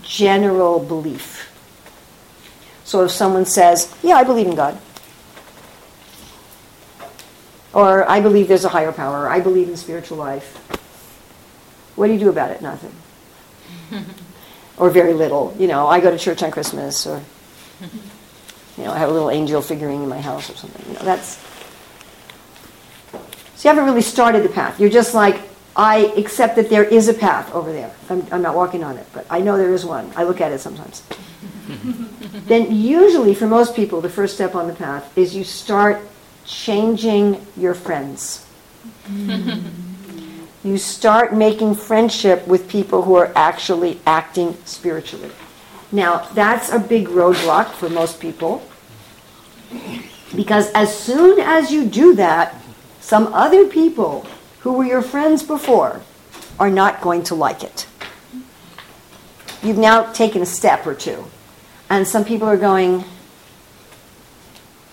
general 0.02 0.80
belief. 0.80 1.50
So 2.84 3.04
if 3.06 3.12
someone 3.12 3.46
says, 3.46 3.94
"Yeah, 4.04 4.16
I 4.16 4.24
believe 4.24 4.48
in 4.48 4.56
God," 4.56 4.78
or 7.74 8.08
"I 8.10 8.20
believe 8.20 8.48
there's 8.48 8.66
a 8.66 8.70
higher 8.70 8.92
power," 8.92 9.24
or, 9.24 9.30
"I 9.30 9.40
believe 9.40 9.70
in 9.70 9.78
spiritual 9.78 10.18
life," 10.18 10.58
what 11.96 12.08
do 12.08 12.14
you 12.14 12.20
do 12.20 12.30
about 12.30 12.52
it? 12.52 12.62
Nothing. 12.62 12.94
or 14.78 14.90
very 14.90 15.14
little. 15.14 15.56
You 15.58 15.68
know, 15.68 15.88
I 15.88 16.00
go 16.00 16.12
to 16.12 16.18
church 16.18 16.44
on 16.44 16.52
Christmas, 16.52 17.08
or 17.08 17.22
you 18.78 18.84
know, 18.84 18.92
I 18.92 18.98
have 18.98 19.10
a 19.10 19.14
little 19.14 19.30
angel 19.30 19.62
figurine 19.62 20.04
in 20.04 20.10
my 20.10 20.22
house 20.22 20.50
or 20.50 20.56
something. 20.56 20.86
You 20.88 21.00
know, 21.00 21.06
that's 21.06 21.36
so 23.64 23.70
you 23.70 23.76
haven't 23.76 23.90
really 23.90 24.02
started 24.02 24.44
the 24.44 24.50
path. 24.50 24.78
You're 24.78 24.90
just 24.90 25.14
like, 25.14 25.40
I 25.74 26.12
accept 26.18 26.58
that 26.58 26.70
there 26.70 26.84
is 26.84 27.08
a 27.08 27.14
path 27.14 27.50
over 27.56 27.72
there. 27.72 27.94
I'm, 28.10 28.28
I'm 28.30 28.42
not 28.42 28.58
walking 28.58 28.84
on 28.84 28.98
it, 28.98 29.08
but 29.14 29.26
I 29.30 29.40
know 29.40 29.58
there 29.58 29.74
is 29.74 29.86
one. 29.86 30.12
I 30.18 30.24
look 30.24 30.42
at 30.42 30.52
it 30.52 30.60
sometimes. 30.60 31.02
then 32.48 32.76
usually 32.76 33.34
for 33.34 33.48
most 33.48 33.74
people, 33.74 34.02
the 34.02 34.10
first 34.10 34.36
step 34.36 34.54
on 34.54 34.68
the 34.68 34.74
path 34.74 35.18
is 35.18 35.34
you 35.34 35.46
start 35.46 36.02
changing 36.44 37.40
your 37.56 37.74
friends. 37.74 38.46
you 39.08 40.78
start 40.78 41.34
making 41.34 41.76
friendship 41.76 42.46
with 42.46 42.68
people 42.68 43.04
who 43.04 43.16
are 43.16 43.32
actually 43.34 43.98
acting 44.06 44.58
spiritually. 44.66 45.32
Now, 45.90 46.28
that's 46.34 46.70
a 46.70 46.80
big 46.80 47.08
roadblock 47.08 47.72
for 47.72 47.88
most 47.88 48.20
people 48.20 48.62
because 50.36 50.70
as 50.72 50.94
soon 50.94 51.40
as 51.40 51.72
you 51.72 51.86
do 51.86 52.16
that, 52.16 52.60
some 53.04 53.34
other 53.34 53.68
people 53.68 54.26
who 54.62 54.72
were 54.72 54.86
your 54.86 55.02
friends 55.02 55.44
before 55.44 56.02
are 56.58 56.70
not 56.70 57.02
going 57.02 57.22
to 57.24 57.36
like 57.36 57.62
it. 57.62 57.86
You've 59.62 59.78
now 59.78 60.14
taken 60.14 60.42
a 60.42 60.46
step 60.46 60.88
or 60.88 60.96
two. 60.96 61.26
And 61.90 62.08
some 62.08 62.24
people 62.24 62.48
are 62.48 62.58
going, 62.58 63.04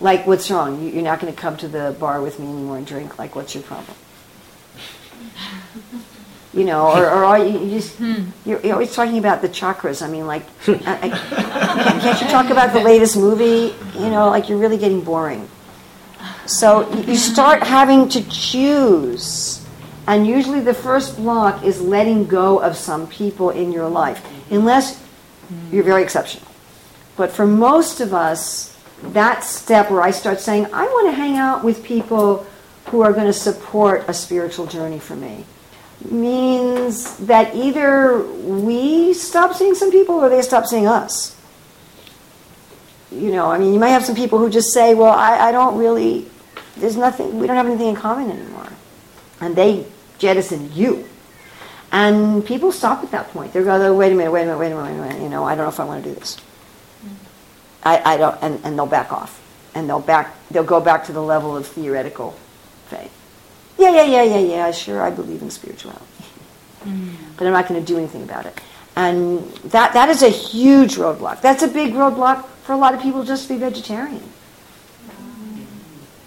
like, 0.00 0.26
what's 0.26 0.50
wrong? 0.50 0.82
You're 0.82 1.04
not 1.04 1.20
going 1.20 1.32
to 1.32 1.40
come 1.40 1.56
to 1.58 1.68
the 1.68 1.96
bar 2.00 2.20
with 2.20 2.40
me 2.40 2.48
anymore 2.48 2.78
and 2.78 2.86
drink. 2.86 3.16
Like, 3.16 3.36
what's 3.36 3.54
your 3.54 3.62
problem? 3.62 3.96
You 6.52 6.64
know, 6.64 6.88
or, 6.88 7.04
or 7.04 7.24
are 7.24 7.38
you, 7.38 7.60
you 7.60 7.70
just, 7.70 7.94
hmm. 7.94 8.24
you're, 8.44 8.60
you're 8.60 8.72
always 8.72 8.92
talking 8.92 9.18
about 9.18 9.40
the 9.40 9.48
chakras. 9.48 10.04
I 10.04 10.10
mean, 10.10 10.26
like, 10.26 10.42
I, 10.66 10.98
I, 11.00 11.08
can't, 11.10 12.02
can't 12.02 12.20
you 12.20 12.26
talk 12.26 12.50
about 12.50 12.72
the 12.72 12.80
latest 12.80 13.16
movie? 13.16 13.72
You 13.96 14.10
know, 14.10 14.30
like, 14.30 14.48
you're 14.48 14.58
really 14.58 14.78
getting 14.78 15.00
boring. 15.00 15.48
So 16.50 16.90
you 17.02 17.16
start 17.16 17.62
having 17.62 18.08
to 18.08 18.28
choose. 18.28 19.64
And 20.08 20.26
usually 20.26 20.58
the 20.58 20.74
first 20.74 21.16
block 21.16 21.62
is 21.64 21.80
letting 21.80 22.26
go 22.26 22.58
of 22.58 22.76
some 22.76 23.06
people 23.06 23.50
in 23.50 23.70
your 23.70 23.88
life, 23.88 24.26
unless 24.50 25.00
you're 25.70 25.84
very 25.84 26.02
exceptional. 26.02 26.50
But 27.16 27.30
for 27.30 27.46
most 27.46 28.00
of 28.00 28.12
us, 28.12 28.76
that 29.00 29.44
step 29.44 29.92
where 29.92 30.02
I 30.02 30.10
start 30.10 30.40
saying, 30.40 30.66
I 30.72 30.86
want 30.86 31.08
to 31.08 31.12
hang 31.12 31.36
out 31.36 31.62
with 31.62 31.84
people 31.84 32.44
who 32.86 33.02
are 33.02 33.12
going 33.12 33.26
to 33.26 33.32
support 33.32 34.04
a 34.08 34.12
spiritual 34.12 34.66
journey 34.66 34.98
for 34.98 35.14
me, 35.14 35.44
means 36.10 37.16
that 37.18 37.54
either 37.54 38.24
we 38.24 39.14
stop 39.14 39.54
seeing 39.54 39.76
some 39.76 39.92
people 39.92 40.16
or 40.16 40.28
they 40.28 40.42
stop 40.42 40.66
seeing 40.66 40.88
us. 40.88 41.36
You 43.12 43.30
know, 43.30 43.46
I 43.46 43.58
mean, 43.58 43.72
you 43.72 43.78
might 43.78 43.90
have 43.90 44.04
some 44.04 44.16
people 44.16 44.40
who 44.40 44.50
just 44.50 44.72
say, 44.72 44.94
well, 44.94 45.12
I, 45.12 45.38
I 45.38 45.52
don't 45.52 45.78
really 45.78 46.26
there's 46.76 46.96
nothing, 46.96 47.38
we 47.38 47.46
don't 47.46 47.56
have 47.56 47.66
anything 47.66 47.88
in 47.88 47.96
common 47.96 48.30
anymore. 48.30 48.68
And 49.40 49.56
they 49.56 49.86
jettison 50.18 50.72
you. 50.74 51.08
And 51.92 52.44
people 52.44 52.70
stop 52.70 53.02
at 53.02 53.10
that 53.10 53.28
point. 53.28 53.52
They're 53.52 53.64
going, 53.64 53.96
wait 53.96 54.12
a 54.12 54.14
minute, 54.14 54.30
wait 54.30 54.42
a 54.42 54.46
minute, 54.46 54.58
wait 54.58 54.72
a 54.72 54.76
minute, 54.76 54.92
wait 54.92 54.98
a 54.98 55.08
minute. 55.08 55.22
You 55.22 55.28
know, 55.28 55.44
I 55.44 55.54
don't 55.54 55.64
know 55.64 55.70
if 55.70 55.80
I 55.80 55.84
want 55.84 56.04
to 56.04 56.10
do 56.10 56.14
this. 56.14 56.36
I, 57.82 58.14
I 58.14 58.16
don't, 58.16 58.38
and, 58.42 58.60
and 58.64 58.78
they'll 58.78 58.86
back 58.86 59.12
off. 59.12 59.38
And 59.74 59.88
they'll 59.88 60.00
back, 60.00 60.34
they'll 60.50 60.62
go 60.64 60.80
back 60.80 61.04
to 61.04 61.12
the 61.12 61.22
level 61.22 61.56
of 61.56 61.66
theoretical 61.66 62.32
faith. 62.86 63.12
Yeah, 63.78 63.90
yeah, 63.90 64.02
yeah, 64.02 64.22
yeah, 64.22 64.38
yeah, 64.38 64.70
sure, 64.72 65.00
I 65.00 65.10
believe 65.10 65.42
in 65.42 65.50
spirituality. 65.50 66.04
Mm. 66.84 67.14
But 67.36 67.46
I'm 67.46 67.52
not 67.52 67.66
going 67.66 67.80
to 67.80 67.86
do 67.86 67.96
anything 67.96 68.22
about 68.22 68.46
it. 68.46 68.60
And 68.96 69.48
that, 69.70 69.94
that 69.94 70.08
is 70.08 70.22
a 70.22 70.28
huge 70.28 70.96
roadblock. 70.96 71.40
That's 71.40 71.62
a 71.62 71.68
big 71.68 71.94
roadblock 71.94 72.46
for 72.64 72.72
a 72.72 72.76
lot 72.76 72.94
of 72.94 73.00
people 73.00 73.24
just 73.24 73.48
to 73.48 73.54
be 73.54 73.58
vegetarian 73.58 74.22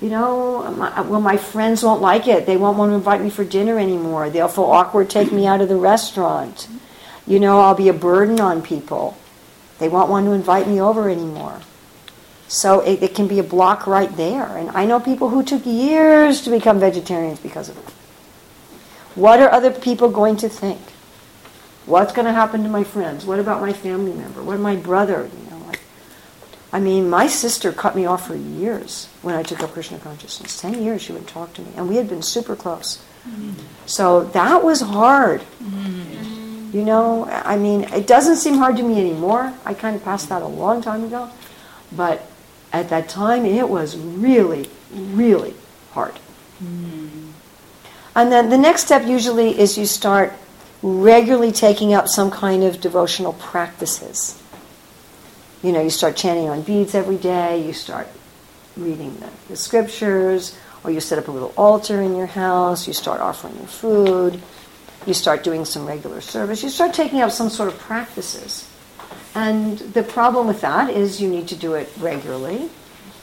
you 0.04 0.10
know, 0.10 0.70
my, 0.74 0.99
well, 0.99 1.22
my 1.22 1.38
friends 1.38 1.82
won't 1.82 2.01
like 2.01 2.28
it. 2.28 2.45
They 2.45 2.58
won't 2.58 2.78
want 2.78 2.91
to 2.91 2.95
invite 2.95 3.22
me 3.22 3.30
for 3.30 3.45
dinner 3.45 3.80
anymore. 3.80 4.30
They'll 4.30 4.49
feel 4.49 4.66
awkward 4.66 5.10
taking 5.10 5.38
me 5.38 5.47
out 5.47 5.62
of 5.62 5.70
the 5.70 5.78
restaurant. 5.78 6.68
You 7.26 7.39
know, 7.39 7.62
I'll 7.62 7.74
be 7.74 7.88
a 7.88 7.93
burden 7.93 8.41
on 8.41 8.62
people. 8.62 9.18
They 9.80 9.88
won't 9.88 10.10
want 10.10 10.26
to 10.26 10.34
invite 10.34 10.68
me 10.68 10.82
over 10.82 11.10
anymore. 11.10 11.62
So 12.49 12.82
it, 12.82 13.01
it 13.01 13.16
can 13.16 13.30
be 13.30 13.39
a 13.39 13.43
block 13.43 13.88
right 13.88 14.14
there. 14.18 14.58
And 14.58 14.72
I 14.72 14.84
know 14.84 14.99
people 14.99 15.30
who 15.30 15.41
took 15.41 15.66
years 15.66 16.41
to 16.41 16.49
become 16.49 16.82
vegetarians 16.82 17.39
because 17.39 17.70
of 17.70 17.78
it. 17.78 17.93
What 19.16 19.39
are 19.39 19.49
other 19.49 19.72
people 19.72 20.10
going 20.10 20.36
to 20.38 20.49
think? 20.49 20.82
What's 21.86 22.12
going 22.12 22.26
to 22.26 22.34
happen 22.34 22.64
to 22.64 22.70
my 22.70 22.84
friends? 22.84 23.26
What 23.26 23.39
about 23.39 23.62
my 23.62 23.72
family 23.72 24.12
member? 24.12 24.43
What 24.43 24.56
about 24.56 24.64
my 24.64 24.76
brother? 24.76 25.30
I 26.74 26.80
mean, 26.80 27.08
my 27.08 27.28
sister 27.28 27.72
cut 27.72 27.96
me 27.96 28.08
off 28.08 28.26
for 28.28 28.36
years 28.36 29.08
when 29.22 29.36
I 29.36 29.44
took 29.44 29.62
up 29.62 29.74
Krishna 29.74 30.00
consciousness. 30.00 30.60
Ten 30.60 30.82
years 30.82 31.04
she 31.04 31.12
wouldn't 31.12 31.30
talk 31.30 31.54
to 31.54 31.62
me, 31.62 31.72
and 31.78 31.88
we 31.88 31.98
had 31.98 32.10
been 32.10 32.24
super 32.24 32.56
close. 32.56 32.98
Mm-hmm. 33.30 33.54
So 33.86 34.24
that 34.34 34.64
was 34.64 34.82
hard. 34.82 35.42
Mm-hmm. 35.62 36.76
You 36.76 36.84
know, 36.84 37.26
I 37.26 37.58
mean, 37.58 37.84
it 37.94 38.08
doesn't 38.08 38.38
seem 38.38 38.56
hard 38.56 38.78
to 38.78 38.84
me 38.84 39.00
anymore. 39.00 39.54
I 39.64 39.76
kind 39.76 39.96
of 39.96 40.04
passed 40.04 40.30
that 40.30 40.42
a 40.42 40.48
long 40.48 40.82
time 40.82 41.04
ago. 41.04 41.30
But 41.92 42.28
at 42.74 42.90
that 42.90 43.08
time, 43.08 43.46
it 43.46 43.70
was 43.70 43.96
really, 43.96 44.68
really 44.92 45.54
hard. 45.92 46.16
Mm-hmm. 46.64 47.30
And 48.16 48.32
then 48.32 48.50
the 48.50 48.58
next 48.58 48.86
step 48.86 49.06
usually 49.06 49.60
is 49.60 49.78
you 49.78 49.86
start 49.86 50.34
regularly 50.82 51.52
taking 51.52 51.94
up 51.94 52.08
some 52.08 52.32
kind 52.32 52.64
of 52.64 52.82
devotional 52.82 53.34
practices 53.34 54.43
you 55.64 55.72
know, 55.72 55.82
you 55.82 55.89
start 55.89 56.16
chanting 56.16 56.49
on 56.49 56.61
beads 56.61 56.93
every 56.93 57.18
day, 57.18 57.66
you 57.66 57.74
start 57.74 58.07
reading 58.76 59.16
the, 59.20 59.30
the 59.49 59.55
scriptures, 59.55 60.57
or 60.84 60.91
you 60.91 60.99
set 60.99 61.18
up 61.18 61.28
a 61.30 61.32
little 61.32 61.53
altar 61.55 62.01
in 62.01 62.16
your 62.16 62.28
house, 62.28 62.86
you 62.86 62.93
start 62.93 63.22
offering 63.22 63.55
your 63.55 63.68
food, 63.68 64.41
you 65.05 65.14
start 65.14 65.43
doing 65.43 65.64
some 65.66 65.86
regular 65.86 66.22
service, 66.22 66.61
you 66.61 66.70
start 66.70 66.93
taking 66.93 67.22
up 67.22 67.32
some 67.32 67.49
sort 67.49 67.70
of 67.70 67.80
practices. 67.80 68.70
And 69.36 69.80
the 69.80 70.03
problem 70.03 70.47
with 70.47 70.61
that 70.61 70.89
is 70.89 71.22
you 71.22 71.30
need 71.30 71.47
to 71.47 71.55
do 71.55 71.74
it 71.76 71.91
regularly, 71.97 72.64
you 72.64 72.70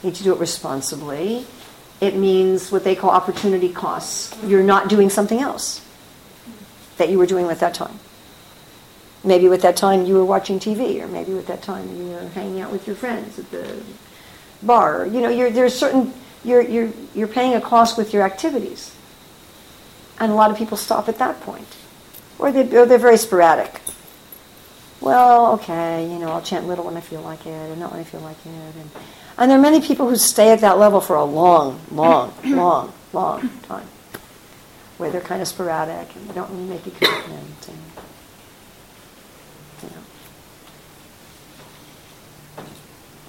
need 0.03 0.15
to 0.15 0.23
do 0.23 0.33
it 0.33 0.39
responsibly. 0.39 1.45
It 2.01 2.15
means 2.15 2.71
what 2.71 2.83
they 2.83 2.95
call 2.95 3.11
opportunity 3.11 3.71
costs. 3.71 4.35
You're 4.43 4.63
not 4.63 4.89
doing 4.89 5.11
something 5.11 5.39
else 5.39 5.85
that 6.97 7.09
you 7.09 7.19
were 7.19 7.27
doing 7.27 7.45
at 7.45 7.59
that 7.59 7.75
time. 7.75 7.99
Maybe 9.23 9.47
with 9.47 9.61
that 9.61 9.77
time 9.77 10.05
you 10.05 10.15
were 10.15 10.25
watching 10.25 10.59
TV, 10.59 11.01
or 11.01 11.07
maybe 11.07 11.33
with 11.33 11.47
that 11.47 11.61
time 11.61 11.95
you 11.95 12.07
were 12.07 12.27
hanging 12.29 12.61
out 12.61 12.71
with 12.71 12.87
your 12.87 12.95
friends 12.95 13.37
at 13.37 13.51
the 13.51 13.81
bar. 14.63 15.05
You 15.05 15.21
know, 15.21 15.29
you're, 15.29 15.51
there's 15.51 15.75
certain 15.77 16.13
you're, 16.43 16.61
you're, 16.61 16.91
you're 17.13 17.27
paying 17.27 17.53
a 17.53 17.61
cost 17.61 17.97
with 17.97 18.13
your 18.13 18.23
activities, 18.23 18.95
and 20.19 20.31
a 20.31 20.35
lot 20.35 20.49
of 20.49 20.57
people 20.57 20.75
stop 20.75 21.07
at 21.07 21.19
that 21.19 21.39
point, 21.41 21.67
or, 22.39 22.51
they, 22.51 22.61
or 22.75 22.85
they're 22.85 22.97
very 22.97 23.17
sporadic. 23.17 23.79
Well, 24.99 25.53
okay, 25.53 26.07
you 26.11 26.17
know, 26.17 26.29
I'll 26.29 26.41
chant 26.41 26.67
little 26.67 26.85
when 26.85 26.97
I 26.97 27.01
feel 27.01 27.21
like 27.21 27.45
it, 27.45 27.49
and 27.49 27.79
not 27.79 27.91
when 27.91 27.99
I 27.99 28.03
feel 28.03 28.21
like 28.21 28.37
it, 28.45 28.75
and 28.75 28.89
and 29.37 29.49
there 29.49 29.57
are 29.57 29.61
many 29.61 29.81
people 29.81 30.07
who 30.07 30.17
stay 30.17 30.51
at 30.51 30.59
that 30.59 30.77
level 30.77 31.01
for 31.01 31.15
a 31.15 31.23
long, 31.23 31.79
long, 31.91 32.33
long, 32.45 32.93
long 33.13 33.49
time, 33.63 33.87
where 34.97 35.09
they're 35.09 35.21
kind 35.21 35.41
of 35.41 35.47
sporadic 35.47 36.15
and 36.15 36.29
they 36.29 36.33
don't 36.33 36.51
really 36.51 36.65
make 36.65 36.85
a 36.85 36.91
commitment. 36.91 37.67
And, 37.67 37.77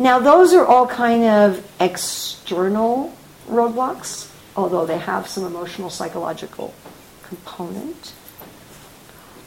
Now, 0.03 0.19
those 0.19 0.53
are 0.53 0.67
all 0.67 0.89
kind 0.89 1.23
of 1.23 1.65
external 1.79 3.15
roadblocks, 3.49 4.29
although 4.57 4.85
they 4.85 4.99
have 4.99 5.29
some 5.29 5.45
emotional, 5.45 5.91
psychological 5.91 6.75
component. 7.23 8.13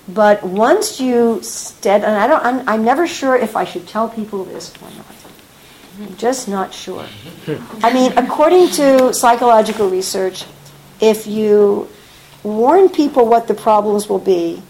But 0.08 0.44
once 0.44 1.02
you 1.02 1.42
stead, 1.44 2.06
and 2.06 2.16
I 2.16 2.28
don't, 2.28 2.46
I'm, 2.46 2.70
I'm 2.70 2.86
never 2.86 3.06
sure 3.06 3.36
if 3.36 3.58
I 3.58 3.66
should 3.66 3.86
tell 3.86 4.08
people 4.08 4.46
this 4.46 4.74
or 4.82 4.90
not. 4.92 5.06
I'm 6.00 6.16
just 6.16 6.48
not 6.48 6.74
sure. 6.74 7.06
I 7.84 7.92
mean, 7.94 8.14
according 8.18 8.70
to 8.80 9.14
psychological 9.14 9.90
research, 9.90 10.46
if 11.02 11.28
you 11.28 11.90
warn 12.44 12.88
people 12.88 13.28
what 13.28 13.48
the 13.48 13.56
problems 13.56 14.08
will 14.08 14.20
be 14.20 14.64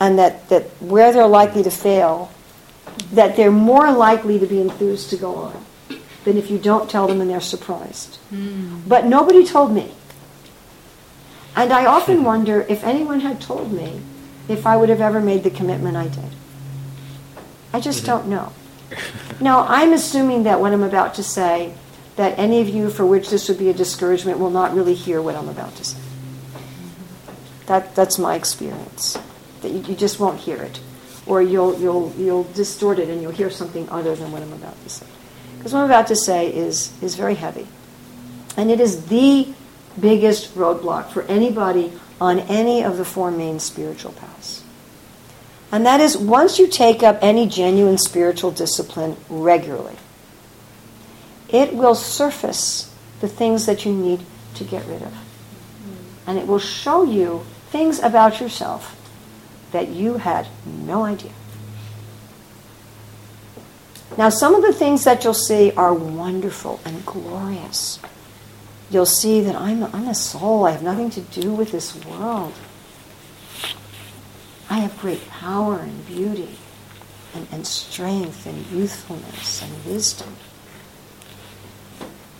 and 0.00 0.18
that, 0.18 0.48
that 0.48 0.64
where 0.80 1.12
they're 1.12 1.28
likely 1.28 1.62
to 1.62 1.70
fail, 1.70 2.32
that 3.12 3.36
they're 3.36 3.50
more 3.50 3.92
likely 3.92 4.38
to 4.38 4.46
be 4.46 4.60
enthused 4.60 5.10
to 5.10 5.16
go 5.16 5.34
on 5.34 5.64
than 6.24 6.36
if 6.36 6.50
you 6.50 6.58
don't 6.58 6.90
tell 6.90 7.06
them 7.06 7.20
and 7.20 7.30
they're 7.30 7.40
surprised. 7.40 8.18
Mm. 8.32 8.86
But 8.86 9.06
nobody 9.06 9.44
told 9.44 9.72
me. 9.72 9.92
And 11.56 11.72
I 11.72 11.86
often 11.86 12.22
wonder 12.22 12.62
if 12.68 12.84
anyone 12.84 13.20
had 13.20 13.40
told 13.40 13.72
me 13.72 14.00
if 14.48 14.66
I 14.66 14.76
would 14.76 14.88
have 14.88 15.00
ever 15.00 15.20
made 15.20 15.42
the 15.42 15.50
commitment 15.50 15.96
I 15.96 16.08
did. 16.08 16.30
I 17.72 17.80
just 17.80 18.04
mm-hmm. 18.04 18.06
don't 18.06 18.28
know. 18.28 18.52
Now, 19.40 19.64
I'm 19.68 19.92
assuming 19.92 20.42
that 20.44 20.60
what 20.60 20.72
I'm 20.72 20.82
about 20.82 21.14
to 21.14 21.22
say, 21.22 21.74
that 22.16 22.38
any 22.38 22.60
of 22.60 22.68
you 22.68 22.90
for 22.90 23.06
which 23.06 23.30
this 23.30 23.48
would 23.48 23.58
be 23.58 23.70
a 23.70 23.74
discouragement 23.74 24.38
will 24.38 24.50
not 24.50 24.74
really 24.74 24.94
hear 24.94 25.22
what 25.22 25.36
I'm 25.36 25.48
about 25.48 25.76
to 25.76 25.84
say. 25.84 26.00
That, 27.66 27.94
that's 27.94 28.18
my 28.18 28.34
experience. 28.34 29.16
That 29.62 29.70
you, 29.70 29.80
you 29.82 29.94
just 29.94 30.18
won't 30.18 30.40
hear 30.40 30.60
it. 30.62 30.80
Or 31.30 31.40
you'll, 31.40 31.78
you'll, 31.78 32.12
you'll 32.18 32.42
distort 32.54 32.98
it 32.98 33.08
and 33.08 33.22
you'll 33.22 33.30
hear 33.30 33.50
something 33.50 33.88
other 33.88 34.16
than 34.16 34.32
what 34.32 34.42
I'm 34.42 34.52
about 34.52 34.82
to 34.82 34.88
say. 34.88 35.06
Because 35.56 35.72
what 35.72 35.78
I'm 35.78 35.86
about 35.86 36.08
to 36.08 36.16
say 36.16 36.52
is, 36.52 36.92
is 37.00 37.14
very 37.14 37.36
heavy. 37.36 37.68
And 38.56 38.68
it 38.68 38.80
is 38.80 39.06
the 39.06 39.54
biggest 40.00 40.56
roadblock 40.56 41.10
for 41.10 41.22
anybody 41.22 41.92
on 42.20 42.40
any 42.40 42.82
of 42.82 42.96
the 42.96 43.04
four 43.04 43.30
main 43.30 43.60
spiritual 43.60 44.10
paths. 44.10 44.64
And 45.70 45.86
that 45.86 46.00
is 46.00 46.16
once 46.16 46.58
you 46.58 46.66
take 46.66 47.04
up 47.04 47.20
any 47.22 47.46
genuine 47.46 47.98
spiritual 47.98 48.50
discipline 48.50 49.16
regularly, 49.28 49.96
it 51.48 51.74
will 51.74 51.94
surface 51.94 52.92
the 53.20 53.28
things 53.28 53.66
that 53.66 53.84
you 53.84 53.92
need 53.92 54.20
to 54.56 54.64
get 54.64 54.84
rid 54.86 55.02
of. 55.02 55.14
And 56.26 56.38
it 56.38 56.48
will 56.48 56.58
show 56.58 57.04
you 57.04 57.46
things 57.70 58.00
about 58.00 58.40
yourself 58.40 58.96
that 59.72 59.88
you 59.88 60.14
had 60.14 60.46
no 60.64 61.04
idea. 61.04 61.32
Now, 64.18 64.28
some 64.28 64.54
of 64.54 64.62
the 64.62 64.72
things 64.72 65.04
that 65.04 65.22
you'll 65.24 65.34
see 65.34 65.72
are 65.72 65.94
wonderful 65.94 66.80
and 66.84 67.04
glorious. 67.06 68.00
You'll 68.90 69.06
see 69.06 69.40
that 69.42 69.54
I'm 69.54 69.84
I'm 69.84 70.08
a 70.08 70.14
soul, 70.14 70.66
I 70.66 70.72
have 70.72 70.82
nothing 70.82 71.10
to 71.10 71.20
do 71.20 71.52
with 71.52 71.70
this 71.70 71.94
world. 72.04 72.52
I 74.68 74.78
have 74.80 74.98
great 74.98 75.28
power 75.28 75.78
and 75.78 76.06
beauty 76.06 76.56
and, 77.34 77.46
and 77.52 77.66
strength 77.66 78.46
and 78.46 78.66
youthfulness 78.66 79.62
and 79.62 79.84
wisdom. 79.84 80.36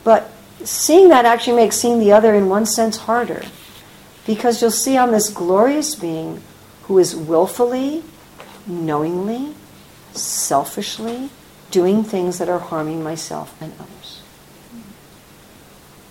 But 0.02 0.30
seeing 0.64 1.08
that 1.08 1.24
actually 1.24 1.56
makes 1.56 1.76
seeing 1.76 1.98
the 2.00 2.12
other 2.12 2.34
in 2.34 2.48
one 2.48 2.66
sense 2.66 2.96
harder 2.96 3.42
because 4.26 4.60
you'll 4.60 4.70
see 4.70 4.96
on 4.96 5.12
this 5.12 5.30
glorious 5.30 5.94
being 5.94 6.42
who 6.90 6.98
is 6.98 7.14
willfully, 7.14 8.02
knowingly, 8.66 9.54
selfishly 10.12 11.30
doing 11.70 12.02
things 12.02 12.38
that 12.38 12.48
are 12.48 12.58
harming 12.58 13.00
myself 13.00 13.56
and 13.62 13.72
others. 13.78 14.22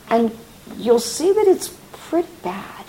And 0.09 0.31
you'll 0.77 1.01
see 1.01 1.33
that 1.33 1.47
it's 1.49 1.75
pretty 1.91 2.29
bad. 2.43 2.85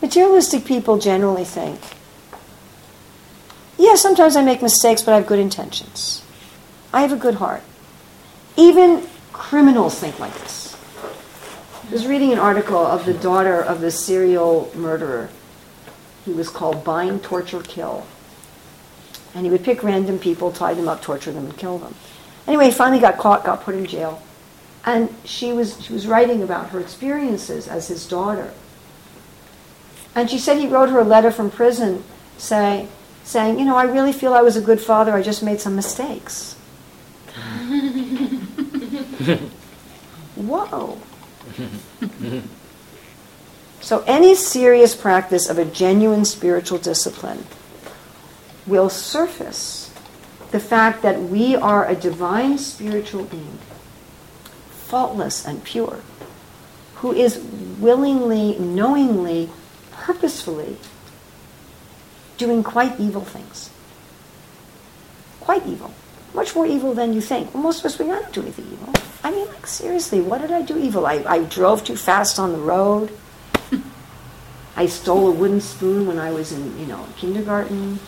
Materialistic 0.00 0.64
people 0.64 0.98
generally 0.98 1.44
think, 1.44 1.80
yeah, 3.76 3.96
sometimes 3.96 4.36
I 4.36 4.42
make 4.42 4.62
mistakes, 4.62 5.02
but 5.02 5.10
I 5.10 5.16
have 5.16 5.26
good 5.26 5.40
intentions. 5.40 6.24
I 6.92 7.00
have 7.00 7.10
a 7.10 7.16
good 7.16 7.34
heart. 7.34 7.64
Even 8.56 9.08
criminals 9.32 9.98
think 9.98 10.20
like 10.20 10.34
this. 10.34 10.65
I 11.86 11.92
was 11.92 12.06
reading 12.06 12.32
an 12.32 12.40
article 12.40 12.84
of 12.84 13.06
the 13.06 13.14
daughter 13.14 13.62
of 13.62 13.80
the 13.80 13.92
serial 13.92 14.72
murderer. 14.74 15.28
He 16.24 16.32
was 16.32 16.48
called 16.48 16.82
Bind, 16.82 17.22
Torture, 17.22 17.62
Kill. 17.62 18.04
And 19.36 19.46
he 19.46 19.52
would 19.52 19.62
pick 19.62 19.84
random 19.84 20.18
people, 20.18 20.50
tie 20.50 20.74
them 20.74 20.88
up, 20.88 21.00
torture 21.00 21.30
them, 21.30 21.44
and 21.44 21.56
kill 21.56 21.78
them. 21.78 21.94
Anyway, 22.48 22.64
he 22.66 22.70
finally 22.72 23.00
got 23.00 23.18
caught, 23.18 23.44
got 23.44 23.62
put 23.62 23.76
in 23.76 23.86
jail. 23.86 24.20
And 24.84 25.14
she 25.24 25.52
was, 25.52 25.80
she 25.84 25.92
was 25.92 26.08
writing 26.08 26.42
about 26.42 26.70
her 26.70 26.80
experiences 26.80 27.68
as 27.68 27.86
his 27.86 28.08
daughter. 28.08 28.52
And 30.12 30.28
she 30.28 30.38
said 30.38 30.58
he 30.58 30.66
wrote 30.66 30.90
her 30.90 30.98
a 30.98 31.04
letter 31.04 31.30
from 31.30 31.52
prison 31.52 32.02
say, 32.36 32.88
saying, 33.22 33.60
You 33.60 33.64
know, 33.64 33.76
I 33.76 33.84
really 33.84 34.12
feel 34.12 34.34
I 34.34 34.42
was 34.42 34.56
a 34.56 34.60
good 34.60 34.80
father. 34.80 35.12
I 35.12 35.22
just 35.22 35.40
made 35.40 35.60
some 35.60 35.76
mistakes. 35.76 36.54
Whoa. 40.34 40.98
So, 43.80 44.02
any 44.06 44.34
serious 44.34 44.94
practice 44.94 45.48
of 45.48 45.58
a 45.58 45.64
genuine 45.64 46.24
spiritual 46.24 46.78
discipline 46.78 47.46
will 48.66 48.88
surface 48.88 49.92
the 50.50 50.60
fact 50.60 51.02
that 51.02 51.22
we 51.22 51.54
are 51.56 51.86
a 51.86 51.94
divine 51.94 52.58
spiritual 52.58 53.24
being, 53.24 53.58
faultless 54.70 55.46
and 55.46 55.62
pure, 55.64 56.00
who 56.96 57.12
is 57.12 57.38
willingly, 57.78 58.58
knowingly 58.58 59.50
purposefully 59.92 60.76
doing 62.38 62.62
quite 62.62 62.98
evil 63.00 63.22
things. 63.22 63.70
Quite 65.40 65.66
evil. 65.66 65.92
Much 66.36 66.54
more 66.54 66.66
evil 66.66 66.94
than 66.94 67.12
you 67.12 67.20
think. 67.20 67.52
Well, 67.52 67.64
most 67.64 67.80
of 67.80 67.86
us, 67.86 67.98
we 67.98 68.06
don't 68.06 68.32
do 68.32 68.42
anything 68.42 68.66
evil. 68.72 68.92
I 69.24 69.32
mean, 69.32 69.48
like, 69.48 69.66
seriously, 69.66 70.20
what 70.20 70.40
did 70.40 70.52
I 70.52 70.62
do 70.62 70.78
evil? 70.78 71.04
I, 71.04 71.24
I 71.26 71.42
drove 71.42 71.82
too 71.82 71.96
fast 71.96 72.38
on 72.38 72.52
the 72.52 72.58
road. 72.58 73.10
I 74.76 74.86
stole 74.86 75.26
a 75.26 75.32
wooden 75.32 75.60
spoon 75.60 76.06
when 76.06 76.18
I 76.18 76.30
was 76.30 76.52
in, 76.52 76.78
you 76.78 76.86
know, 76.86 77.04
kindergarten. 77.16 77.98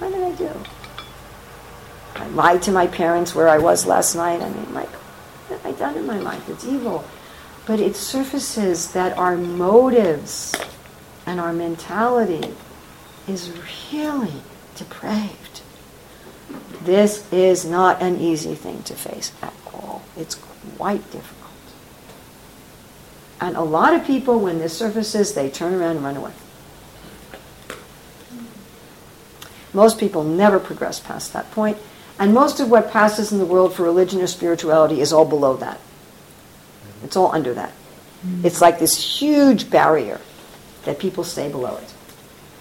What 0.00 0.12
did 0.12 0.22
I 0.24 0.32
do? 0.32 0.50
I 2.16 2.26
lied 2.28 2.62
to 2.62 2.72
my 2.72 2.88
parents 2.88 3.34
where 3.34 3.48
I 3.48 3.58
was 3.58 3.86
last 3.86 4.16
night. 4.16 4.42
I 4.42 4.48
mean, 4.48 4.74
like, 4.74 4.90
what 4.90 5.60
have 5.60 5.74
I 5.74 5.78
done 5.78 5.96
in 5.96 6.06
my 6.06 6.18
life? 6.18 6.48
It's 6.48 6.64
evil 6.64 7.04
but 7.66 7.80
it 7.80 7.96
surfaces 7.96 8.92
that 8.92 9.16
our 9.16 9.36
motives 9.36 10.54
and 11.26 11.40
our 11.40 11.52
mentality 11.52 12.54
is 13.26 13.50
really 13.90 14.42
depraved. 14.76 15.43
This 16.84 17.30
is 17.32 17.64
not 17.64 18.02
an 18.02 18.20
easy 18.20 18.54
thing 18.54 18.82
to 18.84 18.94
face 18.94 19.32
at 19.42 19.54
all. 19.72 20.02
It's 20.16 20.34
quite 20.76 21.02
difficult. 21.10 21.50
And 23.40 23.56
a 23.56 23.62
lot 23.62 23.94
of 23.94 24.06
people, 24.06 24.40
when 24.40 24.58
this 24.58 24.76
surfaces, 24.76 25.34
they 25.34 25.50
turn 25.50 25.74
around 25.74 25.96
and 25.96 26.04
run 26.04 26.16
away. 26.16 26.32
Most 29.72 29.98
people 29.98 30.22
never 30.22 30.60
progress 30.60 31.00
past 31.00 31.32
that 31.32 31.50
point, 31.50 31.78
and 32.18 32.32
most 32.32 32.60
of 32.60 32.70
what 32.70 32.90
passes 32.90 33.32
in 33.32 33.38
the 33.38 33.46
world 33.46 33.74
for 33.74 33.82
religion 33.82 34.20
or 34.20 34.26
spirituality 34.26 35.00
is 35.00 35.12
all 35.12 35.24
below 35.24 35.56
that. 35.56 35.80
It's 37.02 37.16
all 37.16 37.32
under 37.32 37.54
that. 37.54 37.72
Mm-hmm. 38.24 38.46
It's 38.46 38.60
like 38.60 38.78
this 38.78 39.20
huge 39.20 39.68
barrier 39.70 40.20
that 40.84 40.98
people 40.98 41.24
stay 41.24 41.50
below 41.50 41.76
it. 41.76 41.92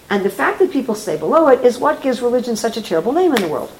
And 0.09 0.25
the 0.25 0.29
fact 0.29 0.59
that 0.59 0.71
people 0.71 0.95
stay 0.95 1.17
below 1.17 1.47
it 1.49 1.63
is 1.63 1.77
what 1.77 2.01
gives 2.01 2.21
religion 2.21 2.55
such 2.55 2.77
a 2.77 2.81
terrible 2.81 3.11
name 3.11 3.33
in 3.33 3.41
the 3.41 3.47
world. 3.47 3.71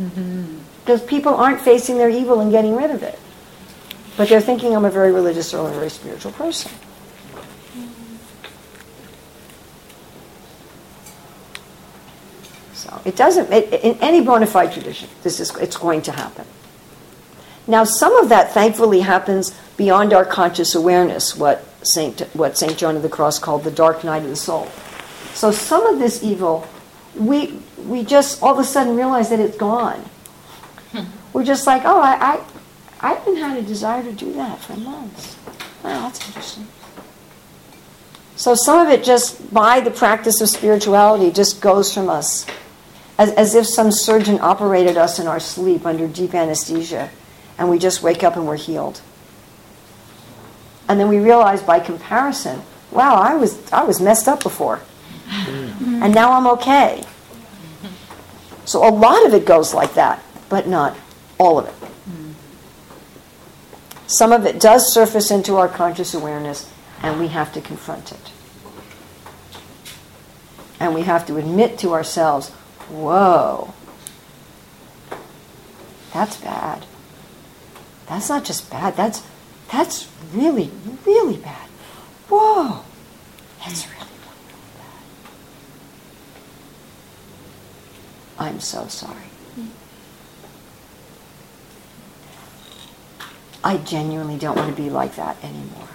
Mm-hmm. 0.00 0.58
Because 0.80 1.02
people 1.02 1.34
aren't 1.34 1.60
facing 1.60 1.98
their 1.98 2.08
evil 2.08 2.40
and 2.40 2.50
getting 2.50 2.74
rid 2.74 2.90
of 2.90 3.02
it. 3.02 3.18
But 4.16 4.28
they're 4.28 4.40
thinking 4.40 4.74
I'm 4.74 4.84
a 4.84 4.90
very 4.90 5.12
religious 5.12 5.52
or 5.52 5.68
a 5.68 5.72
very 5.72 5.90
spiritual 5.90 6.32
person. 6.32 6.72
So 12.72 13.00
it 13.04 13.14
doesn't, 13.14 13.52
it, 13.52 13.84
in 13.84 13.98
any 14.00 14.22
bona 14.22 14.46
fide 14.46 14.72
tradition, 14.72 15.10
this 15.22 15.38
is, 15.38 15.54
it's 15.56 15.76
going 15.76 16.02
to 16.02 16.12
happen. 16.12 16.46
Now, 17.66 17.84
some 17.84 18.16
of 18.16 18.30
that 18.30 18.52
thankfully 18.52 19.00
happens 19.00 19.56
beyond 19.76 20.12
our 20.12 20.24
conscious 20.24 20.74
awareness, 20.74 21.36
what 21.36 21.64
Saint, 21.82 22.20
what 22.34 22.56
Saint 22.56 22.78
John 22.78 22.96
of 22.96 23.02
the 23.02 23.08
Cross 23.08 23.38
called 23.40 23.64
the 23.64 23.70
dark 23.70 24.02
night 24.02 24.22
of 24.22 24.30
the 24.30 24.36
soul. 24.36 24.66
So 25.34 25.50
some 25.50 25.86
of 25.86 25.98
this 25.98 26.22
evil, 26.22 26.66
we, 27.16 27.58
we 27.86 28.04
just 28.04 28.42
all 28.42 28.52
of 28.52 28.58
a 28.58 28.64
sudden 28.64 28.96
realize 28.96 29.30
that 29.30 29.40
it's 29.40 29.56
gone. 29.56 30.00
Hmm. 30.92 31.04
We're 31.32 31.44
just 31.44 31.66
like, 31.66 31.82
oh, 31.84 32.00
I, 32.00 32.14
I, 32.34 32.44
I 33.00 33.14
haven't 33.14 33.36
had 33.36 33.56
a 33.58 33.62
desire 33.62 34.02
to 34.02 34.12
do 34.12 34.32
that 34.34 34.58
for 34.60 34.76
months. 34.76 35.36
Wow, 35.82 36.02
that's 36.02 36.26
interesting. 36.26 36.66
So 38.36 38.54
some 38.54 38.86
of 38.86 38.92
it 38.92 39.04
just 39.04 39.52
by 39.52 39.80
the 39.80 39.90
practice 39.90 40.40
of 40.40 40.48
spirituality 40.48 41.30
just 41.30 41.60
goes 41.60 41.92
from 41.92 42.08
us. 42.08 42.46
as, 43.20 43.32
as 43.32 43.54
if 43.54 43.66
some 43.66 43.92
surgeon 43.92 44.38
operated 44.40 44.96
us 44.96 45.18
in 45.18 45.26
our 45.26 45.38
sleep 45.38 45.84
under 45.84 46.08
deep 46.08 46.34
anesthesia, 46.34 47.10
and 47.58 47.68
we 47.68 47.78
just 47.78 48.02
wake 48.02 48.24
up 48.24 48.34
and 48.34 48.46
we're 48.46 48.56
healed. 48.56 49.02
And 50.88 50.98
then 50.98 51.08
we 51.08 51.18
realize 51.18 51.62
by 51.62 51.80
comparison, 51.80 52.62
wow, 52.90 53.16
I 53.16 53.34
was, 53.34 53.70
I 53.72 53.84
was 53.84 54.00
messed 54.00 54.26
up 54.26 54.42
before. 54.42 54.80
Mm. 55.30 56.02
And 56.02 56.14
now 56.14 56.32
I'm 56.32 56.46
okay. 56.58 57.04
So 58.64 58.86
a 58.86 58.90
lot 58.90 59.26
of 59.26 59.34
it 59.34 59.44
goes 59.44 59.72
like 59.72 59.94
that, 59.94 60.22
but 60.48 60.66
not 60.66 60.96
all 61.38 61.58
of 61.58 61.66
it. 61.66 61.74
Mm. 62.08 62.34
Some 64.06 64.32
of 64.32 64.44
it 64.46 64.60
does 64.60 64.92
surface 64.92 65.30
into 65.30 65.56
our 65.56 65.68
conscious 65.68 66.14
awareness, 66.14 66.70
and 67.02 67.18
we 67.18 67.28
have 67.28 67.52
to 67.54 67.60
confront 67.60 68.12
it. 68.12 68.32
And 70.78 70.94
we 70.94 71.02
have 71.02 71.26
to 71.26 71.36
admit 71.36 71.78
to 71.80 71.92
ourselves, 71.92 72.50
whoa, 72.88 73.72
that's 76.12 76.36
bad. 76.38 76.86
That's 78.08 78.28
not 78.28 78.44
just 78.44 78.70
bad, 78.70 78.96
that's, 78.96 79.22
that's 79.70 80.08
really, 80.32 80.70
really 81.06 81.36
bad. 81.36 81.68
Whoa, 82.28 82.82
that's 83.58 83.86
really, 83.86 83.96
really 83.96 83.99
I'm 88.40 88.58
so 88.58 88.88
sorry. 88.88 89.16
I 93.62 93.76
genuinely 93.76 94.38
don't 94.38 94.56
want 94.56 94.74
to 94.74 94.82
be 94.82 94.88
like 94.88 95.16
that 95.16 95.36
anymore. 95.44 95.88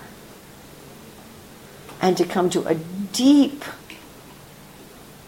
And 1.99 2.15
to 2.17 2.25
come 2.25 2.51
to 2.51 2.63
a 2.67 2.75
deep 2.75 3.65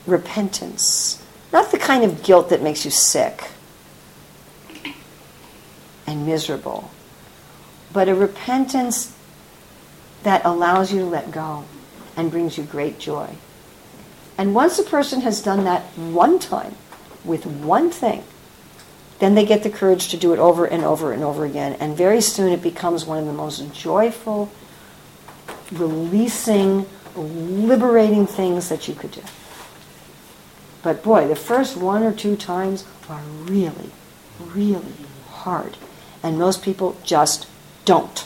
repentance, 0.06 1.26
not 1.52 1.72
the 1.72 1.80
kind 1.80 2.04
of 2.04 2.22
guilt 2.22 2.50
that 2.50 2.62
makes 2.62 2.86
you 2.86 2.92
sick 2.92 3.50
and 6.06 6.28
miserable, 6.28 6.92
but 7.92 8.08
a 8.08 8.14
repentance 8.14 9.16
that 10.22 10.46
allows 10.46 10.94
you 10.94 11.00
to 11.00 11.06
let 11.06 11.32
go 11.32 11.66
and 12.16 12.30
brings 12.30 12.60
you 12.60 12.64
great 12.64 13.00
joy. 13.00 13.36
And 14.38 14.54
once 14.54 14.78
a 14.78 14.84
person 14.84 15.22
has 15.22 15.42
done 15.42 15.64
that 15.64 15.82
one 15.98 16.38
time 16.38 16.76
with 17.28 17.46
one 17.46 17.92
thing, 17.92 18.24
then 19.20 19.36
they 19.36 19.46
get 19.46 19.64
the 19.64 19.70
courage 19.70 20.10
to 20.10 20.18
do 20.18 20.34
it 20.34 20.40
over 20.40 20.66
and 20.66 20.84
over 20.84 21.12
and 21.12 21.24
over 21.24 21.46
again. 21.46 21.74
And 21.80 21.98
very 21.98 22.22
soon 22.22 22.52
it 22.52 22.62
becomes 22.62 23.06
one 23.06 23.18
of 23.18 23.26
the 23.26 23.34
most 23.34 23.74
joyful, 23.74 24.52
releasing, 25.72 26.86
liberating 27.16 28.28
things 28.28 28.70
that 28.70 28.88
you 28.88 28.96
could 28.96 29.12
do. 29.12 29.24
But 30.84 31.04
boy, 31.04 31.28
the 31.28 31.36
first 31.36 31.76
one 31.76 32.04
or 32.04 32.14
two 32.14 32.36
times 32.36 32.86
are 33.10 33.22
really, 33.22 33.92
really 34.40 34.94
hard. 35.30 35.78
And 36.24 36.38
most 36.38 36.62
people 36.62 36.96
just 37.04 37.48
don't. 37.86 38.26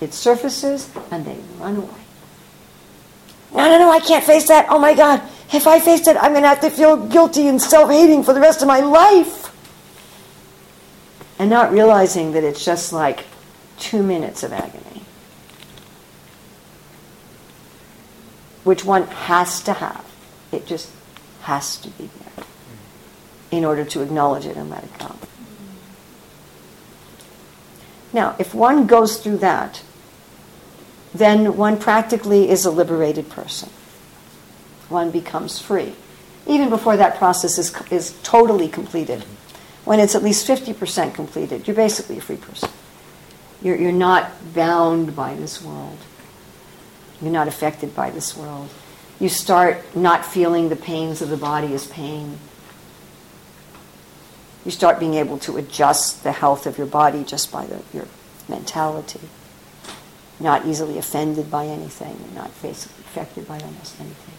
It 0.00 0.12
surfaces 0.14 0.90
and 1.10 1.24
they 1.24 1.38
run 1.58 1.76
away. 1.76 2.00
No, 3.52 3.68
no, 3.68 3.78
no, 3.78 3.90
I 3.90 4.00
can't 4.00 4.24
face 4.24 4.48
that. 4.48 4.66
Oh 4.68 4.78
my 4.78 4.94
God. 4.94 5.22
If 5.52 5.66
I 5.66 5.80
face 5.80 6.06
it, 6.06 6.16
I'm 6.16 6.32
going 6.32 6.42
to 6.44 6.48
have 6.48 6.60
to 6.60 6.70
feel 6.70 6.96
guilty 6.96 7.48
and 7.48 7.60
self 7.60 7.90
hating 7.90 8.22
for 8.22 8.32
the 8.32 8.40
rest 8.40 8.62
of 8.62 8.68
my 8.68 8.80
life. 8.80 9.48
And 11.38 11.50
not 11.50 11.72
realizing 11.72 12.32
that 12.32 12.44
it's 12.44 12.64
just 12.64 12.92
like 12.92 13.24
two 13.78 14.02
minutes 14.02 14.42
of 14.42 14.52
agony, 14.52 15.02
which 18.62 18.84
one 18.84 19.06
has 19.06 19.62
to 19.62 19.72
have. 19.72 20.04
It 20.52 20.66
just 20.66 20.90
has 21.42 21.78
to 21.78 21.88
be 21.90 22.10
there 22.18 22.44
in 23.50 23.64
order 23.64 23.84
to 23.84 24.02
acknowledge 24.02 24.46
it 24.46 24.56
and 24.56 24.70
let 24.70 24.84
it 24.84 24.98
go. 24.98 25.16
Now, 28.12 28.36
if 28.38 28.54
one 28.54 28.86
goes 28.86 29.18
through 29.18 29.38
that, 29.38 29.82
then 31.14 31.56
one 31.56 31.78
practically 31.78 32.50
is 32.50 32.64
a 32.64 32.70
liberated 32.70 33.28
person. 33.28 33.70
One 34.90 35.10
becomes 35.10 35.58
free. 35.58 35.94
Even 36.46 36.68
before 36.68 36.96
that 36.98 37.16
process 37.16 37.56
is, 37.56 37.74
is 37.90 38.18
totally 38.22 38.68
completed, 38.68 39.22
when 39.84 40.00
it's 40.00 40.14
at 40.14 40.22
least 40.22 40.46
50% 40.46 41.14
completed, 41.14 41.66
you're 41.66 41.74
basically 41.74 42.18
a 42.18 42.20
free 42.20 42.36
person. 42.36 42.68
You're, 43.62 43.76
you're 43.76 43.92
not 43.92 44.30
bound 44.54 45.16
by 45.16 45.34
this 45.34 45.62
world. 45.62 45.96
You're 47.22 47.32
not 47.32 47.48
affected 47.48 47.94
by 47.94 48.10
this 48.10 48.36
world. 48.36 48.68
You 49.18 49.28
start 49.28 49.96
not 49.96 50.24
feeling 50.24 50.68
the 50.68 50.76
pains 50.76 51.22
of 51.22 51.30
the 51.30 51.36
body 51.38 51.72
as 51.72 51.86
pain. 51.86 52.38
You 54.64 54.70
start 54.70 55.00
being 55.00 55.14
able 55.14 55.38
to 55.38 55.56
adjust 55.56 56.22
the 56.22 56.32
health 56.32 56.66
of 56.66 56.76
your 56.76 56.86
body 56.86 57.24
just 57.24 57.50
by 57.50 57.64
the, 57.64 57.82
your 57.94 58.06
mentality 58.48 59.20
not 60.40 60.66
easily 60.66 60.98
offended 60.98 61.50
by 61.50 61.66
anything, 61.66 62.16
not 62.34 62.48
affected 62.48 63.46
by 63.46 63.60
almost 63.60 64.00
anything. 64.00 64.34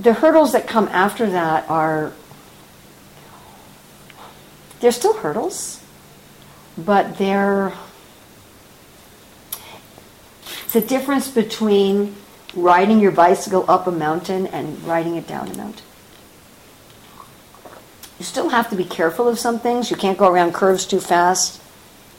The 0.00 0.14
hurdles 0.14 0.52
that 0.52 0.66
come 0.66 0.88
after 0.88 1.28
that 1.30 1.68
are, 1.68 2.12
they're 4.80 4.92
still 4.92 5.14
hurdles, 5.14 5.82
but 6.76 7.18
they're 7.18 7.74
it's 10.70 10.74
the 10.74 10.80
difference 10.80 11.28
between 11.28 12.14
riding 12.54 13.00
your 13.00 13.10
bicycle 13.10 13.64
up 13.68 13.88
a 13.88 13.90
mountain 13.90 14.46
and 14.46 14.80
riding 14.84 15.16
it 15.16 15.26
down 15.26 15.48
a 15.48 15.56
mountain. 15.56 15.84
You 18.20 18.24
still 18.24 18.50
have 18.50 18.70
to 18.70 18.76
be 18.76 18.84
careful 18.84 19.26
of 19.26 19.36
some 19.36 19.58
things. 19.58 19.90
You 19.90 19.96
can't 19.96 20.16
go 20.16 20.30
around 20.30 20.54
curves 20.54 20.86
too 20.86 21.00
fast. 21.00 21.60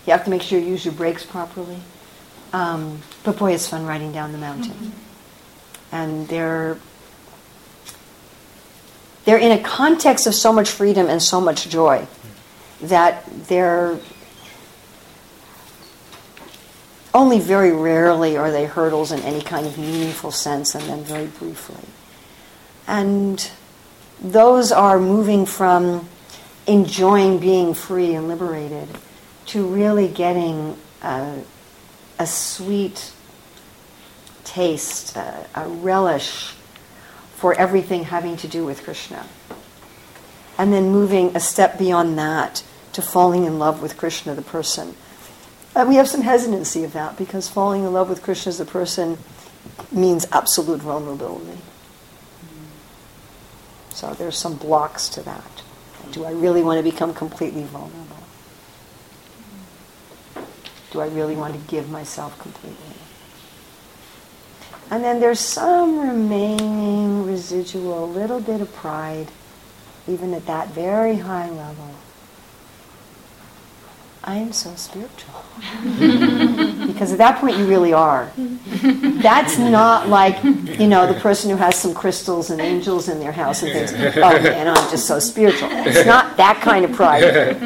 You 0.05 0.11
have 0.11 0.25
to 0.25 0.29
make 0.29 0.41
sure 0.41 0.59
you 0.59 0.65
use 0.65 0.83
your 0.83 0.93
brakes 0.93 1.25
properly. 1.25 1.79
Um, 2.51 3.01
but 3.23 3.37
boy, 3.37 3.53
it's 3.53 3.69
fun 3.69 3.85
riding 3.85 4.11
down 4.11 4.33
the 4.33 4.37
mountain. 4.37 4.73
Mm-hmm. 4.73 5.95
And 5.95 6.27
they're 6.27 6.77
they're 9.25 9.37
in 9.37 9.51
a 9.51 9.61
context 9.61 10.27
of 10.27 10.33
so 10.33 10.51
much 10.51 10.69
freedom 10.69 11.07
and 11.07 11.21
so 11.21 11.39
much 11.39 11.69
joy 11.69 12.07
that 12.81 13.25
they're 13.47 13.99
only 17.13 17.39
very 17.39 17.71
rarely 17.71 18.37
are 18.37 18.51
they 18.51 18.65
hurdles 18.65 19.11
in 19.11 19.19
any 19.21 19.41
kind 19.41 19.67
of 19.67 19.77
meaningful 19.77 20.31
sense 20.31 20.75
and 20.75 20.83
then 20.85 21.03
very 21.03 21.27
briefly. 21.27 21.83
And 22.87 23.51
those 24.21 24.71
are 24.71 24.99
moving 24.99 25.45
from 25.45 26.07
enjoying 26.67 27.39
being 27.39 27.73
free 27.73 28.13
and 28.15 28.27
liberated 28.27 28.87
to 29.47 29.65
really 29.65 30.07
getting 30.07 30.77
a, 31.01 31.39
a 32.17 32.27
sweet 32.27 33.11
taste, 34.43 35.15
a, 35.15 35.45
a 35.55 35.67
relish 35.67 36.53
for 37.41 37.55
everything 37.55 38.03
having 38.03 38.37
to 38.37 38.47
do 38.47 38.63
with 38.63 38.83
Krishna. 38.83 39.25
And 40.59 40.71
then 40.71 40.91
moving 40.91 41.35
a 41.35 41.39
step 41.39 41.79
beyond 41.79 42.15
that 42.19 42.63
to 42.93 43.01
falling 43.01 43.45
in 43.45 43.57
love 43.57 43.81
with 43.81 43.97
Krishna, 43.97 44.35
the 44.35 44.43
person. 44.43 44.95
And 45.75 45.89
we 45.89 45.95
have 45.95 46.07
some 46.07 46.21
hesitancy 46.21 46.83
of 46.83 46.93
that 46.93 47.17
because 47.17 47.49
falling 47.49 47.83
in 47.83 47.91
love 47.91 48.09
with 48.09 48.21
Krishna 48.21 48.51
as 48.51 48.59
a 48.59 48.65
person 48.65 49.17
means 49.91 50.27
absolute 50.31 50.81
vulnerability. 50.81 51.57
So 53.89 54.13
there's 54.13 54.37
some 54.37 54.55
blocks 54.55 55.09
to 55.09 55.23
that. 55.23 55.63
Do 56.11 56.25
I 56.25 56.31
really 56.33 56.61
want 56.61 56.77
to 56.77 56.83
become 56.83 57.11
completely 57.11 57.63
vulnerable? 57.63 58.17
Do 60.91 60.99
I 60.99 61.07
really 61.07 61.35
want 61.35 61.55
to 61.55 61.59
give 61.71 61.89
myself 61.89 62.37
completely? 62.37 63.00
And 64.91 65.01
then 65.05 65.21
there's 65.21 65.39
some 65.39 65.99
remaining 66.01 67.25
residual 67.25 68.09
little 68.09 68.41
bit 68.41 68.59
of 68.59 68.73
pride, 68.75 69.31
even 70.05 70.33
at 70.33 70.45
that 70.47 70.71
very 70.71 71.15
high 71.15 71.49
level. 71.49 71.95
I 74.21 74.35
am 74.35 74.51
so 74.51 74.75
spiritual. 74.75 75.45
because 76.87 77.13
at 77.13 77.17
that 77.19 77.39
point 77.39 77.57
you 77.57 77.65
really 77.65 77.93
are. 77.93 78.29
That's 78.35 79.57
not 79.57 80.09
like, 80.09 80.43
you 80.43 80.87
know, 80.87 81.11
the 81.11 81.19
person 81.21 81.49
who 81.49 81.55
has 81.55 81.75
some 81.75 81.93
crystals 81.93 82.49
and 82.51 82.59
angels 82.59 83.07
in 83.07 83.19
their 83.19 83.31
house 83.31 83.63
and 83.63 83.71
thinks, 83.71 83.93
oh 83.93 84.43
man, 84.43 84.67
I'm 84.67 84.91
just 84.91 85.07
so 85.07 85.19
spiritual. 85.19 85.69
It's 85.71 86.05
not 86.05 86.35
that 86.35 86.61
kind 86.61 86.83
of 86.83 86.91
pride. 86.91 87.23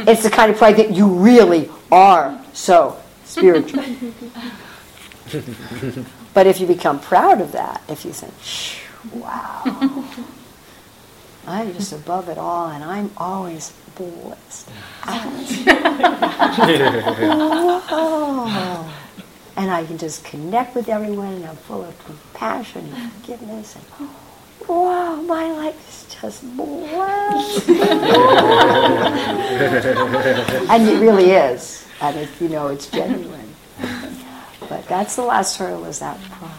It's 0.08 0.22
the 0.22 0.30
kind 0.30 0.52
of 0.52 0.58
pride 0.58 0.78
that 0.78 0.92
you 0.92 1.08
really 1.08 1.72
are 1.92 2.40
so 2.54 3.02
spiritual. 3.26 3.84
but 6.36 6.46
if 6.48 6.60
you 6.60 6.68
become 6.68 7.00
proud 7.00 7.40
of 7.40 7.54
that, 7.54 7.82
if 7.88 8.04
you 8.04 8.12
think, 8.12 8.34
wow, 9.14 9.62
I'm 11.48 11.74
just 11.74 11.94
above 11.94 12.28
it 12.28 12.38
all 12.38 12.68
and 12.68 12.84
I'm 12.84 13.10
always 13.16 13.72
blessed. 13.96 14.70
and 15.08 15.48
I 19.72 19.86
can 19.88 19.98
just 19.98 20.26
connect 20.26 20.76
with 20.76 20.90
everyone 20.90 21.36
and 21.36 21.46
I'm 21.46 21.56
full 21.56 21.86
of 21.86 21.98
compassion 22.06 22.92
and 22.94 23.14
forgiveness 23.14 23.78
and 23.78 23.86
wow, 24.68 25.16
my 25.22 25.50
life 25.54 25.88
is 25.88 26.06
just 26.22 26.44
blessed. 26.58 27.70
and 30.70 30.90
it 30.90 31.00
really 31.00 31.32
is. 31.32 31.86
And 32.02 32.18
it, 32.18 32.28
you 32.42 32.50
know, 32.50 32.68
it's 32.68 32.88
genuine. 32.88 33.45
But 34.70 34.88
that's 34.88 35.16
the 35.16 35.24
last 35.24 35.58
hurdle 35.58 35.86
is 35.86 36.00
that 36.00 36.22
pride. 36.24 36.52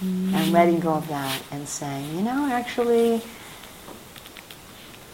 And 0.00 0.32
mm. 0.32 0.52
letting 0.52 0.78
go 0.78 0.94
of 0.94 1.08
that 1.08 1.42
and 1.50 1.68
saying, 1.68 2.14
you 2.14 2.22
know, 2.22 2.48
actually, 2.52 3.20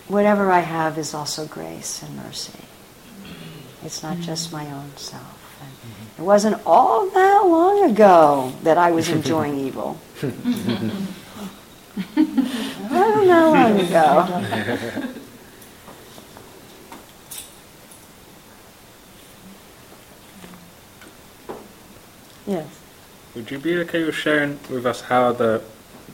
whatever 0.08 0.52
I 0.52 0.60
have 0.60 0.98
is 0.98 1.14
also 1.14 1.46
grace 1.46 2.02
and 2.02 2.16
mercy. 2.16 2.58
It's 3.82 4.02
not 4.02 4.18
just 4.18 4.50
mm. 4.50 4.54
my 4.54 4.70
own 4.70 4.94
self. 4.96 5.40
It 6.18 6.22
wasn't 6.22 6.60
all 6.64 7.08
that 7.10 7.40
long 7.44 7.90
ago 7.90 8.52
that 8.62 8.78
I 8.78 8.92
was 8.92 9.08
enjoying 9.08 9.58
evil. 9.66 9.98
I 10.22 10.30
don't 12.88 13.26
know 13.26 13.52
long 13.52 13.80
ago. 13.80 15.02
yes. 22.46 22.66
Would 23.34 23.50
you 23.50 23.58
be 23.58 23.76
okay 23.78 24.04
with 24.04 24.14
sharing 24.14 24.60
with 24.70 24.86
us 24.86 25.02
how 25.02 25.32
the 25.32 25.62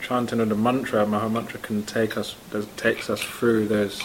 chanting 0.01 0.39
of 0.39 0.49
the 0.49 0.55
mantra, 0.55 1.05
Maha 1.05 1.29
Mantra, 1.29 1.59
can 1.59 1.83
take 1.83 2.17
us 2.17 2.35
does, 2.49 2.65
takes 2.77 3.09
us 3.09 3.21
through 3.21 3.67
those 3.67 4.01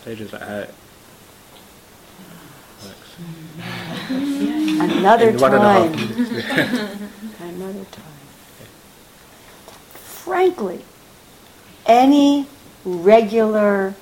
stages 0.00 0.30
that 0.30 0.42
how? 0.42 0.66
Mm. 4.08 4.98
Another 4.98 5.30
In 5.30 5.38
one 5.38 5.54
and 5.54 5.62
a 5.62 5.72
half 5.72 5.92
time. 5.92 7.10
Another 7.48 7.84
time. 7.90 8.04
Frankly, 9.92 10.84
any 11.86 12.46
regular 12.84 13.94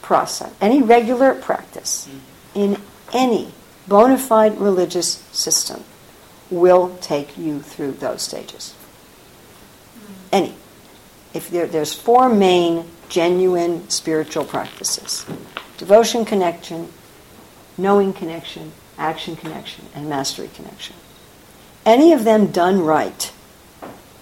process, 0.00 0.52
any 0.60 0.82
regular 0.82 1.34
practice 1.34 2.08
in 2.54 2.80
any 3.12 3.52
bona 3.86 4.16
fide 4.16 4.58
religious 4.58 5.18
system 5.32 5.84
will 6.50 6.96
take 7.00 7.36
you 7.36 7.60
through 7.60 7.92
those 7.92 8.22
stages. 8.22 8.74
Any. 10.32 10.54
If 11.34 11.50
there, 11.50 11.66
there's 11.66 11.94
four 11.94 12.28
main 12.28 12.86
genuine 13.08 13.88
spiritual 13.88 14.44
practices 14.44 15.26
devotion 15.76 16.24
connection, 16.24 16.88
knowing 17.76 18.12
connection, 18.12 18.72
action 18.98 19.36
connection, 19.36 19.86
and 19.94 20.08
mastery 20.08 20.50
connection. 20.52 20.96
Any 21.86 22.12
of 22.12 22.24
them 22.24 22.48
done 22.48 22.80
right, 22.80 23.32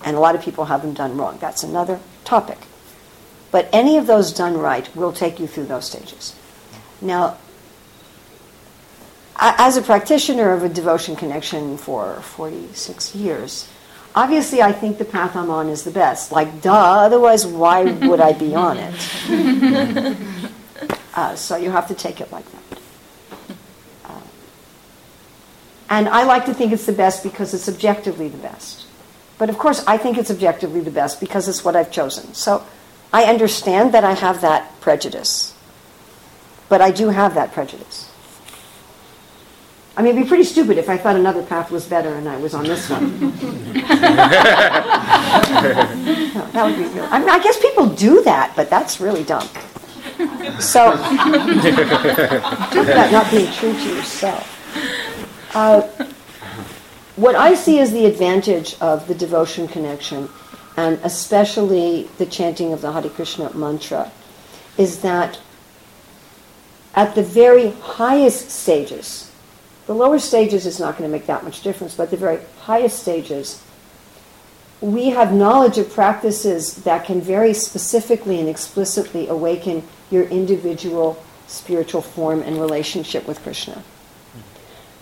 and 0.04 0.16
a 0.16 0.20
lot 0.20 0.34
of 0.34 0.42
people 0.42 0.66
have 0.66 0.82
them 0.82 0.92
done 0.92 1.16
wrong, 1.16 1.38
that's 1.40 1.62
another 1.62 1.98
topic. 2.24 2.58
But 3.50 3.70
any 3.72 3.96
of 3.96 4.06
those 4.06 4.32
done 4.32 4.58
right 4.58 4.94
will 4.94 5.12
take 5.12 5.40
you 5.40 5.46
through 5.46 5.66
those 5.66 5.86
stages. 5.86 6.36
Now, 7.00 7.38
as 9.38 9.76
a 9.76 9.82
practitioner 9.82 10.52
of 10.52 10.62
a 10.62 10.68
devotion 10.68 11.16
connection 11.16 11.76
for 11.76 12.20
46 12.22 13.14
years, 13.14 13.68
obviously 14.14 14.62
I 14.62 14.72
think 14.72 14.98
the 14.98 15.04
path 15.04 15.36
I'm 15.36 15.50
on 15.50 15.68
is 15.68 15.84
the 15.84 15.90
best. 15.90 16.32
Like, 16.32 16.62
duh, 16.62 16.72
otherwise, 16.72 17.46
why 17.46 17.84
would 17.84 18.20
I 18.20 18.32
be 18.32 18.54
on 18.54 18.78
it? 18.78 20.16
Uh, 21.16 21.34
so 21.34 21.56
you 21.56 21.70
have 21.70 21.88
to 21.88 21.94
take 21.94 22.20
it 22.20 22.30
like 22.30 22.44
that. 22.52 22.78
Uh, 24.04 24.20
and 25.88 26.10
I 26.10 26.24
like 26.24 26.44
to 26.44 26.52
think 26.52 26.72
it's 26.72 26.84
the 26.84 26.92
best 26.92 27.22
because 27.22 27.54
it's 27.54 27.70
objectively 27.70 28.28
the 28.28 28.36
best. 28.36 28.84
But 29.38 29.48
of 29.48 29.56
course, 29.56 29.82
I 29.86 29.96
think 29.96 30.18
it's 30.18 30.30
objectively 30.30 30.80
the 30.80 30.90
best 30.90 31.18
because 31.18 31.48
it's 31.48 31.64
what 31.64 31.74
I've 31.74 31.90
chosen. 31.90 32.34
So 32.34 32.66
I 33.14 33.24
understand 33.24 33.94
that 33.94 34.04
I 34.04 34.12
have 34.12 34.42
that 34.42 34.78
prejudice. 34.82 35.54
But 36.68 36.82
I 36.82 36.90
do 36.90 37.08
have 37.08 37.34
that 37.34 37.52
prejudice. 37.52 38.05
I 39.96 40.02
mean, 40.02 40.12
it'd 40.12 40.24
be 40.24 40.28
pretty 40.28 40.44
stupid 40.44 40.76
if 40.76 40.90
I 40.90 40.98
thought 40.98 41.16
another 41.16 41.42
path 41.42 41.70
was 41.70 41.86
better 41.86 42.14
and 42.14 42.28
I 42.28 42.36
was 42.36 42.52
on 42.52 42.64
this 42.64 42.90
one. 42.90 43.18
No, 43.18 43.30
that 46.52 46.64
would 46.66 46.76
be 46.76 46.84
real. 46.84 47.08
I 47.10 47.18
mean, 47.18 47.30
I 47.30 47.42
guess 47.42 47.58
people 47.58 47.86
do 47.86 48.22
that, 48.24 48.54
but 48.54 48.68
that's 48.68 49.00
really 49.00 49.24
dumb. 49.24 49.48
So, 50.60 50.92
talk 50.96 52.76
about 52.76 53.10
not 53.10 53.30
being 53.30 53.50
true 53.52 53.72
to 53.72 53.96
yourself. 53.96 54.52
Uh, 55.54 55.82
what 57.16 57.34
I 57.34 57.54
see 57.54 57.78
as 57.78 57.90
the 57.92 58.04
advantage 58.04 58.76
of 58.80 59.08
the 59.08 59.14
devotion 59.14 59.66
connection, 59.66 60.28
and 60.76 60.98
especially 61.04 62.10
the 62.18 62.26
chanting 62.26 62.74
of 62.74 62.82
the 62.82 62.92
Hare 62.92 63.08
Krishna 63.08 63.50
mantra, 63.54 64.12
is 64.76 65.00
that 65.00 65.40
at 66.94 67.14
the 67.14 67.22
very 67.22 67.70
highest 67.70 68.50
stages, 68.50 69.30
the 69.86 69.94
lower 69.94 70.18
stages 70.18 70.66
is 70.66 70.80
not 70.80 70.98
going 70.98 71.08
to 71.08 71.12
make 71.12 71.26
that 71.26 71.44
much 71.44 71.62
difference, 71.62 71.94
but 71.94 72.10
the 72.10 72.16
very 72.16 72.40
highest 72.60 73.00
stages, 73.00 73.62
we 74.80 75.10
have 75.10 75.32
knowledge 75.32 75.78
of 75.78 75.92
practices 75.92 76.76
that 76.84 77.06
can 77.06 77.20
very 77.20 77.54
specifically 77.54 78.40
and 78.40 78.48
explicitly 78.48 79.28
awaken 79.28 79.86
your 80.10 80.24
individual 80.24 81.22
spiritual 81.46 82.02
form 82.02 82.42
and 82.42 82.60
relationship 82.60 83.26
with 83.26 83.40
Krishna. 83.42 83.82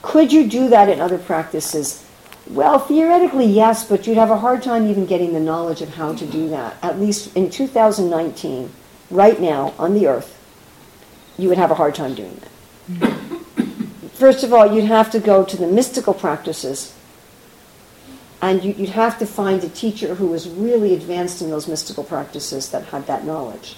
Could 0.03 0.32
you 0.32 0.49
do 0.49 0.68
that 0.68 0.91
in 0.91 1.01
other 1.01 1.18
practices? 1.18 2.05
Well, 2.47 2.78
theoretically, 2.78 3.47
yes, 3.47 3.89
but 3.89 4.07
you'd 4.07 4.18
have 4.18 4.30
a 4.30 4.39
hard 4.39 4.62
time 4.62 4.87
even 4.87 5.07
getting 5.07 5.32
the 5.32 5.41
knowledge 5.41 5.80
of 5.80 5.95
how 5.95 6.14
to 6.14 6.26
do 6.26 6.51
that. 6.51 6.76
At 6.82 7.01
least 7.01 7.35
in 7.35 7.49
2019, 7.49 8.70
right 9.11 9.41
now 9.41 9.72
on 9.78 9.95
the 9.95 10.07
earth, 10.07 10.39
you 11.39 11.49
would 11.49 11.57
have 11.57 11.70
a 11.70 11.74
hard 11.74 11.95
time 11.95 12.14
doing 12.14 12.39
that. 12.99 13.23
First 14.24 14.42
of 14.42 14.54
all, 14.54 14.74
you'd 14.74 14.86
have 14.86 15.10
to 15.10 15.18
go 15.18 15.44
to 15.44 15.54
the 15.54 15.66
mystical 15.66 16.14
practices, 16.14 16.94
and 18.40 18.64
you- 18.64 18.74
you'd 18.78 18.96
have 19.04 19.18
to 19.18 19.26
find 19.26 19.62
a 19.62 19.68
teacher 19.68 20.14
who 20.14 20.28
was 20.28 20.48
really 20.48 20.94
advanced 20.94 21.42
in 21.42 21.50
those 21.50 21.68
mystical 21.68 22.04
practices 22.04 22.70
that 22.70 22.84
had 22.84 23.06
that 23.06 23.26
knowledge. 23.26 23.76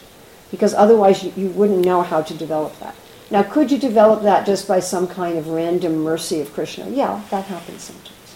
Because 0.53 0.72
otherwise, 0.72 1.24
you, 1.24 1.49
wouldn't 1.49 1.84
know 1.84 2.03
how 2.03 2.22
to 2.22 2.32
develop 2.32 2.78
that. 2.78 2.94
Now, 3.28 3.42
could 3.42 3.72
you 3.72 3.78
develop 3.78 4.22
that 4.22 4.47
just 4.47 4.68
by 4.68 4.78
some 4.78 5.09
kind 5.09 5.36
of 5.36 5.49
random 5.49 6.05
mercy 6.05 6.40
of 6.40 6.55
Krishna? 6.55 6.90
Yeah, 6.90 7.22
that 7.30 7.47
happens 7.47 7.82
sometimes. 7.82 8.30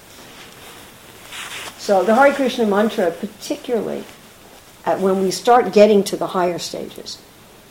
So 1.78 2.02
the 2.02 2.16
Hare 2.16 2.32
Krishna 2.32 2.66
mantra, 2.66 3.12
particularly 3.12 4.02
when 4.84 5.22
we 5.22 5.30
start 5.30 5.72
getting 5.72 6.02
to 6.02 6.16
the 6.16 6.26
higher 6.26 6.58
stages, 6.58 7.18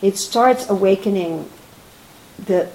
it 0.01 0.17
starts 0.17 0.69
awakening 0.69 1.49
the, 2.45 2.69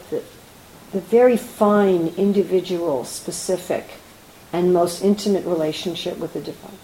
the 0.94 1.00
very 1.00 1.36
fine, 1.36 2.08
individual, 2.16 3.04
specific, 3.04 3.84
and 4.52 4.72
most 4.72 5.02
intimate 5.02 5.44
relationship 5.44 6.16
with 6.18 6.32
the 6.32 6.40
divine. 6.40 6.78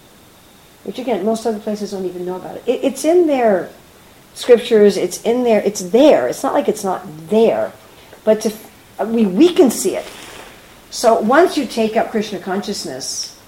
Which 0.83 0.99
again, 0.99 1.25
most 1.25 1.45
other 1.45 1.59
places 1.59 1.91
don't 1.91 2.05
even 2.05 2.25
know 2.25 2.35
about 2.35 2.57
it. 2.57 2.63
it 2.67 2.83
it's 2.83 3.05
in 3.05 3.25
their 3.25 3.69
scriptures, 4.33 4.97
it's 4.97 5.21
in 5.23 5.43
there, 5.43 5.61
it's 5.61 5.81
there. 5.81 6.27
It's 6.27 6.43
not 6.43 6.53
like 6.53 6.67
it's 6.67 6.83
not 6.83 7.03
there. 7.29 7.71
But 8.25 8.41
to, 8.41 8.53
we, 9.05 9.25
we 9.25 9.53
can 9.53 9.71
see 9.71 9.95
it. 9.95 10.05
So 10.89 11.19
once 11.21 11.57
you 11.57 11.65
take 11.65 11.95
up 11.95 12.11
Krishna 12.11 12.39
consciousness 12.39 13.39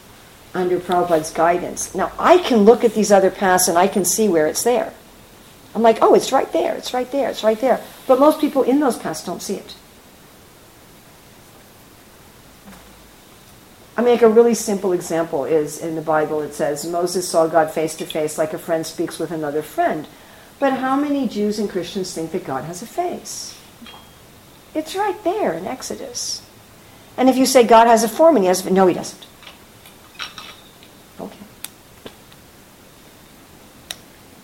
under 0.53 0.79
Prabhupada's 0.79 1.31
guidance, 1.31 1.93
now 1.93 2.13
I 2.17 2.37
can 2.37 2.59
look 2.59 2.85
at 2.85 2.93
these 2.93 3.11
other 3.11 3.29
paths 3.29 3.67
and 3.67 3.77
I 3.77 3.87
can 3.87 4.05
see 4.05 4.29
where 4.29 4.47
it's 4.47 4.63
there. 4.63 4.93
I'm 5.75 5.81
like, 5.81 5.97
oh, 6.01 6.13
it's 6.13 6.31
right 6.31 6.51
there, 6.53 6.75
it's 6.75 6.93
right 6.93 7.11
there, 7.11 7.29
it's 7.29 7.43
right 7.43 7.59
there. 7.59 7.81
But 8.07 8.19
most 8.19 8.39
people 8.39 8.63
in 8.63 8.79
those 8.79 8.97
paths 8.97 9.25
don't 9.25 9.41
see 9.41 9.55
it. 9.55 9.75
I 13.95 14.01
make 14.01 14.23
a 14.23 14.29
really 14.29 14.55
simple 14.55 14.91
example 14.91 15.45
is 15.45 15.79
in 15.79 15.95
the 15.95 16.01
Bible 16.01 16.41
it 16.41 16.53
says 16.53 16.85
Moses 16.85 17.29
saw 17.29 17.47
God 17.47 17.69
face 17.71 17.95
to 17.97 18.05
face 18.05 18.37
like 18.37 18.53
a 18.53 18.57
friend 18.57 18.85
speaks 18.85 19.19
with 19.19 19.31
another 19.31 19.61
friend. 19.61 20.07
But 20.59 20.73
how 20.73 20.95
many 20.95 21.27
Jews 21.27 21.59
and 21.59 21.69
Christians 21.69 22.13
think 22.13 22.31
that 22.31 22.45
God 22.45 22.63
has 22.63 22.81
a 22.81 22.87
face? 22.87 23.59
It's 24.73 24.95
right 24.95 25.21
there 25.23 25.53
in 25.53 25.67
Exodus. 25.67 26.41
And 27.17 27.29
if 27.29 27.37
you 27.37 27.45
say 27.45 27.63
God 27.63 27.85
has 27.85 28.03
a 28.03 28.09
form 28.09 28.35
and 28.35 28.43
he 28.43 28.47
has 28.47 28.65
no 28.65 28.87
he 28.87 28.95
doesn't. 28.95 29.25
Okay. 31.19 31.37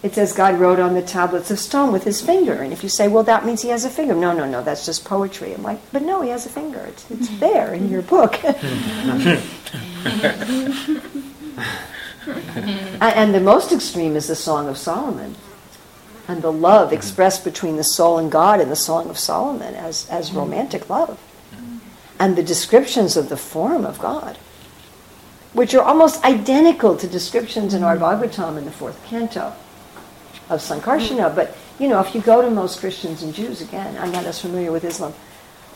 It 0.02 0.16
says 0.16 0.32
God 0.32 0.60
wrote 0.60 0.80
on 0.80 0.94
the 0.94 1.02
tablets 1.02 1.52
of 1.52 1.60
stone 1.60 1.92
with 1.92 2.06
his 2.06 2.22
finger. 2.22 2.54
And 2.54 2.72
if 2.72 2.84
you 2.84 2.90
say, 2.90 3.10
well, 3.10 3.24
that 3.24 3.46
means 3.46 3.62
he 3.62 3.70
has 3.70 3.84
a 3.84 3.90
finger. 3.90 4.16
No, 4.16 4.32
no, 4.32 4.46
no, 4.46 4.64
that's 4.64 4.86
just 4.86 5.04
poetry. 5.04 5.54
I'm 5.54 5.62
like, 5.62 5.80
but 5.92 6.04
no, 6.04 6.22
he 6.22 6.30
has 6.30 6.46
a 6.46 6.50
finger. 6.50 6.80
It's, 6.80 7.12
it's 7.12 7.28
mm-hmm. 7.28 7.40
there 7.40 7.74
in 7.74 7.90
your 7.90 8.02
book. 8.04 8.42
and, 13.02 13.36
the 13.36 13.42
most 13.42 13.74
extreme 13.74 14.16
is 14.16 14.28
the 14.28 14.36
Song 14.36 14.70
of 14.70 14.78
Solomon. 14.78 15.36
And 16.30 16.42
the 16.42 16.52
love 16.52 16.94
expressed 16.94 17.44
between 17.44 17.76
the 17.76 17.84
soul 17.84 18.20
and 18.20 18.32
God 18.32 18.62
in 18.62 18.70
the 18.70 18.78
Song 18.78 19.10
of 19.10 19.20
Solomon 19.20 19.76
as, 19.76 20.08
as 20.10 20.30
mm-hmm. 20.30 20.38
romantic 20.38 20.90
love. 20.90 21.20
And 22.20 22.38
the 22.38 22.44
descriptions 22.44 23.18
of 23.18 23.28
the 23.28 23.38
form 23.38 23.86
of 23.86 24.00
God. 24.00 24.38
which 25.52 25.74
are 25.74 25.82
almost 25.82 26.24
identical 26.24 26.96
to 26.96 27.08
descriptions 27.08 27.74
in 27.74 27.84
our 27.84 27.98
mm-hmm. 27.98 28.24
Bhagavatam 28.24 28.58
in 28.58 28.64
the 28.64 28.72
fourth 28.72 29.04
canto 29.06 29.54
of 30.50 30.60
Sankarsana. 30.60 31.34
But, 31.34 31.56
you 31.80 31.88
know, 31.88 32.00
if 32.00 32.14
you 32.14 32.22
go 32.22 32.42
to 32.42 32.50
most 32.50 32.80
Christians 32.80 33.24
and 33.24 33.34
Jews, 33.34 33.62
again, 33.62 33.98
I'm 33.98 34.12
not 34.12 34.26
as 34.26 34.42
familiar 34.42 34.72
with 34.72 34.84
Islam, 34.84 35.14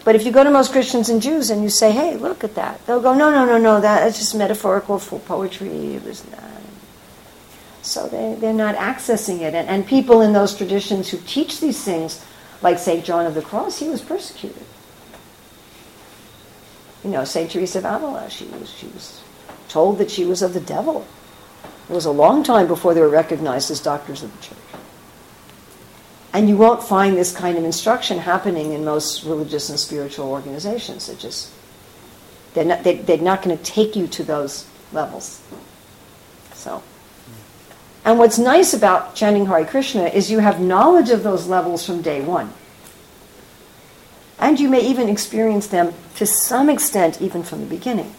but 0.04 0.16
if 0.16 0.26
you 0.26 0.32
go 0.32 0.44
to 0.44 0.52
most 0.52 0.72
Christians 0.72 1.10
and 1.10 1.22
Jews 1.22 1.50
and 1.50 1.64
you 1.64 1.70
say, 1.70 1.92
hey, 1.92 2.18
look 2.18 2.44
at 2.44 2.56
that, 2.56 2.86
they'll 2.86 3.02
go, 3.02 3.14
no, 3.14 3.32
no, 3.32 3.46
no, 3.46 3.58
no, 3.58 3.80
that's 3.80 4.18
just 4.20 4.36
metaphorical 4.36 5.00
for 5.00 5.20
poetry. 5.20 5.96
It 5.96 6.04
was 6.04 6.30
not. 6.30 6.42
So 7.84 8.08
they, 8.08 8.36
they're 8.40 8.54
not 8.54 8.76
accessing 8.76 9.42
it. 9.42 9.54
And, 9.54 9.68
and 9.68 9.86
people 9.86 10.22
in 10.22 10.34
those 10.34 10.56
traditions 10.56 11.10
who 11.10 11.18
teach 11.26 11.60
these 11.60 11.84
things, 11.84 12.26
like 12.62 12.80
St. 12.80 13.04
John 13.04 13.26
of 13.26 13.36
the 13.36 13.42
Cross, 13.42 13.80
he 13.80 13.90
was 13.90 14.02
persecuted. 14.02 14.64
You 17.04 17.10
know, 17.10 17.26
St. 17.26 17.52
Teresa 17.52 17.80
of 17.80 17.86
Avila, 17.86 18.30
she 18.30 18.46
was, 18.46 18.70
she 18.70 18.88
was 18.88 19.22
told 19.68 19.98
that 19.98 20.10
she 20.10 20.24
was 20.24 20.42
of 20.42 20.54
the 20.54 20.62
devil. 20.62 21.06
It 21.90 21.94
was 21.94 22.06
a 22.06 22.12
long 22.12 22.44
time 22.44 22.68
before 22.68 22.94
they 22.94 23.02
were 23.02 23.10
recognized 23.10 23.70
as 23.70 23.82
doctors 23.82 24.24
of 24.24 24.32
the 24.34 24.42
church. 24.48 24.58
And 26.34 26.50
you 26.50 26.58
won't 26.58 26.82
find 26.82 27.16
this 27.16 27.32
kind 27.32 27.58
of 27.58 27.64
instruction 27.64 28.18
happening 28.18 28.74
in 28.74 28.84
most 28.84 29.24
religious 29.24 29.70
and 29.70 29.80
spiritual 29.80 30.30
organizations. 30.30 31.08
It 31.08 31.20
just, 31.20 31.52
they're 32.56 32.66
not, 32.66 32.84
they, 32.84 32.96
they're 32.96 33.20
not 33.20 33.44
going 33.44 33.56
to 33.56 33.64
take 33.64 33.96
you 33.96 34.08
to 34.08 34.24
those 34.24 34.68
levels. 34.92 35.42
So. 36.54 36.82
And 38.04 38.18
what's 38.18 38.40
nice 38.40 38.74
about 38.74 39.16
chanting 39.16 39.46
Hare 39.46 39.64
Krishna 39.64 40.06
is 40.06 40.32
you 40.32 40.40
have 40.40 40.60
knowledge 40.60 41.12
of 41.12 41.22
those 41.22 41.48
levels 41.48 41.86
from 41.86 42.02
day 42.02 42.20
one. 42.20 42.52
And 44.40 44.60
you 44.60 44.70
may 44.70 44.82
even 44.88 45.10
experience 45.10 45.68
them 45.68 45.94
to 46.16 46.26
some 46.26 46.70
extent 46.70 47.22
even 47.22 47.44
from 47.44 47.60
the 47.62 47.68
beginning. 47.68 48.14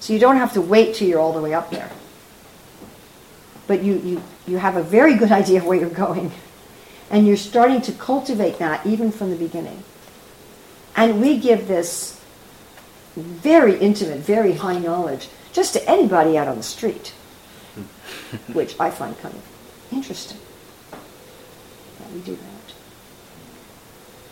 So 0.00 0.12
you 0.12 0.18
don't 0.18 0.36
have 0.36 0.54
to 0.54 0.60
wait 0.60 0.96
till 0.96 1.08
you're 1.08 1.20
all 1.20 1.32
the 1.32 1.40
way 1.40 1.54
up 1.54 1.70
there. 1.70 1.90
But 3.66 3.82
you, 3.82 3.98
you, 3.98 4.22
you 4.46 4.56
have 4.58 4.76
a 4.76 4.82
very 4.82 5.14
good 5.14 5.30
idea 5.40 5.58
of 5.58 5.66
where 5.66 5.78
you're 5.78 5.90
going. 5.90 6.32
And 7.10 7.26
you're 7.26 7.36
starting 7.36 7.80
to 7.82 7.92
cultivate 7.92 8.58
that 8.58 8.84
even 8.86 9.12
from 9.12 9.30
the 9.30 9.36
beginning. 9.36 9.82
And 10.96 11.20
we 11.20 11.38
give 11.38 11.68
this 11.68 12.20
very 13.16 13.78
intimate, 13.78 14.20
very 14.20 14.52
high 14.52 14.78
knowledge 14.78 15.28
just 15.52 15.72
to 15.74 15.88
anybody 15.88 16.36
out 16.36 16.48
on 16.48 16.56
the 16.56 16.62
street, 16.62 17.14
which 18.52 18.78
I 18.80 18.90
find 18.90 19.16
kind 19.18 19.34
of 19.34 19.42
interesting. 19.92 20.38
that 20.90 22.10
we 22.12 22.20
do 22.20 22.32
that. 22.32 22.74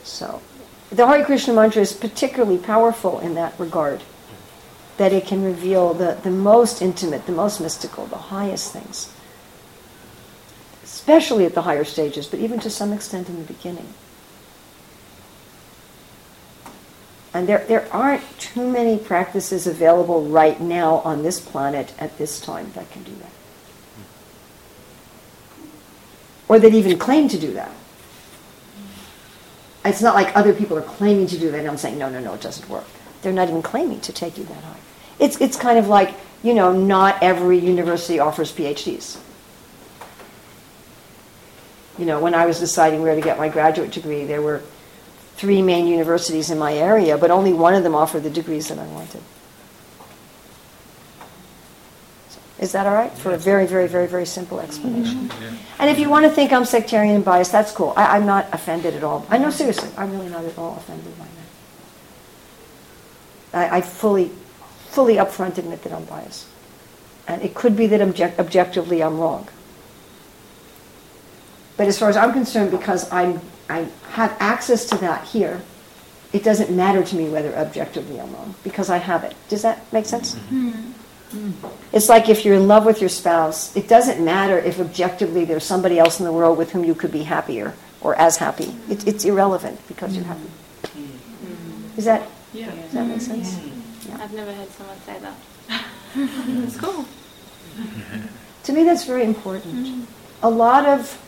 So, 0.05 0.43
the 0.91 1.07
Hare 1.07 1.25
Krishna 1.25 1.55
mantra 1.55 1.83
is 1.83 1.93
particularly 1.93 2.59
powerful 2.59 3.21
in 3.21 3.35
that 3.35 3.59
regard, 3.59 4.03
that 4.97 5.13
it 5.13 5.27
can 5.27 5.45
reveal 5.45 5.95
the, 5.95 6.19
the 6.23 6.31
most 6.31 6.83
intimate, 6.83 7.27
the 7.27 7.33
most 7.33 7.61
mystical, 7.61 8.07
the 8.07 8.17
highest 8.17 8.73
things, 8.73 9.13
especially 11.03 11.45
at 11.45 11.53
the 11.53 11.63
higher 11.63 11.83
stages, 11.83 12.29
but 12.29 12.39
even 12.39 12.61
to 12.61 12.71
some 12.71 12.93
extent 12.93 13.29
in 13.29 13.37
the 13.37 13.53
beginning. 13.53 13.93
And 17.35 17.49
there, 17.49 17.65
there 17.67 17.93
aren't 17.93 18.23
too 18.39 18.71
many 18.71 18.99
practices 18.99 19.67
available 19.67 20.27
right 20.29 20.61
now 20.61 20.99
on 20.99 21.25
this 21.25 21.41
planet 21.41 21.93
at 21.99 22.19
this 22.19 22.41
time 22.41 22.71
that 22.77 22.89
can 22.93 23.03
do 23.03 23.11
that. 23.17 23.33
Or 26.47 26.61
that 26.61 26.73
even 26.73 26.97
claim 27.01 27.29
to 27.31 27.39
do 27.39 27.53
that. 27.55 27.73
It's 29.85 30.03
not 30.03 30.15
like 30.15 30.37
other 30.37 30.55
people 30.55 30.79
are 30.79 30.83
claiming 30.83 31.27
to 31.27 31.37
do 31.37 31.51
that 31.51 31.59
and 31.59 31.69
I'm 31.69 31.79
saying, 31.79 31.99
no, 31.99 32.09
no, 32.09 32.21
no, 32.21 32.35
it 32.35 32.41
doesn't 32.41 32.69
work. 32.69 32.87
They're 33.23 33.33
not 33.33 33.49
even 33.49 33.63
claiming 33.63 34.01
to 34.03 34.13
take 34.13 34.39
you 34.39 34.45
that 34.45 34.63
high. 34.63 34.79
It's, 35.19 35.41
it's 35.41 35.57
kind 35.57 35.81
of 35.81 35.89
like, 35.89 36.15
you 36.45 36.55
know, 36.55 36.73
not 36.73 37.21
every 37.25 37.59
university 37.59 38.21
offers 38.21 38.53
PhDs. 38.53 39.19
You 41.99 42.07
know, 42.07 42.21
when 42.21 42.35
I 42.35 42.47
was 42.47 42.59
deciding 42.59 43.03
where 43.03 43.15
to 43.15 43.21
get 43.21 43.39
my 43.39 43.49
graduate 43.49 43.91
degree, 43.91 44.25
there 44.25 44.41
were 44.43 44.63
three 45.37 45.63
main 45.63 45.87
universities 45.87 46.51
in 46.51 46.59
my 46.59 46.75
area, 46.75 47.19
but 47.19 47.31
only 47.31 47.53
one 47.53 47.75
of 47.75 47.83
them 47.83 47.95
offered 47.95 48.23
the 48.23 48.31
degrees 48.31 48.69
that 48.69 48.79
I 48.79 48.87
wanted. 48.87 49.21
Is 52.59 52.73
that 52.73 52.87
all 52.87 52.95
right? 52.95 53.11
For 53.11 53.33
a 53.33 53.39
very, 53.39 53.67
very, 53.67 53.89
very, 53.89 54.07
very 54.07 54.25
simple 54.25 54.61
explanation. 54.61 55.29
Mm-hmm. 55.29 55.43
Yeah. 55.43 55.59
And 55.81 55.91
if 55.91 55.99
you 55.99 56.09
want 56.09 56.27
to 56.27 56.31
think 56.31 56.53
I'm 56.53 56.65
sectarian 56.65 57.17
and 57.17 57.25
biased, 57.25 57.51
that's 57.51 57.73
cool. 57.73 57.93
I, 57.97 58.17
I'm 58.17 58.25
not 58.25 58.47
offended 58.53 58.95
at 58.95 59.03
all. 59.03 59.27
I 59.29 59.39
know, 59.39 59.51
seriously, 59.51 59.91
I'm 59.97 60.13
really 60.13 60.29
not 60.29 60.45
at 60.45 60.57
all 60.57 60.77
offended 60.77 61.19
by 61.19 61.27
that. 63.53 63.73
I, 63.73 63.79
I 63.79 63.81
fully, 63.81 64.31
fully 64.91 65.17
upfront 65.17 65.59
admit 65.59 65.83
that 65.83 65.93
I'm 65.93 66.05
biased. 66.05 66.47
And 67.27 67.43
it 67.43 67.55
could 67.55 67.77
be 67.77 67.89
that 67.89 68.01
object, 68.01 68.39
objectively 68.39 69.03
I'm 69.03 69.19
wrong. 69.19 69.49
But 71.83 71.89
as 71.89 71.99
far 71.99 72.09
as 72.09 72.17
I'm 72.17 72.33
concerned, 72.33 72.71
because 72.71 73.11
I'm, 73.11 73.41
I 73.69 73.89
have 74.11 74.37
access 74.39 74.85
to 74.91 74.97
that 74.99 75.27
here, 75.27 75.61
it 76.33 76.45
doesn't 76.45 76.71
matter 76.71 77.03
to 77.03 77.17
me 77.17 77.29
whether 77.29 77.53
objectively 77.57 78.21
I'm 78.21 78.33
wrong, 78.33 78.55
because 78.63 78.89
I 78.89 78.99
have 78.99 79.25
it. 79.25 79.35
Does 79.49 79.63
that 79.63 79.93
make 79.93 80.07
sense? 80.07 80.37
Mm-hmm. 80.37 80.71
Hmm. 80.71 81.67
It's 81.93 82.09
like 82.09 82.29
if 82.29 82.45
you're 82.45 82.55
in 82.55 82.69
love 82.69 82.87
with 82.87 83.01
your 83.01 83.09
spouse, 83.09 83.75
it 83.75 83.89
doesn't 83.89 84.25
matter 84.25 84.61
if 84.61 84.79
objectively 84.79 85.45
there's 85.45 85.65
somebody 85.65 85.99
else 85.99 86.21
in 86.21 86.25
the 86.25 86.31
world 86.31 86.57
with 86.57 86.71
whom 86.71 86.85
you 86.85 86.95
could 86.95 87.11
be 87.11 87.25
happier 87.25 87.75
or 88.01 88.15
as 88.15 88.37
happy. 88.37 88.77
It, 88.89 89.05
it's 89.09 89.25
irrelevant 89.25 89.81
because 89.89 90.15
you're 90.15 90.25
happy. 90.25 90.51
Mm-hmm. 90.85 91.99
Is 91.99 92.05
that, 92.05 92.23
Yeah. 92.53 92.71
does 92.71 92.93
that 92.93 93.07
make 93.09 93.21
sense? 93.21 93.59
I've 94.21 94.33
never 94.33 94.53
heard 94.55 94.71
someone 94.71 95.01
say 95.05 95.19
that. 95.19 95.35
It's 96.63 96.77
cool. 96.77 97.07
To 98.63 98.73
me, 98.73 98.85
that's 98.85 99.05
very 99.05 99.25
important. 99.25 99.75
Mm-hmm. 99.75 100.05
A 100.45 100.49
lot 100.49 100.87
of, 100.87 101.19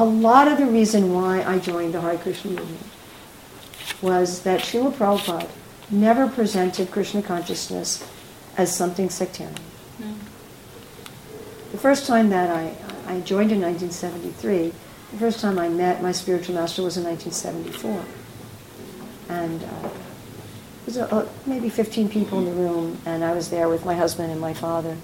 a 0.00 0.04
lot 0.04 0.48
of 0.48 0.56
the 0.56 0.64
reason 0.64 1.12
why 1.12 1.42
I 1.42 1.58
joined 1.58 1.92
the 1.92 2.00
Hare 2.00 2.16
Krishna 2.16 2.52
movement 2.52 2.86
was 4.00 4.42
that 4.44 4.60
Srila 4.60 4.94
Prabhupada 4.94 5.50
never 5.90 6.26
presented 6.26 6.90
Krishna 6.90 7.20
consciousness 7.20 8.02
as 8.56 8.74
something 8.74 9.10
sectarian. 9.10 9.54
The 11.72 11.76
first 11.76 12.06
time 12.06 12.30
that 12.30 12.48
I, 12.48 12.74
I 13.06 13.20
joined 13.20 13.52
in 13.52 13.60
1973, 13.60 14.72
the 15.12 15.18
first 15.18 15.38
time 15.38 15.58
I 15.58 15.68
met 15.68 16.02
my 16.02 16.12
spiritual 16.12 16.54
master 16.54 16.82
was 16.82 16.96
in 16.96 17.04
1974. 17.04 18.02
And 19.28 19.62
uh, 19.62 19.82
there 19.82 19.90
was 20.86 20.96
a, 20.96 21.14
uh, 21.14 21.28
maybe 21.44 21.68
15 21.68 22.08
people 22.08 22.38
in 22.38 22.46
the 22.46 22.52
room, 22.52 22.96
and 23.04 23.22
I 23.22 23.34
was 23.34 23.50
there 23.50 23.68
with 23.68 23.84
my 23.84 23.94
husband 23.94 24.32
and 24.32 24.40
my 24.40 24.54
father. 24.54 24.96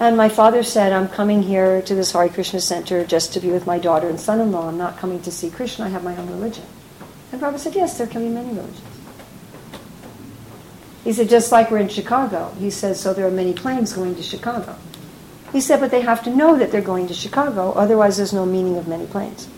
And 0.00 0.16
my 0.16 0.28
father 0.28 0.62
said, 0.62 0.92
I'm 0.92 1.08
coming 1.08 1.42
here 1.42 1.80
to 1.82 1.94
this 1.94 2.12
Hare 2.12 2.28
Krishna 2.28 2.60
center 2.60 3.04
just 3.04 3.32
to 3.34 3.40
be 3.40 3.50
with 3.50 3.66
my 3.66 3.78
daughter 3.78 4.08
and 4.08 4.18
son-in-law. 4.18 4.68
I'm 4.68 4.78
not 4.78 4.98
coming 4.98 5.22
to 5.22 5.30
see 5.30 5.50
Krishna. 5.50 5.84
I 5.84 5.88
have 5.88 6.02
my 6.02 6.16
own 6.16 6.28
religion. 6.28 6.64
And 7.30 7.40
Prabhupada 7.40 7.58
said, 7.58 7.74
yes, 7.74 7.98
there 7.98 8.06
can 8.06 8.22
be 8.22 8.28
many 8.28 8.48
religions. 8.48 8.82
He 11.04 11.12
said, 11.12 11.28
just 11.28 11.50
like 11.50 11.70
we're 11.70 11.78
in 11.78 11.88
Chicago. 11.88 12.54
He 12.58 12.70
said, 12.70 12.96
so 12.96 13.12
there 13.12 13.26
are 13.26 13.30
many 13.30 13.52
planes 13.52 13.92
going 13.92 14.14
to 14.14 14.22
Chicago. 14.22 14.76
He 15.52 15.60
said, 15.60 15.80
but 15.80 15.90
they 15.90 16.00
have 16.00 16.22
to 16.24 16.30
know 16.30 16.56
that 16.56 16.72
they're 16.72 16.80
going 16.80 17.08
to 17.08 17.14
Chicago, 17.14 17.72
otherwise 17.72 18.16
there's 18.16 18.32
no 18.32 18.46
meaning 18.46 18.76
of 18.76 18.88
many 18.88 19.06
planes. 19.06 19.48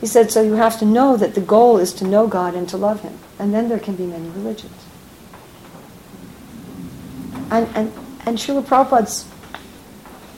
He 0.00 0.06
said, 0.06 0.30
so 0.30 0.42
you 0.42 0.54
have 0.54 0.78
to 0.78 0.84
know 0.84 1.16
that 1.16 1.34
the 1.34 1.40
goal 1.40 1.78
is 1.78 1.92
to 1.94 2.06
know 2.06 2.26
God 2.26 2.54
and 2.54 2.68
to 2.68 2.76
love 2.76 3.02
Him, 3.02 3.18
and 3.38 3.52
then 3.52 3.68
there 3.68 3.80
can 3.80 3.96
be 3.96 4.06
many 4.06 4.28
religions. 4.30 4.86
And, 7.50 7.68
and, 7.74 7.92
and 8.28 8.36
Srila 8.36 8.62
Prabhupada's 8.62 9.26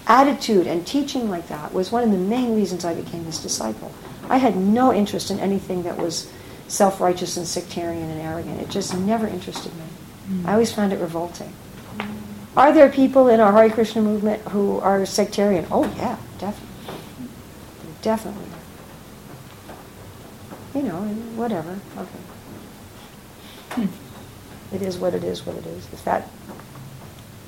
attitude 0.06 0.68
and 0.68 0.86
teaching 0.86 1.28
like 1.28 1.48
that 1.48 1.74
was 1.74 1.90
one 1.90 2.04
of 2.04 2.10
the 2.12 2.16
main 2.16 2.54
reasons 2.54 2.84
I 2.84 2.94
became 2.94 3.24
his 3.24 3.42
disciple. 3.42 3.92
I 4.28 4.36
had 4.36 4.56
no 4.56 4.92
interest 4.92 5.30
in 5.30 5.40
anything 5.40 5.82
that 5.82 5.98
was 5.98 6.30
self-righteous 6.68 7.36
and 7.36 7.46
sectarian 7.46 8.08
and 8.08 8.20
arrogant. 8.20 8.60
It 8.60 8.70
just 8.70 8.96
never 8.96 9.26
interested 9.26 9.74
me. 9.74 9.82
Hmm. 10.26 10.46
I 10.46 10.52
always 10.52 10.72
found 10.72 10.92
it 10.92 11.00
revolting. 11.00 11.52
Are 12.56 12.72
there 12.72 12.88
people 12.88 13.28
in 13.28 13.40
our 13.40 13.52
Hare 13.52 13.70
Krishna 13.70 14.02
movement 14.02 14.40
who 14.48 14.78
are 14.78 15.04
sectarian? 15.04 15.66
Oh 15.70 15.84
yeah, 15.96 16.16
definitely. 16.38 16.94
Definitely. 18.02 18.46
You 20.74 20.82
know, 20.82 21.00
whatever. 21.34 21.80
Okay. 21.98 22.20
Hmm. 23.70 24.74
It 24.74 24.82
is 24.82 24.96
what 24.96 25.14
it 25.14 25.24
is, 25.24 25.44
what 25.44 25.56
it 25.56 25.66
is. 25.66 25.88
If 25.92 26.04
that 26.04 26.28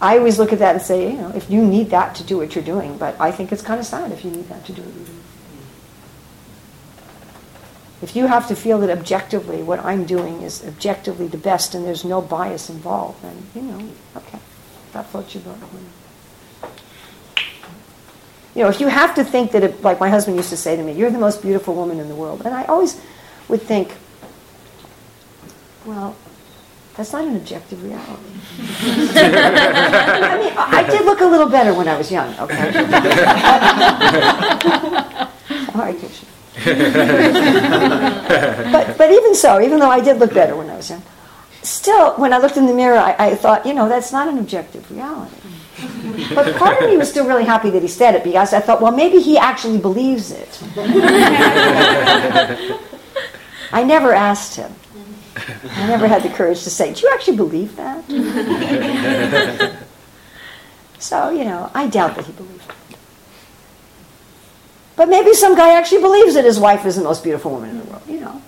I 0.02 0.18
always 0.18 0.36
look 0.36 0.52
at 0.52 0.58
that 0.58 0.74
and 0.74 0.82
say, 0.82 1.12
you 1.12 1.16
know, 1.16 1.30
if 1.30 1.48
you 1.48 1.64
need 1.64 1.90
that 1.90 2.16
to 2.16 2.24
do 2.24 2.36
what 2.36 2.56
you're 2.56 2.64
doing, 2.64 2.98
but 2.98 3.18
I 3.20 3.30
think 3.30 3.52
it's 3.52 3.62
kind 3.62 3.78
of 3.78 3.86
sad 3.86 4.10
if 4.10 4.24
you 4.24 4.32
need 4.32 4.48
that 4.48 4.64
to 4.66 4.72
do 4.72 4.82
what 4.82 4.94
you're 4.96 5.04
doing. 5.04 5.22
If 8.02 8.16
you 8.16 8.26
have 8.26 8.48
to 8.48 8.56
feel 8.56 8.80
that 8.80 8.90
objectively 8.90 9.62
what 9.62 9.78
I'm 9.78 10.04
doing 10.04 10.42
is 10.42 10.66
objectively 10.66 11.28
the 11.28 11.38
best 11.38 11.76
and 11.76 11.86
there's 11.86 12.04
no 12.04 12.20
bias 12.20 12.68
involved, 12.68 13.22
then, 13.22 13.46
you 13.54 13.62
know, 13.62 13.88
okay, 14.16 14.40
that 14.92 15.06
floats 15.06 15.34
your 15.36 15.44
boat. 15.44 15.58
You 18.56 18.64
know, 18.64 18.68
if 18.68 18.80
you 18.80 18.88
have 18.88 19.14
to 19.14 19.24
think 19.24 19.52
that, 19.52 19.62
it, 19.62 19.82
like 19.82 20.00
my 20.00 20.10
husband 20.10 20.36
used 20.36 20.50
to 20.50 20.56
say 20.56 20.74
to 20.74 20.82
me, 20.82 20.92
you're 20.92 21.10
the 21.10 21.18
most 21.18 21.42
beautiful 21.42 21.76
woman 21.76 22.00
in 22.00 22.08
the 22.08 22.16
world. 22.16 22.42
And 22.44 22.52
I 22.52 22.64
always 22.64 23.00
would 23.46 23.62
think, 23.62 23.94
well, 25.86 26.16
That's 26.96 27.12
not 27.12 27.24
an 27.24 27.36
objective 27.36 27.82
reality. 27.82 28.22
I 28.82 30.38
mean, 30.38 30.52
I 30.56 30.86
did 30.90 31.06
look 31.06 31.20
a 31.20 31.24
little 31.24 31.48
better 31.48 31.72
when 31.72 31.88
I 31.88 31.96
was 31.96 32.12
young, 32.12 32.38
okay? 32.38 32.68
All 35.74 35.80
right, 35.80 35.98
Krishna. 35.98 36.28
but, 38.72 38.98
but 38.98 39.10
even 39.10 39.34
so, 39.34 39.60
even 39.60 39.78
though 39.78 39.90
I 39.90 40.00
did 40.00 40.18
look 40.18 40.34
better 40.34 40.54
when 40.54 40.68
I 40.68 40.76
was 40.76 40.90
young, 40.90 41.02
still, 41.62 42.12
when 42.16 42.34
I 42.34 42.38
looked 42.38 42.58
in 42.58 42.66
the 42.66 42.74
mirror, 42.74 42.98
I, 42.98 43.16
I 43.18 43.34
thought, 43.36 43.64
you 43.64 43.72
know, 43.72 43.88
that's 43.88 44.12
not 44.12 44.28
an 44.28 44.38
objective 44.38 44.90
reality. 44.90 45.36
But 46.34 46.56
part 46.56 46.80
of 46.82 46.90
me 46.90 46.98
was 46.98 47.08
still 47.08 47.26
really 47.26 47.44
happy 47.44 47.70
that 47.70 47.80
he 47.82 47.88
said 47.88 48.14
it 48.14 48.22
because 48.22 48.52
I 48.52 48.60
thought, 48.60 48.82
well, 48.82 48.92
maybe 48.92 49.18
he 49.20 49.38
actually 49.38 49.78
believes 49.78 50.30
it. 50.30 50.62
I 53.72 53.82
never 53.82 54.12
asked 54.12 54.56
him. 54.56 54.74
I 55.36 55.86
never 55.88 56.06
had 56.08 56.22
the 56.22 56.28
courage 56.28 56.62
to 56.64 56.70
say, 56.70 56.92
Do 56.92 57.00
you 57.02 57.10
actually 57.12 57.36
believe 57.36 57.76
that? 57.76 58.04
so, 60.98 61.30
you 61.30 61.44
know, 61.44 61.70
I 61.74 61.88
doubt 61.88 62.16
that 62.16 62.26
he 62.26 62.32
believed 62.32 62.68
it. 62.68 62.96
But 64.96 65.08
maybe 65.08 65.32
some 65.32 65.56
guy 65.56 65.76
actually 65.76 66.02
believes 66.02 66.34
that 66.34 66.44
his 66.44 66.60
wife 66.60 66.84
is 66.84 66.96
the 66.96 67.02
most 67.02 67.24
beautiful 67.24 67.52
woman 67.52 67.70
in 67.70 67.78
the 67.78 67.84
world, 67.84 68.02
you 68.06 68.20
know. 68.20 68.42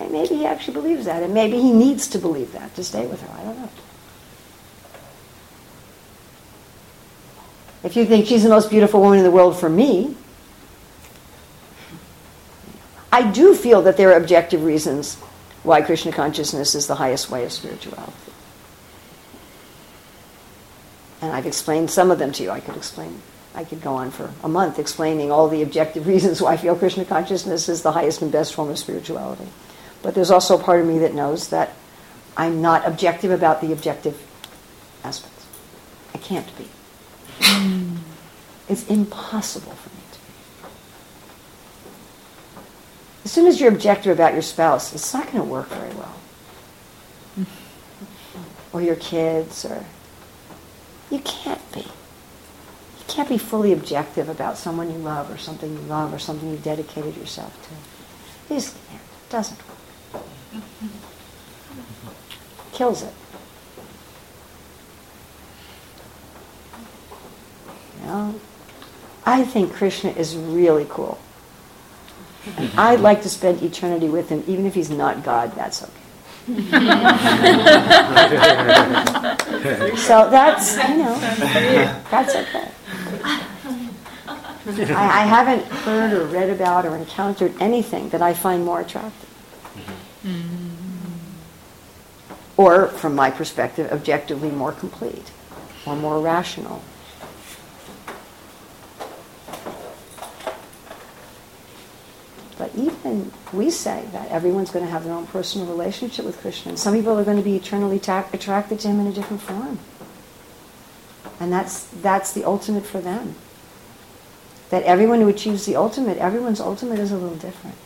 And 0.00 0.10
maybe 0.10 0.36
he 0.36 0.46
actually 0.46 0.74
believes 0.74 1.04
that, 1.04 1.22
and 1.22 1.34
maybe 1.34 1.60
he 1.60 1.72
needs 1.72 2.08
to 2.08 2.18
believe 2.18 2.52
that 2.52 2.74
to 2.76 2.84
stay 2.84 3.06
with 3.06 3.20
her. 3.20 3.28
I 3.38 3.44
don't 3.44 3.58
know. 3.58 3.68
If 7.84 7.96
you 7.96 8.06
think 8.06 8.26
she's 8.26 8.42
the 8.42 8.48
most 8.48 8.70
beautiful 8.70 9.00
woman 9.00 9.18
in 9.18 9.24
the 9.24 9.30
world 9.30 9.58
for 9.58 9.68
me, 9.68 10.16
I 13.12 13.30
do 13.30 13.54
feel 13.54 13.82
that 13.82 13.96
there 13.96 14.10
are 14.10 14.16
objective 14.16 14.64
reasons 14.64 15.16
why 15.62 15.82
Krishna 15.82 16.12
consciousness 16.12 16.74
is 16.74 16.86
the 16.86 16.94
highest 16.94 17.30
way 17.30 17.44
of 17.44 17.52
spirituality. 17.52 18.12
And 21.20 21.32
I've 21.32 21.46
explained 21.46 21.90
some 21.90 22.10
of 22.10 22.18
them 22.18 22.32
to 22.32 22.42
you. 22.42 22.50
I 22.50 22.60
could 22.60 22.76
explain, 22.76 23.20
I 23.54 23.64
could 23.64 23.82
go 23.82 23.94
on 23.94 24.10
for 24.10 24.32
a 24.42 24.48
month 24.48 24.78
explaining 24.78 25.32
all 25.32 25.48
the 25.48 25.62
objective 25.62 26.06
reasons 26.14 26.40
why 26.40 26.52
I 26.52 26.56
feel 26.56 26.76
Krishna 26.76 27.04
consciousness 27.04 27.68
is 27.68 27.82
the 27.82 27.92
highest 27.92 28.22
and 28.22 28.30
best 28.30 28.54
form 28.54 28.70
of 28.70 28.78
spirituality. 28.78 29.48
But 30.02 30.14
there's 30.14 30.30
also 30.30 30.58
a 30.58 30.62
part 30.62 30.80
of 30.80 30.86
me 30.86 30.98
that 31.00 31.14
knows 31.14 31.48
that 31.48 31.72
I'm 32.36 32.62
not 32.62 32.86
objective 32.86 33.32
about 33.32 33.60
the 33.60 33.72
objective 33.72 34.16
aspects. 35.02 35.46
I 36.14 36.18
can't 36.18 36.46
be. 36.56 36.68
Hmm. 37.40 37.96
It's 38.68 38.86
impossible 38.86 39.72
for 39.72 39.90
me 39.90 40.02
to 40.12 40.18
be. 43.17 43.17
As 43.28 43.32
soon 43.32 43.46
as 43.46 43.60
you're 43.60 43.70
objective 43.70 44.10
about 44.10 44.32
your 44.32 44.40
spouse, 44.40 44.94
it's 44.94 45.12
not 45.12 45.24
going 45.24 45.36
to 45.36 45.44
work 45.44 45.68
very 45.68 45.94
well. 45.96 47.46
Or 48.72 48.80
your 48.80 48.96
kids, 48.96 49.66
or. 49.66 49.84
You 51.10 51.18
can't 51.18 51.60
be. 51.74 51.80
You 51.80 53.04
can't 53.06 53.28
be 53.28 53.36
fully 53.36 53.74
objective 53.74 54.30
about 54.30 54.56
someone 54.56 54.90
you 54.90 54.96
love, 54.96 55.30
or 55.30 55.36
something 55.36 55.70
you 55.70 55.80
love, 55.80 56.14
or 56.14 56.18
something 56.18 56.48
you've 56.48 56.64
dedicated 56.64 57.18
yourself 57.18 57.52
to. 57.68 58.54
You 58.54 58.60
just 58.62 58.74
can't. 58.88 59.02
It 59.02 59.28
doesn't 59.28 59.60
work. 60.14 60.24
Kills 62.72 63.02
it. 63.02 63.12
You 68.00 68.06
know? 68.06 68.40
I 69.26 69.44
think 69.44 69.74
Krishna 69.74 70.12
is 70.12 70.34
really 70.34 70.86
cool. 70.88 71.18
I'd 72.76 73.00
like 73.00 73.22
to 73.22 73.28
spend 73.28 73.62
eternity 73.62 74.08
with 74.08 74.28
him, 74.28 74.42
even 74.46 74.66
if 74.66 74.74
he's 74.74 74.90
not 74.90 75.22
God, 75.24 75.54
that's 75.54 75.82
okay. 75.82 75.92
so 79.96 80.30
that's, 80.30 80.76
you 80.88 80.96
know, 80.96 81.18
that's 82.10 82.34
okay. 82.34 82.70
I, 84.66 85.22
I 85.22 85.26
haven't 85.26 85.64
heard 85.64 86.12
or 86.12 86.24
read 86.26 86.50
about 86.50 86.86
or 86.86 86.96
encountered 86.96 87.54
anything 87.60 88.08
that 88.10 88.22
I 88.22 88.34
find 88.34 88.64
more 88.64 88.80
attractive. 88.80 89.28
Or, 92.56 92.88
from 92.88 93.14
my 93.14 93.30
perspective, 93.30 93.92
objectively 93.92 94.50
more 94.50 94.72
complete 94.72 95.30
or 95.86 95.94
more 95.96 96.20
rational 96.20 96.82
But 102.58 102.74
even 102.74 103.30
we 103.52 103.70
say 103.70 104.04
that 104.12 104.28
everyone's 104.30 104.70
going 104.72 104.84
to 104.84 104.90
have 104.90 105.04
their 105.04 105.14
own 105.14 105.28
personal 105.28 105.68
relationship 105.68 106.24
with 106.24 106.40
Krishna. 106.40 106.76
Some 106.76 106.92
people 106.92 107.16
are 107.16 107.24
going 107.24 107.36
to 107.36 107.42
be 107.42 107.54
eternally 107.54 108.00
ta- 108.00 108.28
attracted 108.32 108.80
to 108.80 108.88
him 108.88 108.98
in 108.98 109.06
a 109.06 109.12
different 109.12 109.40
form. 109.40 109.78
And 111.38 111.52
that's, 111.52 111.84
that's 111.84 112.32
the 112.32 112.44
ultimate 112.44 112.84
for 112.84 113.00
them. 113.00 113.36
That 114.70 114.82
everyone 114.82 115.20
who 115.20 115.28
achieves 115.28 115.66
the 115.66 115.76
ultimate, 115.76 116.18
everyone's 116.18 116.60
ultimate 116.60 116.98
is 116.98 117.12
a 117.12 117.16
little 117.16 117.36
different. 117.36 117.76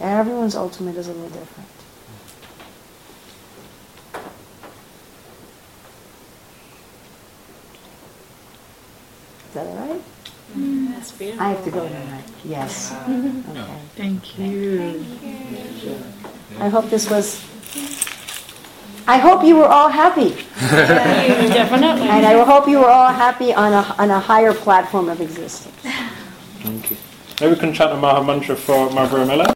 Everyone's 0.00 0.54
ultimate 0.54 0.96
is 0.96 1.08
a 1.08 1.12
little 1.12 1.28
different. 1.28 1.68
Is 9.48 9.54
that 9.54 9.66
all 9.66 9.88
right? 9.88 10.02
That's 10.54 11.12
beautiful. 11.12 11.44
I 11.44 11.48
have 11.50 11.64
to 11.64 11.70
go 11.70 11.88
tonight. 11.88 12.24
Yes. 12.44 12.92
Okay. 12.92 13.80
Thank 13.96 14.38
you. 14.38 15.04
I 16.60 16.68
hope 16.68 16.88
this 16.90 17.10
was. 17.10 17.42
I 19.06 19.18
hope 19.18 19.44
you 19.44 19.56
were 19.56 19.66
all 19.66 19.88
happy. 19.90 20.30
Definitely. 20.60 22.08
And 22.08 22.24
I 22.24 22.42
hope 22.44 22.68
you 22.68 22.78
were 22.78 22.88
all 22.88 23.12
happy 23.12 23.52
on 23.52 23.72
a, 23.72 23.94
on 23.98 24.10
a 24.10 24.18
higher 24.18 24.54
platform 24.54 25.08
of 25.08 25.20
existence. 25.20 25.74
Thank 26.62 26.90
you. 26.90 26.96
Maybe 27.40 27.54
we 27.54 27.60
can 27.60 27.74
chant 27.74 27.92
a 27.92 27.96
Maha 27.96 28.22
Mantra 28.24 28.56
for 28.56 28.88
Mother 28.90 29.18
Urmila. 29.18 29.44